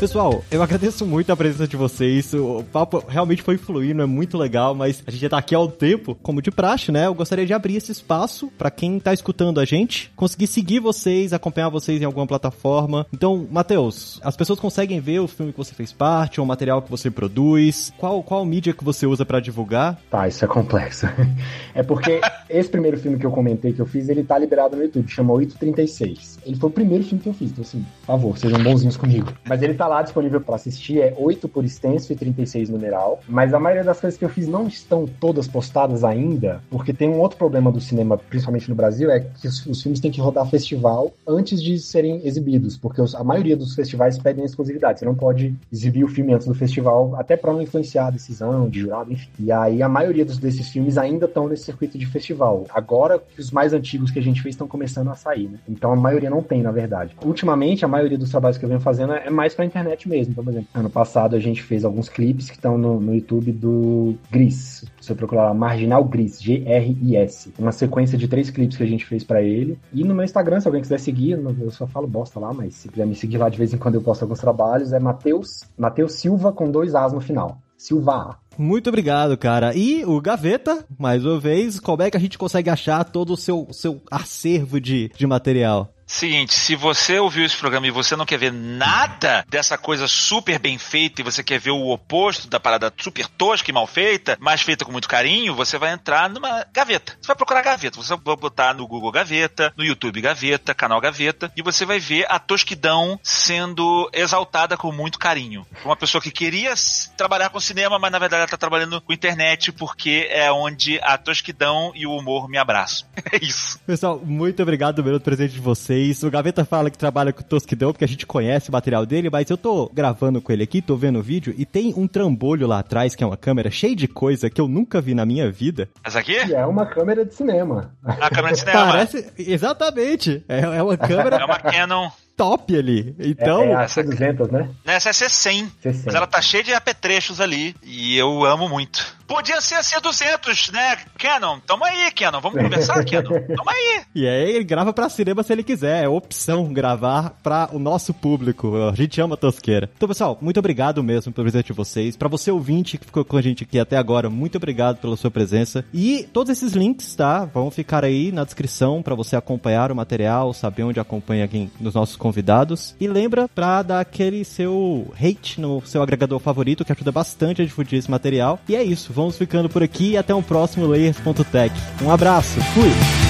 Pessoal, 0.00 0.42
eu 0.50 0.62
agradeço 0.62 1.04
muito 1.04 1.30
a 1.30 1.36
presença 1.36 1.68
de 1.68 1.76
vocês. 1.76 2.32
O 2.32 2.64
papo 2.72 3.04
realmente 3.06 3.42
foi 3.42 3.58
fluindo, 3.58 4.00
é 4.00 4.06
muito 4.06 4.38
legal, 4.38 4.74
mas 4.74 5.02
a 5.06 5.10
gente 5.10 5.20
já 5.20 5.28
tá 5.28 5.36
aqui 5.36 5.54
um 5.54 5.68
tempo, 5.68 6.16
como 6.22 6.40
de 6.40 6.50
praxe, 6.50 6.90
né? 6.90 7.06
Eu 7.06 7.12
gostaria 7.12 7.44
de 7.44 7.52
abrir 7.52 7.76
esse 7.76 7.92
espaço 7.92 8.50
para 8.56 8.70
quem 8.70 8.98
tá 8.98 9.12
escutando 9.12 9.60
a 9.60 9.64
gente, 9.66 10.10
conseguir 10.16 10.46
seguir 10.46 10.80
vocês, 10.80 11.34
acompanhar 11.34 11.68
vocês 11.68 12.00
em 12.00 12.06
alguma 12.06 12.26
plataforma. 12.26 13.06
Então, 13.12 13.46
Matheus, 13.50 14.18
as 14.24 14.34
pessoas 14.34 14.58
conseguem 14.58 15.00
ver 15.00 15.18
o 15.18 15.28
filme 15.28 15.52
que 15.52 15.58
você 15.58 15.74
fez 15.74 15.92
parte, 15.92 16.40
ou 16.40 16.46
o 16.46 16.48
material 16.48 16.80
que 16.80 16.90
você 16.90 17.10
produz? 17.10 17.92
Qual, 17.98 18.22
qual 18.22 18.42
mídia 18.46 18.72
que 18.72 18.82
você 18.82 19.04
usa 19.04 19.26
para 19.26 19.38
divulgar? 19.38 20.00
Tá, 20.10 20.26
isso 20.26 20.42
é 20.42 20.48
complexo. 20.48 21.06
É 21.72 21.84
porque 21.84 22.20
esse 22.50 22.68
primeiro 22.68 22.98
filme 22.98 23.16
que 23.16 23.24
eu 23.24 23.30
comentei 23.30 23.72
que 23.72 23.80
eu 23.80 23.86
fiz, 23.86 24.08
ele 24.08 24.24
tá 24.24 24.36
liberado 24.36 24.76
no 24.76 24.82
YouTube, 24.82 25.08
chama 25.08 25.32
836. 25.34 26.38
Ele 26.44 26.56
foi 26.56 26.68
o 26.68 26.72
primeiro 26.72 27.04
filme 27.04 27.22
que 27.22 27.28
eu 27.28 27.32
fiz, 27.32 27.52
então 27.52 27.62
assim, 27.62 27.84
por 28.00 28.06
favor, 28.06 28.38
sejam 28.38 28.60
bonzinhos 28.60 28.96
comigo. 28.96 29.32
Mas 29.44 29.62
ele 29.62 29.74
tá 29.74 29.86
lá 29.90 30.02
disponível 30.02 30.40
para 30.40 30.54
assistir, 30.54 31.00
é 31.00 31.14
8 31.18 31.48
por 31.48 31.64
extenso 31.64 32.12
e 32.12 32.16
36 32.16 32.68
numeral. 32.68 33.20
Mas 33.28 33.52
a 33.52 33.58
maioria 33.58 33.84
das 33.84 34.00
coisas 34.00 34.16
que 34.18 34.24
eu 34.24 34.28
fiz 34.28 34.46
não 34.46 34.66
estão 34.68 35.06
todas 35.06 35.48
postadas 35.48 36.04
ainda, 36.04 36.62
porque 36.70 36.92
tem 36.92 37.08
um 37.08 37.18
outro 37.18 37.36
problema 37.36 37.72
do 37.72 37.80
cinema, 37.80 38.16
principalmente 38.16 38.68
no 38.68 38.76
Brasil, 38.76 39.10
é 39.10 39.20
que 39.20 39.48
os, 39.48 39.66
os 39.66 39.82
filmes 39.82 40.00
têm 40.00 40.10
que 40.10 40.20
rodar 40.20 40.48
festival 40.48 41.12
antes 41.26 41.60
de 41.62 41.78
serem 41.78 42.24
exibidos, 42.24 42.76
porque 42.76 43.02
os, 43.02 43.14
a 43.14 43.24
maioria 43.24 43.56
dos 43.56 43.74
festivais 43.74 44.16
pedem 44.16 44.44
exclusividade. 44.44 45.00
Você 45.00 45.04
não 45.04 45.14
pode 45.14 45.54
exibir 45.72 46.04
o 46.04 46.08
filme 46.08 46.32
antes 46.32 46.46
do 46.46 46.54
festival, 46.54 47.16
até 47.16 47.36
para 47.36 47.52
não 47.52 47.60
influenciar 47.60 48.06
a 48.06 48.10
decisão 48.10 48.68
de 48.68 48.80
jurado, 48.80 49.12
enfim. 49.12 49.28
E 49.38 49.50
aí 49.50 49.82
a 49.82 49.88
maioria 49.88 50.24
dos, 50.24 50.38
desses 50.38 50.68
filmes 50.68 50.96
ainda 50.96 51.26
estão 51.26 51.48
nesse 51.48 51.64
circuito 51.64 51.98
de 51.98 52.06
festival. 52.06 52.64
Agora 52.70 53.20
os 53.36 53.50
mais 53.50 53.72
antigos 53.72 54.10
que 54.10 54.18
a 54.18 54.22
gente 54.22 54.40
fez 54.40 54.54
estão 54.54 54.68
começando 54.68 55.08
a 55.08 55.14
sair, 55.14 55.48
né? 55.48 55.58
Então 55.68 55.92
a 55.92 55.96
maioria 55.96 56.30
não 56.30 56.42
tem, 56.42 56.62
na 56.62 56.70
verdade. 56.70 57.16
Ultimamente, 57.24 57.84
a 57.84 57.88
maioria 57.88 58.16
dos 58.16 58.30
trabalhos 58.30 58.56
que 58.56 58.64
eu 58.64 58.68
venho 58.68 58.80
fazendo 58.80 59.14
é 59.14 59.30
mais 59.30 59.54
pra 59.54 59.64
internet 59.64 59.79
mesmo. 60.08 60.32
Então, 60.32 60.44
por 60.44 60.50
exemplo, 60.50 60.68
ano 60.74 60.90
passado 60.90 61.36
a 61.36 61.38
gente 61.38 61.62
fez 61.62 61.84
alguns 61.84 62.08
clipes 62.08 62.48
que 62.48 62.56
estão 62.56 62.76
no, 62.76 63.00
no 63.00 63.14
YouTube 63.14 63.52
do 63.52 64.14
Gris. 64.30 64.84
Você 65.00 65.14
procurar 65.14 65.44
lá, 65.44 65.54
Marginal 65.54 66.04
Gris, 66.04 66.40
G-R-I-S. 66.42 67.52
Uma 67.58 67.72
sequência 67.72 68.16
de 68.16 68.28
três 68.28 68.50
clipes 68.50 68.76
que 68.76 68.82
a 68.82 68.86
gente 68.86 69.06
fez 69.06 69.24
para 69.24 69.42
ele. 69.42 69.78
E 69.92 70.04
no 70.04 70.14
meu 70.14 70.24
Instagram, 70.24 70.60
se 70.60 70.68
alguém 70.68 70.82
quiser 70.82 71.00
seguir, 71.00 71.32
eu 71.32 71.70
só 71.70 71.86
falo 71.86 72.06
bosta 72.06 72.38
lá, 72.38 72.52
mas 72.52 72.74
se 72.74 72.88
quiser 72.88 73.06
me 73.06 73.14
seguir 73.14 73.38
lá 73.38 73.48
de 73.48 73.58
vez 73.58 73.72
em 73.72 73.78
quando 73.78 73.94
eu 73.96 74.02
posto 74.02 74.22
alguns 74.22 74.40
trabalhos, 74.40 74.92
é 74.92 74.98
Matheus, 74.98 75.64
Matheus 75.78 76.14
Silva 76.14 76.52
com 76.52 76.70
dois 76.70 76.94
As 76.94 77.12
no 77.12 77.20
final. 77.20 77.58
Silva. 77.80 78.36
Muito 78.58 78.88
obrigado, 78.88 79.38
cara. 79.38 79.74
E 79.74 80.04
o 80.04 80.20
Gaveta, 80.20 80.84
mais 80.98 81.24
uma 81.24 81.40
vez, 81.40 81.80
como 81.80 82.02
é 82.02 82.10
que 82.10 82.16
a 82.16 82.20
gente 82.20 82.36
consegue 82.36 82.68
achar 82.68 83.02
todo 83.04 83.32
o 83.32 83.36
seu, 83.36 83.66
seu 83.70 84.02
acervo 84.10 84.78
de, 84.78 85.10
de 85.16 85.26
material? 85.26 85.90
Seguinte, 86.10 86.52
se 86.54 86.74
você 86.74 87.20
ouviu 87.20 87.46
esse 87.46 87.56
programa 87.56 87.86
e 87.86 87.90
você 87.90 88.16
não 88.16 88.26
quer 88.26 88.36
ver 88.36 88.52
nada 88.52 89.44
dessa 89.48 89.78
coisa 89.78 90.08
super 90.08 90.58
bem 90.58 90.76
feita 90.76 91.20
e 91.20 91.24
você 91.24 91.42
quer 91.42 91.60
ver 91.60 91.70
o 91.70 91.88
oposto 91.88 92.48
da 92.48 92.58
parada 92.58 92.92
super 92.98 93.28
tosca 93.28 93.70
e 93.70 93.72
mal 93.72 93.86
feita, 93.86 94.36
mas 94.40 94.60
feita 94.60 94.84
com 94.84 94.90
muito 94.90 95.08
carinho, 95.08 95.54
você 95.54 95.78
vai 95.78 95.92
entrar 95.92 96.28
numa 96.28 96.66
gaveta. 96.72 97.16
Você 97.20 97.28
vai 97.28 97.36
procurar 97.36 97.62
gaveta. 97.62 97.96
Você 97.96 98.16
vai 98.16 98.36
botar 98.36 98.74
no 98.74 98.88
Google 98.88 99.12
Gaveta, 99.12 99.72
no 99.76 99.84
YouTube 99.84 100.20
Gaveta, 100.20 100.74
canal 100.74 101.00
Gaveta, 101.00 101.52
e 101.56 101.62
você 101.62 101.86
vai 101.86 102.00
ver 102.00 102.26
a 102.28 102.40
tosquidão 102.40 103.18
sendo 103.22 104.10
exaltada 104.12 104.76
com 104.76 104.90
muito 104.90 105.16
carinho. 105.16 105.64
Uma 105.84 105.94
pessoa 105.94 106.20
que 106.20 106.32
queria 106.32 106.74
trabalhar 107.16 107.50
com 107.50 107.60
cinema, 107.60 108.00
mas 108.00 108.10
na 108.10 108.18
verdade 108.18 108.40
ela 108.40 108.46
está 108.46 108.56
trabalhando 108.56 109.00
com 109.00 109.12
internet 109.12 109.70
porque 109.70 110.26
é 110.28 110.50
onde 110.50 110.98
a 111.04 111.16
tosquidão 111.16 111.92
e 111.94 112.04
o 112.04 112.16
humor 112.16 112.48
me 112.48 112.58
abraçam. 112.58 113.08
É 113.32 113.36
isso. 113.36 113.78
Pessoal, 113.86 114.20
muito 114.24 114.60
obrigado 114.60 115.04
pelo 115.04 115.20
presente 115.20 115.52
de 115.52 115.60
vocês 115.60 115.99
isso. 116.02 116.26
O 116.26 116.30
Gaveta 116.30 116.64
fala 116.64 116.90
que 116.90 116.98
trabalha 116.98 117.32
com 117.32 117.40
o 117.40 117.44
Tosquidão, 117.44 117.92
porque 117.92 118.04
a 118.04 118.08
gente 118.08 118.26
conhece 118.26 118.68
o 118.68 118.72
material 118.72 119.04
dele, 119.06 119.30
mas 119.30 119.48
eu 119.50 119.56
tô 119.56 119.90
gravando 119.92 120.40
com 120.40 120.52
ele 120.52 120.62
aqui, 120.62 120.80
tô 120.80 120.96
vendo 120.96 121.18
o 121.18 121.22
vídeo, 121.22 121.54
e 121.56 121.64
tem 121.64 121.94
um 121.96 122.06
trambolho 122.06 122.66
lá 122.66 122.78
atrás, 122.78 123.14
que 123.14 123.24
é 123.24 123.26
uma 123.26 123.36
câmera 123.36 123.70
cheia 123.70 123.94
de 123.94 124.08
coisa 124.08 124.50
que 124.50 124.60
eu 124.60 124.68
nunca 124.68 125.00
vi 125.00 125.14
na 125.14 125.26
minha 125.26 125.50
vida. 125.50 125.88
Essa 126.04 126.20
aqui? 126.20 126.32
E 126.32 126.54
é 126.54 126.66
uma 126.66 126.86
câmera 126.86 127.24
de 127.24 127.34
cinema. 127.34 127.94
A 128.04 128.30
câmera 128.30 128.54
de 128.54 128.60
cinema. 128.60 128.86
Parece, 128.86 129.32
exatamente. 129.38 130.44
É, 130.48 130.60
é 130.60 130.82
uma 130.82 130.96
câmera... 130.96 131.36
É 131.36 131.44
uma 131.44 131.58
Canon 131.58 132.10
top 132.40 132.74
ali. 132.74 133.14
Então. 133.18 133.62
É, 133.64 133.70
é 133.72 133.74
a 133.74 133.84
C200, 133.84 134.50
né? 134.50 134.70
Essa 134.86 135.10
é 135.10 135.12
C100, 135.12 135.68
C100. 135.84 136.02
Mas 136.06 136.14
ela 136.14 136.26
tá 136.26 136.40
cheia 136.40 136.64
de 136.64 136.72
apetrechos 136.72 137.38
ali. 137.38 137.76
E 137.82 138.16
eu 138.16 138.44
amo 138.44 138.66
muito. 138.66 139.20
Podia 139.26 139.60
ser 139.60 139.76
a 139.76 139.80
C200, 139.80 140.72
né? 140.72 140.96
Canon, 141.16 141.60
toma 141.60 141.86
aí, 141.86 142.10
Canon. 142.10 142.40
Vamos 142.40 142.60
conversar, 142.60 143.04
Canon? 143.04 143.40
Toma 143.56 143.70
aí. 143.70 144.02
E 144.12 144.26
aí 144.26 144.50
ele 144.56 144.64
grava 144.64 144.92
pra 144.92 145.08
cinema 145.08 145.44
se 145.44 145.52
ele 145.52 145.62
quiser. 145.62 146.02
É 146.02 146.08
opção 146.08 146.72
gravar 146.72 147.38
pra 147.40 147.68
o 147.72 147.78
nosso 147.78 148.12
público. 148.12 148.74
A 148.88 148.94
gente 148.94 149.20
ama 149.20 149.34
a 149.34 149.38
tosqueira. 149.38 149.88
Então, 149.96 150.08
pessoal, 150.08 150.36
muito 150.40 150.58
obrigado 150.58 151.00
mesmo 151.00 151.32
pelo 151.32 151.44
presente 151.44 151.66
de 151.66 151.72
vocês. 151.72 152.16
Pra 152.16 152.28
você 152.28 152.50
ouvinte 152.50 152.98
que 152.98 153.06
ficou 153.06 153.24
com 153.24 153.36
a 153.36 153.42
gente 153.42 153.62
aqui 153.62 153.78
até 153.78 153.96
agora, 153.96 154.28
muito 154.28 154.56
obrigado 154.56 154.96
pela 154.96 155.16
sua 155.16 155.30
presença. 155.30 155.84
E 155.94 156.28
todos 156.32 156.50
esses 156.50 156.72
links, 156.72 157.14
tá? 157.14 157.44
Vão 157.44 157.70
ficar 157.70 158.04
aí 158.04 158.32
na 158.32 158.42
descrição 158.42 159.00
pra 159.00 159.14
você 159.14 159.36
acompanhar 159.36 159.92
o 159.92 159.94
material, 159.94 160.52
saber 160.52 160.82
onde 160.82 160.98
acompanha 160.98 161.46
quem 161.46 161.70
nos 161.78 161.94
nossos 161.94 162.16
convidados 162.16 162.29
convidados. 162.30 162.94
E 163.00 163.08
lembra 163.08 163.48
pra 163.48 163.82
dar 163.82 164.00
aquele 164.00 164.44
seu 164.44 165.12
hate 165.20 165.60
no 165.60 165.82
seu 165.84 166.02
agregador 166.02 166.38
favorito, 166.38 166.84
que 166.84 166.92
ajuda 166.92 167.10
bastante 167.10 167.60
a 167.60 167.64
difundir 167.64 167.98
esse 167.98 168.10
material. 168.10 168.58
E 168.68 168.76
é 168.76 168.82
isso, 168.82 169.12
vamos 169.12 169.36
ficando 169.36 169.68
por 169.68 169.82
aqui 169.82 170.12
e 170.12 170.16
até 170.16 170.34
um 170.34 170.42
próximo 170.42 170.86
Layers.tech. 170.86 171.74
Um 172.02 172.10
abraço, 172.10 172.60
fui! 172.72 173.29